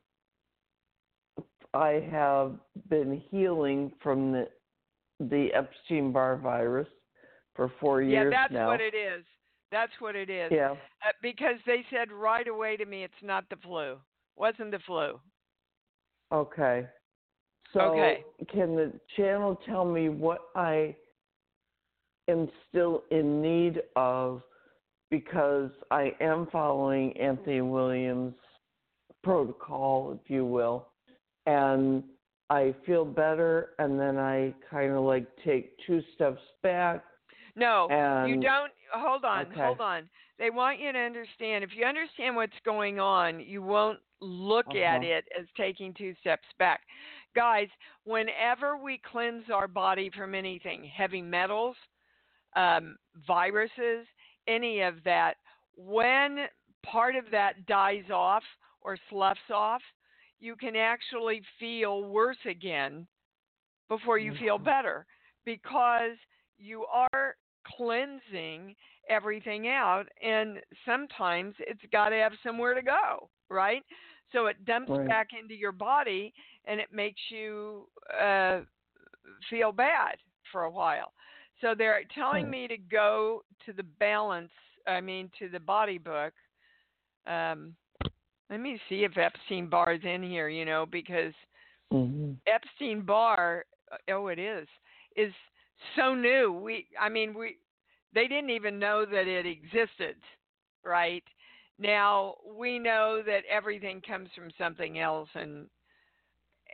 I 1.74 2.04
have 2.10 2.52
been 2.88 3.22
healing 3.30 3.92
from 4.02 4.32
the 4.32 4.48
the 5.20 5.48
Epstein 5.52 6.12
Barr 6.12 6.38
virus 6.38 6.88
for 7.54 7.70
four 7.80 8.00
years. 8.02 8.30
Yeah, 8.32 8.38
that's 8.38 8.52
now. 8.54 8.68
what 8.68 8.80
it 8.80 8.94
is. 8.94 9.24
That's 9.70 9.92
what 9.98 10.16
it 10.16 10.30
is. 10.30 10.50
Yeah. 10.50 10.72
Uh, 10.72 11.12
because 11.22 11.56
they 11.66 11.84
said 11.90 12.10
right 12.10 12.48
away 12.48 12.76
to 12.76 12.86
me 12.86 13.04
it's 13.04 13.12
not 13.22 13.44
the 13.50 13.56
flu. 13.56 13.98
Wasn't 14.36 14.70
the 14.70 14.78
flu. 14.80 15.20
Okay. 16.32 16.86
So 17.72 17.80
Okay. 17.80 18.24
can 18.48 18.74
the 18.74 18.92
channel 19.16 19.60
tell 19.66 19.84
me 19.84 20.08
what 20.08 20.40
I 20.56 20.96
am 22.28 22.48
still 22.68 23.04
in 23.10 23.40
need 23.40 23.82
of 23.94 24.42
because 25.10 25.70
I 25.90 26.14
am 26.20 26.46
following 26.50 27.16
Anthony 27.16 27.60
Williams 27.60 28.34
protocol, 29.22 30.18
if 30.22 30.30
you 30.30 30.44
will, 30.44 30.89
and 31.46 32.02
I 32.48 32.74
feel 32.84 33.04
better 33.04 33.70
and 33.78 33.98
then 33.98 34.18
I 34.18 34.54
kind 34.70 34.92
of 34.92 35.04
like 35.04 35.26
take 35.44 35.76
two 35.86 36.02
steps 36.14 36.42
back. 36.62 37.04
No, 37.56 37.88
you 38.26 38.40
don't. 38.40 38.72
Hold 38.92 39.24
on, 39.24 39.46
Okay. 39.46 39.60
hold 39.60 39.80
on. 39.80 40.08
They 40.38 40.50
want 40.50 40.80
you 40.80 40.92
to 40.92 40.98
understand. 40.98 41.62
If 41.64 41.70
you 41.76 41.84
understand 41.84 42.34
what's 42.34 42.52
going 42.64 42.98
on, 42.98 43.40
you 43.40 43.62
won't 43.62 43.98
look 44.20 44.66
at 44.74 44.98
Uh-huh. 44.98 45.04
it 45.04 45.28
as 45.38 45.46
taking 45.56 45.94
two 45.94 46.14
steps 46.20 46.46
back. 46.58 46.80
Guys, 47.34 47.68
whenever 48.04 48.76
we 48.76 48.98
cleanse 48.98 49.44
our 49.50 49.68
body 49.68 50.10
from 50.10 50.34
anything, 50.34 50.84
heavy 50.84 51.22
metals, 51.22 51.76
um, 52.56 52.96
viruses, 53.26 54.06
any 54.48 54.80
of 54.80 55.02
that, 55.04 55.34
when 55.76 56.48
part 56.82 57.16
of 57.16 57.24
that 57.30 57.66
dies 57.66 58.10
off 58.10 58.42
or 58.80 58.96
sloughs 59.08 59.38
off, 59.52 59.82
you 60.40 60.56
can 60.56 60.76
actually 60.76 61.42
feel 61.58 62.04
worse 62.04 62.38
again 62.48 63.06
before 63.88 64.18
you 64.18 64.34
feel 64.38 64.58
better 64.58 65.06
because 65.44 66.16
you 66.58 66.84
are 67.12 67.36
cleansing 67.76 68.74
everything 69.08 69.68
out 69.68 70.04
and 70.22 70.58
sometimes 70.86 71.54
it's 71.60 71.80
got 71.92 72.10
to 72.10 72.16
have 72.16 72.32
somewhere 72.42 72.74
to 72.74 72.82
go 72.82 73.28
right? 73.50 73.82
So 74.32 74.46
it 74.46 74.64
dumps 74.64 74.92
Right. 74.92 75.08
back 75.08 75.28
into 75.38 75.54
your 75.54 75.72
body 75.72 76.32
and 76.64 76.80
it 76.80 76.88
makes 76.92 77.20
you 77.30 77.88
uh, 78.20 78.60
feel 79.50 79.72
bad 79.72 80.16
for 80.52 80.62
a 80.64 80.70
while. 80.70 81.12
So 81.60 81.74
they're 81.76 82.02
telling 82.14 82.48
me 82.48 82.66
to 82.68 82.78
go 82.78 83.42
to 83.66 83.72
the 83.72 83.82
balance 83.82 84.50
i 84.86 85.00
mean 85.00 85.30
to 85.38 85.48
the 85.48 85.60
body 85.60 85.98
book 85.98 86.32
um, 87.26 87.74
let 88.50 88.60
me 88.60 88.78
see 88.88 89.04
if 89.04 89.16
epstein 89.16 89.68
barr 89.68 89.94
is 89.94 90.04
in 90.04 90.22
here 90.22 90.48
you 90.48 90.64
know 90.64 90.84
because 90.90 91.32
hmm 91.90 92.32
Epstein 92.46 93.02
Barr, 93.02 93.64
oh, 94.08 94.28
it 94.28 94.38
is, 94.38 94.66
is 95.16 95.32
so 95.96 96.14
new. 96.14 96.52
We, 96.52 96.86
I 97.00 97.08
mean, 97.08 97.34
we, 97.34 97.56
they 98.14 98.26
didn't 98.26 98.50
even 98.50 98.78
know 98.78 99.04
that 99.04 99.26
it 99.26 99.46
existed, 99.46 100.16
right? 100.84 101.24
Now 101.78 102.34
we 102.58 102.78
know 102.78 103.22
that 103.24 103.42
everything 103.50 104.02
comes 104.06 104.28
from 104.34 104.50
something 104.58 104.98
else, 104.98 105.28
and 105.34 105.66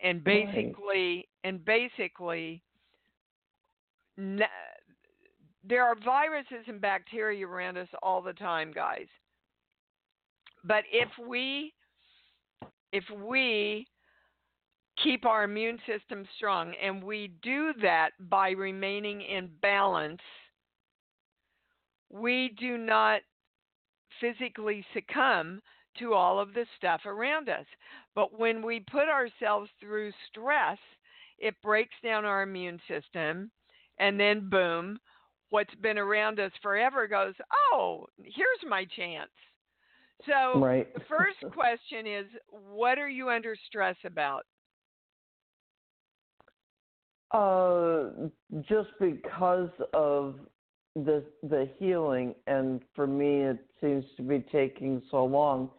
and 0.03 0.22
Right. 0.24 0.74
basically, 0.74 1.29
and 1.45 1.64
basically, 1.64 2.62
n- 4.18 4.41
there 5.66 5.85
are 5.85 5.95
viruses 6.05 6.64
and 6.66 6.81
bacteria 6.81 7.47
around 7.47 7.79
us 7.79 7.89
all 8.03 8.20
the 8.20 8.33
time, 8.33 8.72
guys. 8.72 9.07
But 10.67 10.85
if 10.93 11.09
we, 11.27 11.73
if 12.93 13.05
we 13.25 13.87
keep 15.03 15.27
our 15.27 15.45
immune 15.45 15.79
system 15.87 16.25
strong. 16.37 16.75
And 16.83 17.03
we 17.03 17.33
do 17.43 17.73
that 17.83 18.11
by 18.29 18.51
remaining 18.51 19.21
in 19.23 19.51
balance. 19.61 20.21
We 22.11 22.55
do 22.59 22.79
not 22.79 23.21
physically 24.21 24.85
succumb 24.95 25.61
to 25.99 26.14
all 26.14 26.39
of 26.39 26.55
the 26.55 26.67
stuff 26.77 27.03
around 27.07 27.49
us. 27.49 27.67
But 28.14 28.39
when 28.39 28.64
we 28.64 28.81
put 28.81 29.09
ourselves 29.09 29.71
through 29.81 30.12
stress, 30.31 30.79
it 31.39 31.55
breaks 31.62 31.95
down 32.03 32.25
our 32.25 32.43
immune 32.43 32.81
system. 32.89 33.51
And 33.99 34.19
then, 34.21 34.49
boom, 34.49 34.99
what's 35.51 35.75
been 35.77 35.99
around 35.99 36.39
us 36.39 36.53
forever 36.62 37.07
goes, 37.07 37.35
oh, 37.73 38.07
here's 38.19 38.71
my 38.71 38.87
chance. 38.97 39.31
So, 40.25 40.61
Right. 40.61 40.93
the 40.95 41.01
first 41.01 41.39
question 41.53 42.07
is 42.07 42.27
what 42.49 42.99
are 42.99 43.09
you 43.09 43.29
under 43.29 43.55
stress 43.67 43.97
about? 44.05 44.47
Uh, 47.33 48.29
just 48.62 48.89
because 49.01 49.71
of 49.93 50.37
the 50.95 51.25
the 51.43 51.69
healing, 51.79 52.35
and 52.47 52.81
for 52.95 53.07
me, 53.07 53.43
it 53.43 53.59
seems 53.81 54.05
to 54.17 54.23
be 54.23 54.41
taking 54.51 55.03
so 55.11 55.25
long 55.25 55.71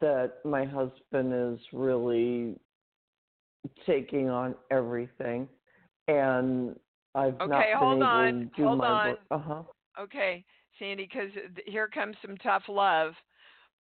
that 0.00 0.44
my 0.44 0.64
husband 0.64 1.32
is 1.32 1.60
really 1.72 2.58
taking 3.86 4.28
on 4.28 4.54
everything, 4.70 5.48
and 6.08 6.76
I've 7.14 7.38
not 7.46 7.50
been 7.50 7.78
hold 7.78 7.96
able 7.98 8.02
on, 8.02 8.32
to 8.32 8.50
do 8.56 8.64
hold 8.64 8.78
my 8.78 8.90
on. 8.90 9.08
work. 9.10 9.20
Uh 9.30 9.38
huh. 9.38 9.62
Okay, 10.00 10.44
Sandy, 10.78 11.08
because 11.10 11.30
here 11.66 11.88
comes 11.88 12.16
some 12.22 12.36
tough 12.38 12.64
love. 12.68 13.14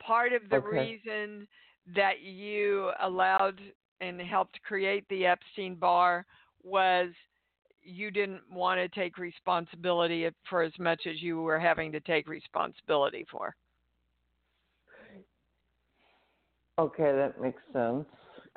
Part 0.06 0.32
of 0.32 0.48
the 0.50 0.56
Okay. 0.56 1.00
reason 1.04 1.46
that 1.94 2.20
you 2.20 2.90
allowed 3.00 3.60
and 4.00 4.20
helped 4.20 4.60
create 4.62 5.04
the 5.08 5.26
Epstein 5.26 5.74
Barr 5.76 6.26
was 6.62 7.08
you 7.82 8.10
didn't 8.10 8.42
want 8.50 8.78
to 8.80 8.88
take 8.88 9.18
responsibility 9.18 10.28
for 10.48 10.62
as 10.62 10.72
much 10.78 11.06
as 11.06 11.22
you 11.22 11.40
were 11.42 11.58
having 11.58 11.92
to 11.92 12.00
take 12.00 12.28
responsibility 12.28 13.26
for. 13.30 13.54
Okay, 16.78 17.12
that 17.12 17.40
makes 17.40 17.62
sense. 17.72 18.06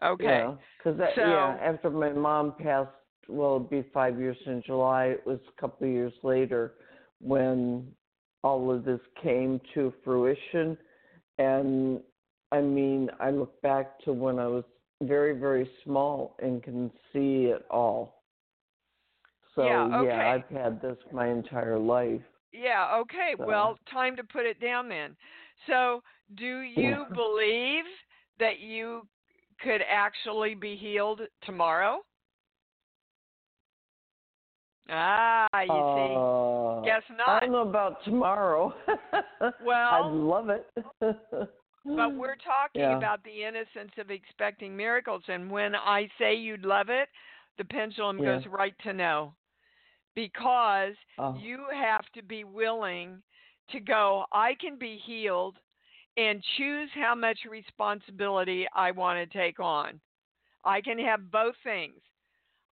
Okay. 0.04 0.48
Because 0.78 1.00
so, 1.16 1.22
yeah, 1.22 1.58
after 1.62 1.89
my 1.89 2.12
mom 2.12 2.54
passed, 2.58 2.89
well, 3.28 3.56
it'll 3.56 3.60
be 3.60 3.86
five 3.93 4.20
years 4.20 4.38
in 4.45 4.64
July. 4.66 5.08
It 5.08 5.26
was 5.26 5.39
a 5.48 5.62
couple 5.62 5.88
of 5.88 5.93
years 5.93 6.14
later 6.24 6.74
when 7.20 7.88
all 8.43 8.72
of 8.72 8.86
this 8.86 9.02
came 9.22 9.60
to 9.74 9.93
fruition, 10.04 10.78
and 11.38 12.01
I 12.51 12.61
mean, 12.61 13.09
I 13.19 13.31
look 13.31 13.61
back 13.61 13.99
to 14.05 14.13
when 14.13 14.39
I 14.39 14.47
was 14.47 14.63
very, 15.01 15.38
very 15.38 15.69
small 15.83 16.35
and 16.41 16.63
can 16.63 16.91
see 17.13 17.45
it 17.45 17.65
all. 17.69 18.23
So 19.55 19.65
yeah, 19.65 19.99
okay. 19.99 20.07
yeah 20.07 20.29
I've 20.29 20.55
had 20.55 20.81
this 20.81 20.97
my 21.11 21.27
entire 21.27 21.77
life. 21.77 22.21
Yeah, 22.53 22.97
okay. 23.01 23.33
So. 23.38 23.45
Well, 23.45 23.77
time 23.91 24.15
to 24.15 24.23
put 24.23 24.45
it 24.45 24.59
down 24.59 24.88
then. 24.89 25.15
So, 25.65 26.01
do 26.35 26.59
you 26.59 27.05
believe 27.13 27.85
that 28.39 28.59
you 28.59 29.07
could 29.61 29.81
actually 29.89 30.55
be 30.55 30.75
healed 30.75 31.21
tomorrow? 31.43 31.99
Ah, 34.89 35.47
you 35.63 35.73
uh, 35.73 36.83
see. 36.83 36.89
Guess 36.89 37.03
not. 37.17 37.29
I 37.29 37.39
don't 37.41 37.51
know 37.51 37.67
about 37.67 38.03
tomorrow. 38.03 38.73
Well, 39.65 39.93
I'd 39.93 40.13
love 40.13 40.49
it. 40.49 40.67
But 41.95 42.17
we're 42.17 42.35
talking 42.35 42.81
Yeah. 42.81 42.97
about 42.97 43.23
the 43.23 43.43
innocence 43.43 43.93
of 43.97 44.11
expecting 44.11 44.75
miracles. 44.75 45.23
And 45.27 45.49
when 45.49 45.73
I 45.73 46.09
say 46.19 46.35
you'd 46.35 46.65
love 46.65 46.89
it, 46.89 47.07
the 47.57 47.63
pendulum 47.63 48.17
Yeah. 48.17 48.35
goes 48.35 48.45
right 48.47 48.73
to 48.83 48.93
no. 48.93 49.33
Because 50.13 50.93
Oh. 51.17 51.35
you 51.39 51.65
have 51.71 52.05
to 52.13 52.21
be 52.23 52.43
willing 52.43 53.21
to 53.71 53.79
go, 53.79 54.25
I 54.31 54.55
can 54.59 54.77
be 54.77 54.97
healed 55.05 55.57
and 56.17 56.43
choose 56.57 56.89
how 56.93 57.15
much 57.15 57.39
responsibility 57.49 58.67
I 58.75 58.91
want 58.91 59.19
to 59.19 59.38
take 59.38 59.59
on. 59.59 59.99
I 60.65 60.81
can 60.81 60.99
have 60.99 61.31
both 61.31 61.55
things. 61.63 62.01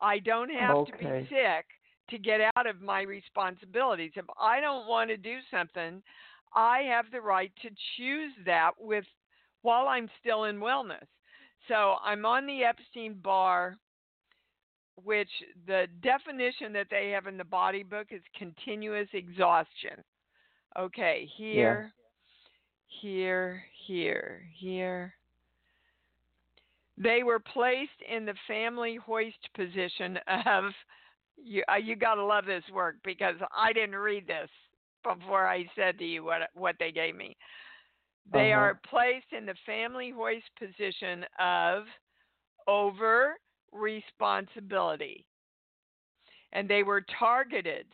I 0.00 0.18
don't 0.18 0.50
have 0.50 0.86
to 0.86 0.92
be 0.98 1.28
sick 1.28 1.66
to 2.10 2.18
get 2.18 2.40
out 2.56 2.66
of 2.66 2.80
my 2.80 3.02
responsibilities. 3.02 4.12
If 4.14 4.26
I 4.40 4.60
don't 4.60 4.86
want 4.86 5.10
to 5.10 5.16
do 5.16 5.38
something, 5.50 6.02
I 6.54 6.80
have 6.88 7.06
the 7.10 7.20
right 7.20 7.52
to 7.62 7.70
choose 7.96 8.32
that 8.44 8.72
with 8.78 9.04
while 9.62 9.88
I'm 9.88 10.10
still 10.20 10.44
in 10.44 10.60
wellness. 10.60 11.06
So 11.68 11.96
I'm 12.04 12.26
on 12.26 12.46
the 12.46 12.64
Epstein 12.64 13.18
Barr 13.22 13.78
which 15.02 15.30
the 15.66 15.86
definition 16.02 16.72
that 16.72 16.86
they 16.90 17.10
have 17.10 17.26
in 17.26 17.36
the 17.36 17.44
body 17.44 17.82
book 17.82 18.08
is 18.10 18.22
continuous 18.38 19.08
exhaustion. 19.12 20.02
Okay, 20.78 21.28
here, 21.36 21.92
here, 23.00 23.62
here, 23.86 24.42
here. 24.56 25.14
They 26.96 27.22
were 27.24 27.40
placed 27.40 27.90
in 28.08 28.24
the 28.24 28.34
family 28.46 28.96
hoist 28.96 29.48
position 29.56 30.18
of 30.46 30.72
you. 31.36 31.62
Uh, 31.70 31.76
you 31.76 31.96
got 31.96 32.14
to 32.14 32.24
love 32.24 32.46
this 32.46 32.64
work 32.72 32.96
because 33.04 33.36
I 33.56 33.72
didn't 33.72 33.96
read 33.96 34.26
this 34.26 34.48
before 35.02 35.46
I 35.46 35.66
said 35.76 35.98
to 35.98 36.04
you 36.04 36.24
what 36.24 36.42
what 36.54 36.76
they 36.78 36.92
gave 36.92 37.14
me. 37.16 37.36
They 38.32 38.52
Uh-huh. 38.52 38.52
are 38.52 38.78
placed 38.88 39.32
in 39.36 39.46
the 39.46 39.54
family 39.66 40.10
hoist 40.10 40.50
position 40.58 41.24
of 41.38 41.84
over 42.66 43.36
responsibility. 43.72 45.26
And 46.52 46.68
they 46.68 46.82
were 46.82 47.02
targeted 47.18 47.86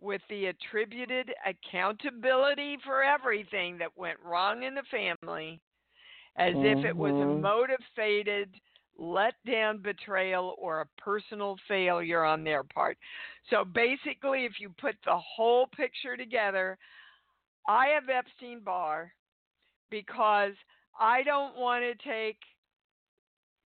with 0.00 0.20
the 0.28 0.46
attributed 0.46 1.32
accountability 1.46 2.78
for 2.84 3.02
everything 3.02 3.78
that 3.78 3.96
went 3.96 4.18
wrong 4.20 4.62
in 4.62 4.74
the 4.74 4.82
family 4.90 5.60
as 6.36 6.56
if 6.62 6.84
it 6.84 6.96
was 6.96 7.14
a 7.20 7.26
Mhm. 7.26 7.40
motivated 7.40 8.54
letdown 9.00 9.82
betrayal 9.82 10.54
or 10.58 10.80
a 10.80 11.00
personal 11.00 11.56
failure 11.68 12.24
on 12.24 12.44
their 12.44 12.62
part. 12.62 12.96
So 13.50 13.64
basically, 13.64 14.44
if 14.44 14.52
you 14.60 14.70
put 14.80 14.96
the 15.04 15.18
whole 15.18 15.66
picture 15.66 16.16
together, 16.16 16.78
I 17.68 17.86
have 17.88 18.08
Epstein 18.08 18.60
Barr 18.64 19.12
because 19.90 20.52
I 20.98 21.22
don't 21.22 21.56
want 21.56 21.82
to 21.82 22.08
take 22.08 22.38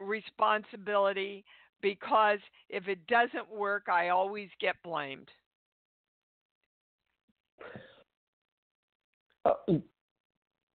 responsibility 0.01 1.45
because 1.83 2.39
if 2.69 2.89
it 2.89 3.07
doesn't 3.07 3.51
work, 3.51 3.89
I 3.91 4.09
always 4.09 4.49
get 4.61 4.77
blamed. 4.83 5.29
Uh, 9.45 9.55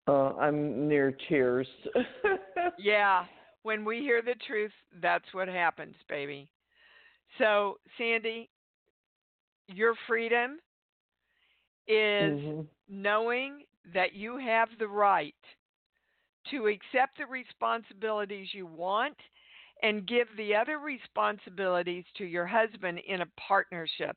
uh, 0.06 0.12
I'm 0.12 0.88
near 0.88 1.16
tears. 1.28 1.66
yeah, 2.78 3.24
when 3.62 3.84
we 3.84 3.98
hear 4.00 4.22
the 4.22 4.34
truth, 4.46 4.72
that's 5.00 5.32
what 5.32 5.48
happens, 5.48 5.94
baby. 6.08 6.48
So, 7.38 7.78
Sandy, 7.96 8.50
your 9.68 9.94
freedom 10.06 10.58
is 11.86 12.36
Mhm. 12.36 12.68
knowing 12.88 13.64
that 13.94 14.12
you 14.14 14.36
have 14.38 14.68
the 14.78 14.88
right 14.88 15.34
to 16.50 16.66
accept 16.66 17.18
the 17.18 17.26
responsibilities 17.26 18.48
you 18.52 18.66
want 18.66 19.16
and 19.82 20.06
give 20.06 20.26
the 20.36 20.54
other 20.54 20.78
responsibilities 20.78 22.04
to 22.16 22.24
your 22.24 22.46
husband 22.46 22.98
in 23.06 23.20
a 23.22 23.26
partnership. 23.48 24.16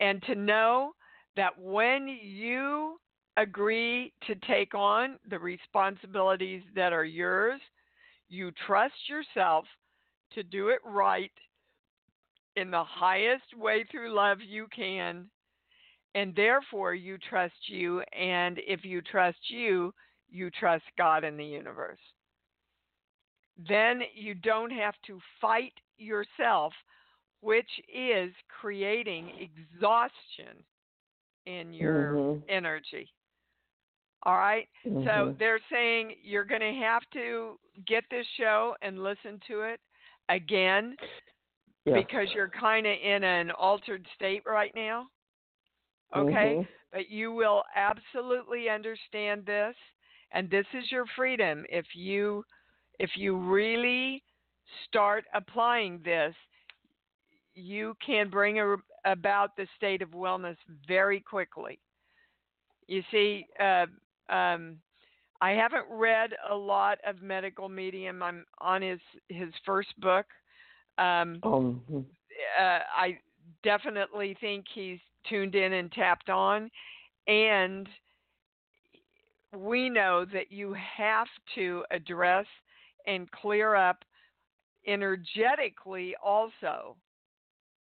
And 0.00 0.22
to 0.24 0.34
know 0.34 0.92
that 1.36 1.58
when 1.58 2.08
you 2.08 3.00
agree 3.36 4.12
to 4.26 4.34
take 4.46 4.74
on 4.74 5.18
the 5.28 5.38
responsibilities 5.38 6.62
that 6.74 6.92
are 6.92 7.04
yours, 7.04 7.60
you 8.28 8.52
trust 8.66 8.94
yourself 9.08 9.64
to 10.32 10.42
do 10.42 10.68
it 10.68 10.80
right 10.84 11.32
in 12.56 12.70
the 12.70 12.84
highest 12.84 13.56
way 13.56 13.84
through 13.90 14.14
love 14.14 14.38
you 14.40 14.66
can. 14.74 15.30
And 16.14 16.34
therefore, 16.34 16.94
you 16.94 17.18
trust 17.18 17.68
you. 17.68 18.00
And 18.12 18.58
if 18.66 18.84
you 18.84 19.00
trust 19.02 19.38
you, 19.48 19.92
you 20.30 20.50
trust 20.50 20.84
God 20.96 21.24
in 21.24 21.36
the 21.36 21.44
universe. 21.44 22.00
Then 23.68 24.02
you 24.14 24.34
don't 24.34 24.70
have 24.70 24.94
to 25.06 25.20
fight 25.40 25.72
yourself, 25.96 26.72
which 27.40 27.68
is 27.92 28.32
creating 28.48 29.30
exhaustion 29.38 30.64
in 31.46 31.72
your 31.72 32.14
Mhm. 32.14 32.42
energy. 32.48 33.12
All 34.28 34.36
right? 34.36 34.68
So 34.84 34.90
Mhm. 34.90 35.38
they're 35.38 35.60
saying 35.72 36.16
you're 36.22 36.44
going 36.44 36.60
to 36.60 36.74
have 36.74 37.02
to 37.14 37.58
get 37.86 38.04
this 38.10 38.26
show 38.36 38.76
and 38.82 39.02
listen 39.02 39.40
to 39.46 39.62
it 39.62 39.80
again 40.28 40.98
Yes. 41.86 42.04
because 42.04 42.30
you're 42.34 42.50
kind 42.50 42.86
of 42.86 42.92
in 43.02 43.24
an 43.24 43.50
altered 43.52 44.06
state 44.14 44.44
right 44.44 44.74
now. 44.74 45.08
Okay? 46.14 46.56
Mhm. 46.56 46.68
But 46.92 47.08
you 47.08 47.32
will 47.32 47.64
absolutely 47.74 48.68
understand 48.68 49.46
this 49.46 49.74
and 50.32 50.50
this 50.50 50.66
is 50.74 50.92
your 50.92 51.06
freedom 51.16 51.64
if 51.70 51.86
you 51.94 52.44
if 52.98 53.16
you 53.16 53.34
really 53.34 54.22
start 54.84 55.24
applying 55.32 56.02
this 56.02 56.34
you 57.54 57.96
can 58.04 58.28
bring 58.28 58.60
a, 58.60 58.76
about 59.06 59.56
the 59.56 59.66
state 59.76 60.02
of 60.02 60.10
wellness 60.10 60.58
very 60.86 61.20
quickly 61.20 61.80
you 62.88 63.02
see 63.10 63.46
uh, 63.60 63.86
um, 64.28 64.76
i 65.40 65.50
haven't 65.50 65.84
read 65.90 66.30
a 66.50 66.54
lot 66.54 66.98
of 67.06 67.22
medical 67.22 67.68
medium 67.68 68.22
i'm 68.22 68.44
on 68.60 68.82
his 68.82 69.00
his 69.28 69.52
first 69.64 69.98
book 70.00 70.26
um, 70.98 71.38
Um, 71.42 71.80
uh, 72.60 72.80
I 72.96 73.18
definitely 73.62 74.36
think 74.40 74.66
he's 74.74 74.98
tuned 75.28 75.54
in 75.54 75.74
and 75.74 75.90
tapped 75.92 76.28
on. 76.28 76.70
And 77.26 77.88
we 79.56 79.88
know 79.88 80.26
that 80.32 80.50
you 80.50 80.74
have 80.96 81.28
to 81.54 81.84
address 81.90 82.46
and 83.06 83.30
clear 83.30 83.74
up 83.74 84.04
energetically 84.86 86.14
also 86.22 86.96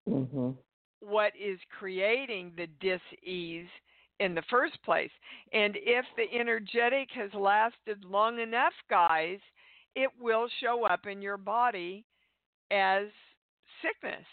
mhm. 0.08 0.54
what 1.00 1.32
is 1.38 1.58
creating 1.78 2.52
the 2.56 2.66
dis-ease 2.80 3.68
in 4.20 4.34
the 4.34 4.42
first 4.48 4.80
place. 4.84 5.10
And 5.52 5.76
if 5.80 6.04
the 6.16 6.38
energetic 6.38 7.08
has 7.14 7.30
lasted 7.34 8.04
long 8.04 8.38
enough, 8.38 8.74
guys, 8.88 9.38
it 9.96 10.10
will 10.20 10.48
show 10.60 10.84
up 10.84 11.06
in 11.06 11.20
your 11.20 11.38
body 11.38 12.04
as 12.70 13.06
sickness. 13.82 14.24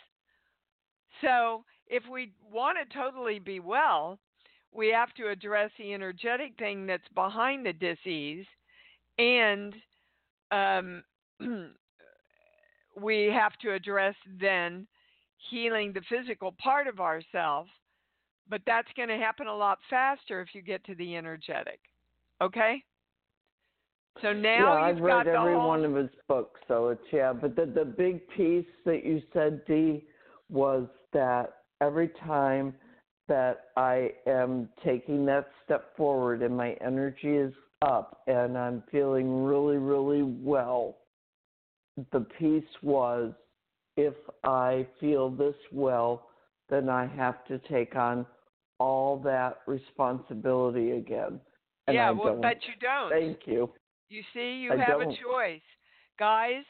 So, 1.21 1.63
if 1.88 2.03
we 2.11 2.33
want 2.51 2.77
to 2.77 2.97
totally 2.97 3.39
be 3.39 3.59
well, 3.59 4.19
we 4.73 4.89
have 4.89 5.13
to 5.15 5.29
address 5.29 5.71
the 5.79 5.93
energetic 5.93 6.51
thing 6.59 6.85
that's 6.85 7.07
behind 7.15 7.65
the 7.65 7.73
disease, 7.73 8.45
and 9.17 9.73
um, 10.51 11.03
we 13.01 13.31
have 13.33 13.53
to 13.61 13.73
address 13.73 14.15
then 14.39 14.85
healing 15.49 15.93
the 15.93 16.01
physical 16.09 16.53
part 16.61 16.88
of 16.88 16.99
ourselves, 16.99 17.69
but 18.50 18.62
that's 18.66 18.88
going 18.95 19.10
to 19.10 19.18
happen 19.18 19.48
a 19.48 19.56
lot 19.56 19.80
faster 19.89 20.41
if 20.41 20.50
you 20.54 20.62
get 20.62 20.84
to 20.86 20.95
the 20.95 21.16
energetic. 21.16 21.80
Okay? 22.41 22.84
So 24.22 24.34
now 24.34 24.74
yeah, 24.74 24.88
you've 24.88 24.98
I've 24.98 25.04
read 25.04 25.28
every 25.28 25.54
whole, 25.54 25.68
one 25.68 25.86
of 25.86 25.93
his 25.93 26.10
books, 26.28 26.60
so 26.68 26.89
it's 26.89 27.02
yeah. 27.12 27.34
But 27.34 27.56
the 27.56 27.66
the 27.68 27.86
big 27.86 28.28
piece 28.30 28.66
that 28.86 29.06
you 29.06 29.22
said, 29.32 29.62
Dee, 29.68 30.06
was 30.50 30.88
that 31.14 31.58
every 31.82 32.10
time 32.26 32.74
that 33.28 33.66
I 33.76 34.12
am 34.26 34.70
taking 34.84 35.26
that 35.26 35.50
step 35.66 35.95
forward 35.95 36.41
and 36.41 36.56
my 36.56 36.74
energy 36.82 37.36
is 37.36 37.54
up 37.82 38.22
and 38.28 38.58
I'm 38.58 38.84
feeling 38.91 39.43
really, 39.43 39.78
really 39.78 40.24
well, 40.24 40.98
the 42.12 42.22
piece 42.39 42.64
was 42.82 43.34
if 43.98 44.14
I 44.43 44.88
feel 45.00 45.30
this 45.30 45.56
well, 45.72 46.28
then 46.70 46.89
I 46.89 47.08
have 47.08 47.45
to 47.45 47.60
take 47.70 47.95
on 47.95 48.26
all 48.80 49.17
that 49.19 49.59
responsibility 49.65 50.91
again. 50.91 51.39
And 51.88 51.95
yeah, 51.95 52.09
I 52.09 52.13
well, 52.13 52.25
don't. 52.25 52.41
but 52.41 52.57
you 52.65 52.73
don't. 52.80 53.09
Thank 53.09 53.39
you. 53.45 53.71
You 54.09 54.21
see, 54.34 54.59
you 54.59 54.73
I 54.73 54.78
have 54.78 54.99
a 55.01 55.05
don't. 55.05 55.17
choice. 55.21 55.61
Guys, 56.19 56.63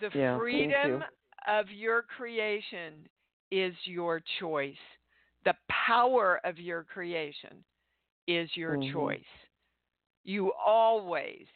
the 0.00 0.10
Yeah, 0.14 0.38
freedom 0.38 0.90
you. 0.90 1.02
of 1.46 1.70
your 1.70 2.02
creation 2.02 3.08
is 3.50 3.74
your 3.84 4.20
choice. 4.40 4.76
The 5.44 5.54
power 5.86 6.40
of 6.44 6.58
your 6.58 6.84
creation 6.84 7.64
is 8.26 8.54
your 8.56 8.76
Mhm. 8.76 8.92
choice. 8.92 9.24
You 10.24 10.52
always 10.54 11.46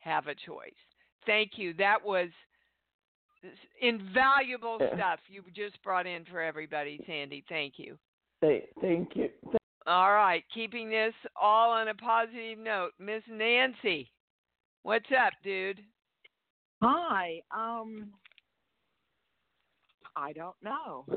have 0.00 0.26
a 0.26 0.34
choice. 0.34 0.74
Thank 1.24 1.58
you. 1.58 1.72
That 1.74 2.02
was 2.04 2.30
invaluable 3.80 4.78
Yeah. 4.80 4.94
stuff 4.94 5.20
you 5.28 5.44
just 5.54 5.80
brought 5.82 6.06
in 6.06 6.24
for 6.24 6.40
everybody, 6.40 6.98
Sandy. 7.06 7.44
Thank 7.48 7.78
you. 7.78 7.98
Thank, 8.40 8.64
thank 8.80 9.16
you. 9.16 9.28
All 9.86 10.12
right, 10.12 10.42
keeping 10.52 10.90
this 10.90 11.14
all 11.40 11.70
on 11.70 11.88
a 11.88 11.94
positive 11.94 12.58
note. 12.58 12.90
Miss 12.98 13.22
Nancy, 13.30 14.10
what's 14.82 15.06
up, 15.12 15.32
dude? 15.44 15.80
Hi. 16.82 17.40
Um 17.56 18.10
I 20.16 20.32
don't 20.32 20.56
know. 20.62 21.04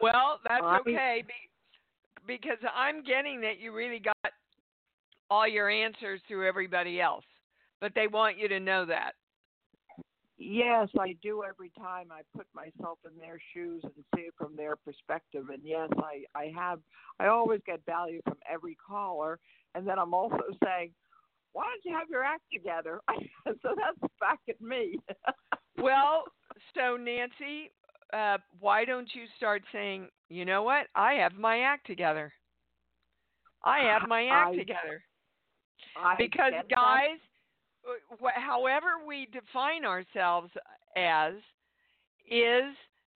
Well, 0.00 0.38
that's 0.48 0.62
okay 0.80 1.22
because 2.26 2.58
I'm 2.74 3.02
getting 3.02 3.40
that 3.42 3.58
you 3.60 3.72
really 3.72 3.98
got 3.98 4.32
all 5.28 5.46
your 5.46 5.68
answers 5.68 6.20
through 6.26 6.46
everybody 6.46 7.00
else, 7.00 7.24
but 7.80 7.92
they 7.94 8.06
want 8.06 8.38
you 8.38 8.48
to 8.48 8.60
know 8.60 8.86
that. 8.86 9.12
Yes, 10.42 10.88
I 10.98 11.14
do 11.22 11.42
every 11.46 11.70
time 11.78 12.06
I 12.10 12.22
put 12.34 12.46
myself 12.54 12.98
in 13.04 13.18
their 13.20 13.38
shoes 13.52 13.82
and 13.84 13.92
see 14.16 14.22
it 14.22 14.34
from 14.38 14.56
their 14.56 14.74
perspective. 14.74 15.50
And 15.50 15.60
yes, 15.62 15.90
I 15.98 16.24
I 16.34 16.50
have 16.56 16.80
I 17.20 17.26
always 17.26 17.60
get 17.66 17.84
value 17.84 18.22
from 18.24 18.38
every 18.50 18.74
caller, 18.74 19.38
and 19.74 19.86
then 19.86 19.98
I'm 19.98 20.14
also 20.14 20.40
saying, 20.64 20.92
why 21.52 21.64
don't 21.64 21.84
you 21.84 21.94
have 21.94 22.08
your 22.08 22.24
act 22.24 22.44
together? 22.50 23.00
so 23.44 23.74
that's 23.76 24.12
back 24.18 24.40
at 24.48 24.60
me. 24.60 24.98
Well, 25.78 26.24
so 26.74 26.98
Nancy, 26.98 27.70
uh, 28.12 28.36
why 28.58 28.84
don't 28.84 29.08
you 29.14 29.22
start 29.38 29.62
saying, 29.72 30.08
you 30.28 30.44
know 30.44 30.62
what? 30.62 30.88
I 30.94 31.14
have 31.14 31.32
my 31.32 31.60
act 31.60 31.86
together. 31.86 32.32
I 33.64 33.78
have 33.84 34.06
my 34.06 34.26
act 34.26 34.56
I- 34.56 34.58
together. 34.58 35.02
I 35.96 36.16
because 36.18 36.52
guys 36.68 37.18
Uh, 37.88 38.28
however 38.36 39.04
we 39.06 39.26
define 39.32 39.84
ourselves 39.84 40.50
uh, 40.56 40.98
as 40.98 41.34
is 42.30 42.74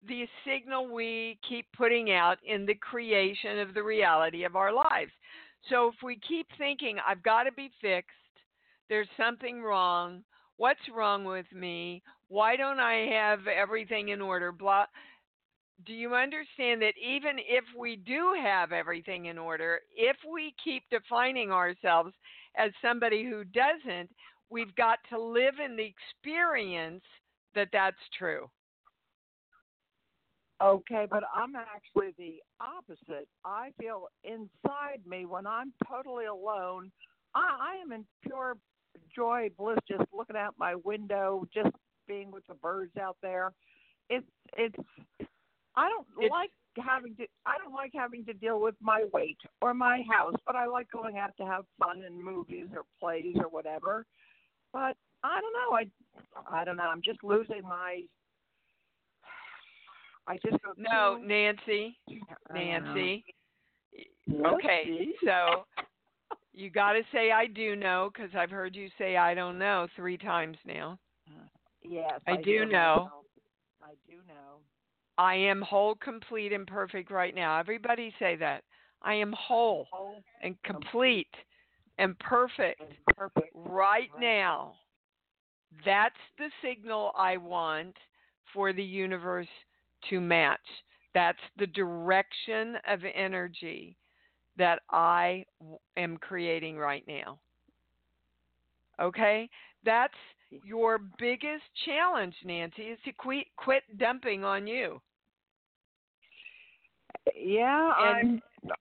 the 0.07 0.25
signal 0.45 0.93
we 0.93 1.39
keep 1.47 1.65
putting 1.75 2.11
out 2.11 2.37
in 2.45 2.65
the 2.65 2.75
creation 2.75 3.59
of 3.59 3.73
the 3.73 3.83
reality 3.83 4.43
of 4.43 4.55
our 4.55 4.73
lives. 4.73 5.11
So 5.69 5.87
if 5.87 5.95
we 6.03 6.19
keep 6.27 6.47
thinking 6.57 6.97
i've 7.07 7.23
got 7.23 7.43
to 7.43 7.51
be 7.51 7.69
fixed. 7.81 8.11
There's 8.89 9.07
something 9.17 9.61
wrong. 9.61 10.23
What's 10.57 10.79
wrong 10.93 11.23
with 11.23 11.45
me? 11.53 12.03
Why 12.27 12.55
don't 12.55 12.79
i 12.79 13.07
have 13.11 13.47
everything 13.47 14.09
in 14.09 14.21
order? 14.21 14.51
Blah. 14.51 14.85
Do 15.85 15.93
you 15.93 16.15
understand 16.15 16.81
that 16.81 16.93
even 17.01 17.37
if 17.39 17.63
we 17.77 17.95
do 17.95 18.33
have 18.41 18.71
everything 18.71 19.25
in 19.25 19.37
order, 19.37 19.79
if 19.95 20.15
we 20.31 20.53
keep 20.63 20.83
defining 20.89 21.51
ourselves 21.51 22.13
as 22.57 22.71
somebody 22.81 23.23
who 23.23 23.43
doesn't, 23.43 24.09
we've 24.53 24.73
got 24.75 24.99
to 25.09 25.19
live 25.19 25.55
in 25.63 25.75
the 25.75 25.83
experience 25.83 27.03
that 27.55 27.67
that's 27.73 27.97
true. 28.17 28.49
Okay, 30.61 31.07
but 31.09 31.23
I'm 31.35 31.55
actually 31.55 32.13
the 32.17 32.35
opposite. 32.61 33.27
I 33.43 33.71
feel 33.79 34.07
inside 34.23 35.01
me 35.05 35.25
when 35.25 35.45
I'm 35.45 35.73
totally 35.89 36.25
alone, 36.25 36.91
I, 37.35 37.73
I 37.75 37.81
am 37.81 37.91
in 37.91 38.05
pure 38.21 38.55
joy, 39.13 39.49
bliss, 39.57 39.79
just 39.89 40.03
looking 40.15 40.37
out 40.37 40.53
my 40.57 40.75
window, 40.75 41.45
just 41.53 41.75
being 42.07 42.31
with 42.31 42.45
the 42.47 42.53
birds 42.53 42.95
out 42.97 43.17
there. 43.21 43.51
It's 44.09 44.25
it's 44.55 44.75
I 45.75 45.89
don't 45.89 46.07
It's- 46.17 46.31
like 46.31 46.51
having 46.83 47.15
to 47.15 47.25
I 47.45 47.57
don't 47.57 47.73
like 47.73 47.91
having 47.93 48.23
to 48.25 48.33
deal 48.33 48.61
with 48.61 48.75
my 48.79 49.05
weight 49.11 49.37
or 49.61 49.73
my 49.73 50.03
house, 50.09 50.35
but 50.45 50.55
I 50.55 50.65
like 50.67 50.89
going 50.91 51.17
out 51.17 51.35
to 51.37 51.45
have 51.45 51.65
fun 51.77 52.03
in 52.03 52.23
movies 52.23 52.67
or 52.73 52.83
plays 52.99 53.35
or 53.37 53.49
whatever. 53.49 54.05
But 54.73 54.97
I 55.23 55.39
don't 55.39 55.53
know. 55.53 55.77
I 55.77 55.87
I 56.51 56.65
don't 56.65 56.77
know. 56.77 56.83
I'm 56.83 57.01
just 57.01 57.23
losing 57.23 57.61
my 57.61 58.01
I 60.27 60.37
just 60.37 60.57
No, 60.77 61.17
too- 61.19 61.27
Nancy, 61.27 61.97
I 62.09 62.13
don't 62.13 62.83
know. 62.83 62.93
Nancy. 62.93 63.25
Uh, 64.43 64.55
okay, 64.55 65.13
so 65.23 65.65
you 66.53 66.69
got 66.69 66.93
to 66.93 67.01
say 67.11 67.31
I 67.31 67.47
do 67.47 67.75
know 67.75 68.09
because 68.13 68.31
I've 68.35 68.49
heard 68.49 68.75
you 68.75 68.89
say 68.97 69.17
I 69.17 69.33
don't 69.33 69.59
know 69.59 69.87
three 69.95 70.17
times 70.17 70.57
now. 70.65 70.97
Yes, 71.83 72.21
I 72.27 72.41
do 72.41 72.65
know. 72.65 73.11
I 73.83 73.91
do 74.07 74.17
know. 74.27 74.61
I 75.17 75.35
am 75.35 75.61
whole, 75.61 75.95
complete, 75.95 76.53
and 76.53 76.65
perfect 76.65 77.11
right 77.11 77.35
now. 77.35 77.59
Everybody 77.59 78.13
say 78.17 78.35
that. 78.37 78.63
I 79.01 79.15
am 79.15 79.33
whole 79.33 79.87
Whole 79.91 80.23
and 80.41 80.55
complete 80.63 81.27
and 81.97 82.17
perfect 82.19 82.81
perfect. 83.15 83.49
right 83.55 84.09
Right. 84.13 84.21
now. 84.21 84.75
That's 85.85 86.15
the 86.37 86.49
signal 86.61 87.11
I 87.17 87.37
want 87.37 87.95
for 88.53 88.73
the 88.73 88.83
universe 88.83 89.47
to 90.09 90.21
match. 90.21 90.59
That's 91.13 91.39
the 91.57 91.67
direction 91.67 92.77
of 92.87 92.99
energy 93.13 93.97
that 94.57 94.81
I 94.91 95.45
am 95.97 96.17
creating 96.17 96.77
right 96.77 97.03
now. 97.07 97.39
Okay? 98.99 99.49
That's 99.83 100.13
your 100.63 100.99
biggest 101.17 101.63
challenge, 101.85 102.35
Nancy, 102.43 102.83
is 102.83 102.99
to 103.05 103.11
quit 103.11 103.47
quit 103.55 103.83
dumping 103.97 104.43
on 104.43 104.67
you. 104.67 105.01
Yeah, 107.35 107.93
And- 108.19 108.41
I'm. 108.65 108.71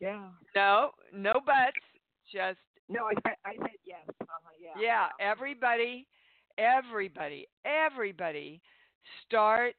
Yeah. 0.00 0.28
No, 0.54 0.90
no 1.12 1.34
buts. 1.34 1.76
Just 2.32 2.58
No, 2.88 3.04
I 3.06 3.14
said 3.26 3.36
I 3.44 3.54
said 3.56 3.78
yes. 3.84 4.00
Uh-huh, 4.20 4.50
yeah. 4.60 4.80
yeah, 4.80 5.06
everybody, 5.20 6.06
everybody, 6.58 7.46
everybody 7.64 8.60
start 9.26 9.74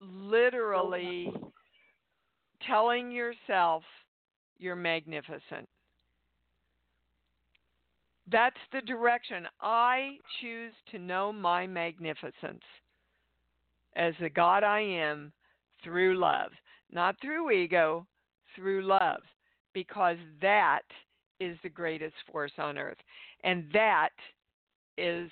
literally 0.00 1.32
telling 2.66 3.10
yourself 3.10 3.82
you're 4.58 4.76
magnificent. 4.76 5.68
That's 8.30 8.56
the 8.72 8.80
direction. 8.82 9.46
I 9.60 10.18
choose 10.40 10.72
to 10.92 10.98
know 10.98 11.32
my 11.32 11.66
magnificence 11.66 12.62
as 13.96 14.14
the 14.20 14.30
God 14.30 14.64
I 14.64 14.80
am 14.80 15.32
through 15.84 16.18
love, 16.18 16.52
not 16.90 17.16
through 17.20 17.50
ego, 17.50 18.06
through 18.54 18.86
love, 18.86 19.20
because 19.74 20.16
that 20.40 20.82
is 21.40 21.56
the 21.62 21.68
greatest 21.68 22.14
force 22.30 22.52
on 22.58 22.78
earth. 22.78 22.98
And 23.44 23.64
that 23.72 24.10
is 24.98 25.30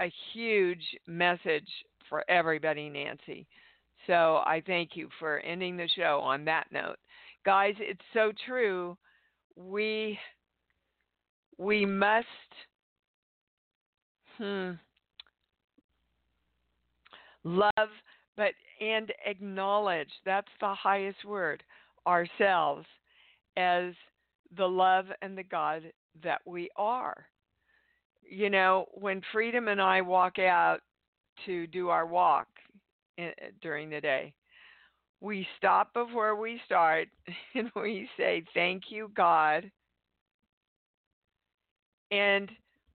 a 0.00 0.12
huge 0.32 0.84
message 1.06 1.68
for 2.08 2.24
everybody, 2.28 2.88
Nancy. 2.88 3.46
So 4.06 4.42
I 4.44 4.62
thank 4.66 4.96
you 4.96 5.08
for 5.18 5.38
ending 5.40 5.76
the 5.76 5.88
show 5.96 6.20
on 6.22 6.44
that 6.46 6.66
note. 6.72 6.96
Guys, 7.44 7.74
it's 7.78 8.00
so 8.12 8.32
true. 8.46 8.96
We 9.56 10.18
we 11.58 11.84
must 11.84 12.26
hmm 14.38 14.72
love 17.44 17.88
but 18.36 18.52
and 18.80 19.12
acknowledge 19.26 20.08
that's 20.24 20.48
the 20.60 20.74
highest 20.74 21.24
word 21.24 21.62
ourselves 22.06 22.86
as 23.60 23.94
the 24.56 24.66
love 24.66 25.06
and 25.22 25.36
the 25.36 25.42
God 25.42 25.82
that 26.22 26.40
we 26.44 26.70
are. 26.76 27.26
You 28.22 28.50
know, 28.50 28.86
when 28.92 29.22
Freedom 29.32 29.68
and 29.68 29.80
I 29.80 30.00
walk 30.00 30.38
out 30.38 30.80
to 31.46 31.66
do 31.66 31.88
our 31.88 32.06
walk 32.06 32.48
in, 33.18 33.32
during 33.60 33.90
the 33.90 34.00
day, 34.00 34.32
we 35.20 35.46
stop 35.58 35.92
before 35.92 36.36
we 36.36 36.60
start 36.64 37.08
and 37.54 37.70
we 37.76 38.08
say, 38.16 38.44
Thank 38.54 38.84
you, 38.88 39.10
God. 39.14 39.70
And 42.10 42.50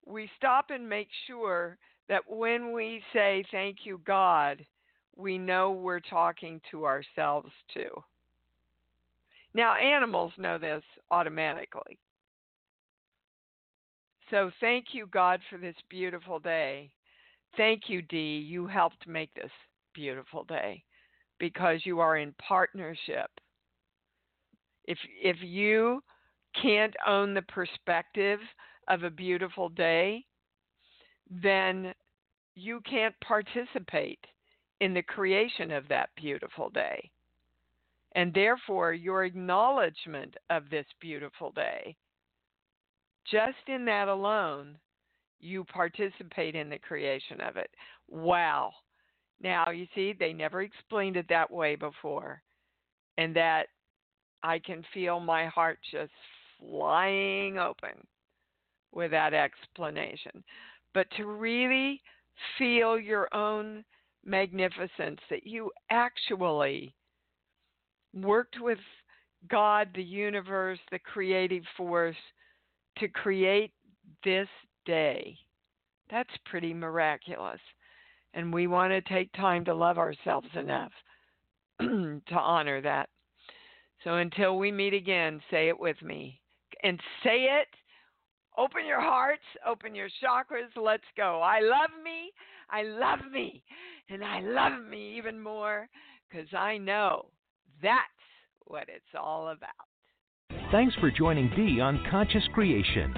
we 0.06 0.30
stop 0.38 0.72
and 0.72 0.88
make 0.88 1.08
sure 1.28 1.78
that 2.10 2.24
when 2.28 2.72
we 2.72 3.02
say, 3.14 3.44
Thank 3.52 3.80
you, 3.84 4.02
God, 4.06 4.66
we 5.16 5.38
know 5.38 5.72
we're 5.72 6.00
talking 6.00 6.60
to 6.72 6.86
ourselves 6.86 7.52
too. 7.74 7.90
Now, 9.56 9.76
animals 9.76 10.34
know 10.38 10.58
this 10.58 10.84
automatically. 11.12 11.98
So, 14.30 14.52
thank 14.60 14.88
you, 14.92 15.08
God, 15.08 15.40
for 15.50 15.58
this 15.58 15.78
beautiful 15.90 16.40
day. 16.40 16.92
Thank 17.56 17.84
you, 17.88 18.02
Dee. 18.02 18.46
You 18.46 18.68
helped 18.68 19.08
make 19.08 19.34
this 19.34 19.52
beautiful 19.94 20.44
day 20.44 20.84
because 21.40 21.86
you 21.86 22.02
are 22.02 22.18
in 22.18 22.34
partnership. 22.34 23.32
If 24.84 24.98
if 25.24 25.38
you 25.42 26.04
can't 26.62 26.94
own 27.08 27.34
the 27.34 27.42
perspective 27.44 28.40
of 28.90 29.04
a 29.04 29.10
beautiful 29.10 29.70
day, 29.70 30.26
then 31.30 31.94
you 32.56 32.82
can't 32.82 33.16
participate 33.26 34.20
in 34.82 34.94
the 34.94 35.02
creation 35.02 35.72
of 35.72 35.88
that 35.88 36.10
beautiful 36.18 36.70
day. 36.72 37.10
And 38.16 38.34
therefore, 38.34 38.94
your 38.94 39.26
acknowledgement 39.26 40.36
of 40.50 40.70
this 40.70 40.86
beautiful 41.02 41.52
day, 41.52 41.98
just 43.30 43.58
in 43.68 43.84
that 43.86 44.08
alone, 44.08 44.78
you 45.42 45.66
participate 45.66 46.56
in 46.56 46.70
the 46.70 46.80
creation 46.80 47.42
of 47.42 47.58
it. 47.58 47.70
Wow. 48.08 48.72
Now, 49.42 49.70
you 49.70 49.86
see, 49.94 50.14
they 50.18 50.32
never 50.32 50.62
explained 50.62 51.18
it 51.18 51.26
that 51.28 51.52
way 51.52 51.76
before. 51.76 52.42
And 53.18 53.36
that 53.36 53.68
I 54.44 54.60
can 54.60 54.84
feel 54.94 55.20
my 55.20 55.48
heart 55.48 55.80
just 55.92 56.12
flying 56.60 57.58
open 57.58 58.08
with 58.94 59.12
that 59.12 59.34
explanation. 59.34 60.42
But 60.94 61.08
to 61.18 61.26
really 61.26 62.02
feel 62.58 62.98
your 62.98 63.28
own 63.36 63.84
magnificence, 64.24 65.20
that 65.30 65.46
you 65.46 65.70
actually 65.90 66.96
worked 68.16 68.58
with 68.60 68.80
God, 69.50 69.90
the 69.94 70.04
universe, 70.04 70.80
the 70.92 71.00
creative 71.00 71.64
force 71.78 72.16
to 72.98 73.08
create 73.08 73.72
this 74.24 74.48
day. 74.86 75.38
That's 76.10 76.30
pretty 76.46 76.74
miraculous. 76.74 77.60
And 78.34 78.54
we 78.54 78.68
want 78.68 78.92
to 78.92 79.02
take 79.02 79.32
time 79.34 79.66
to 79.66 79.74
love 79.74 79.98
ourselves 79.98 80.48
enough 80.56 80.92
to 81.80 82.22
honor 82.36 82.82
that. 82.82 83.10
So 84.04 84.16
until 84.16 84.58
we 84.58 84.72
meet 84.72 84.94
again, 84.94 85.42
say 85.50 85.68
it 85.68 85.80
with 85.80 86.02
me. 86.02 86.40
And 86.84 87.00
say 87.24 87.48
it. 87.50 87.68
Open 88.58 88.86
your 88.86 89.02
hearts, 89.02 89.44
open 89.68 89.94
your 89.94 90.08
chakras. 90.24 90.70
Let's 90.82 91.04
go. 91.18 91.42
I 91.42 91.60
love 91.60 91.90
me. 92.02 92.32
I 92.70 92.84
love 92.84 93.20
me. 93.30 93.62
And 94.10 94.24
I 94.24 94.40
love 94.40 94.86
me 94.90 95.18
even 95.18 95.42
more 95.42 95.90
because 96.30 96.48
I 96.54 96.78
know 96.78 97.26
that's 97.82 98.02
what 98.66 98.84
it's 98.88 99.16
all 99.20 99.50
about. 99.50 99.70
Thanks 100.72 100.96
for 100.96 101.12
joining 101.12 101.50
Dee 101.56 101.80
on 101.80 102.04
Conscious 102.10 102.44
Creation. 102.54 103.14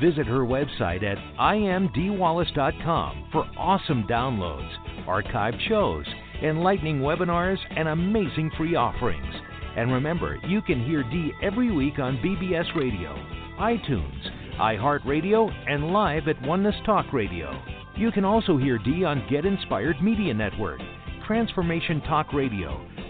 Visit 0.00 0.26
her 0.26 0.40
website 0.40 1.04
at 1.04 1.18
iamdeewallace.com 1.38 3.28
for 3.32 3.44
awesome 3.56 4.04
downloads, 4.04 4.70
archived 5.06 5.60
shows, 5.68 6.06
enlightening 6.42 7.00
webinars, 7.00 7.58
and 7.76 7.88
amazing 7.88 8.50
free 8.56 8.74
offerings. 8.74 9.34
And 9.76 9.92
remember, 9.92 10.38
you 10.46 10.60
can 10.62 10.84
hear 10.84 11.02
Dee 11.04 11.32
every 11.42 11.70
week 11.70 11.98
on 11.98 12.18
BBS 12.18 12.74
Radio, 12.74 13.14
iTunes, 13.58 14.58
iHeartRadio, 14.58 15.50
and 15.68 15.92
live 15.92 16.28
at 16.28 16.40
Oneness 16.42 16.74
Talk 16.84 17.12
Radio. 17.12 17.52
You 17.96 18.10
can 18.10 18.24
also 18.24 18.56
hear 18.56 18.78
Dee 18.78 19.04
on 19.04 19.26
Get 19.30 19.46
Inspired 19.46 20.02
Media 20.02 20.34
Network, 20.34 20.80
Transformation 21.26 22.00
Talk 22.02 22.32
Radio, 22.32 22.86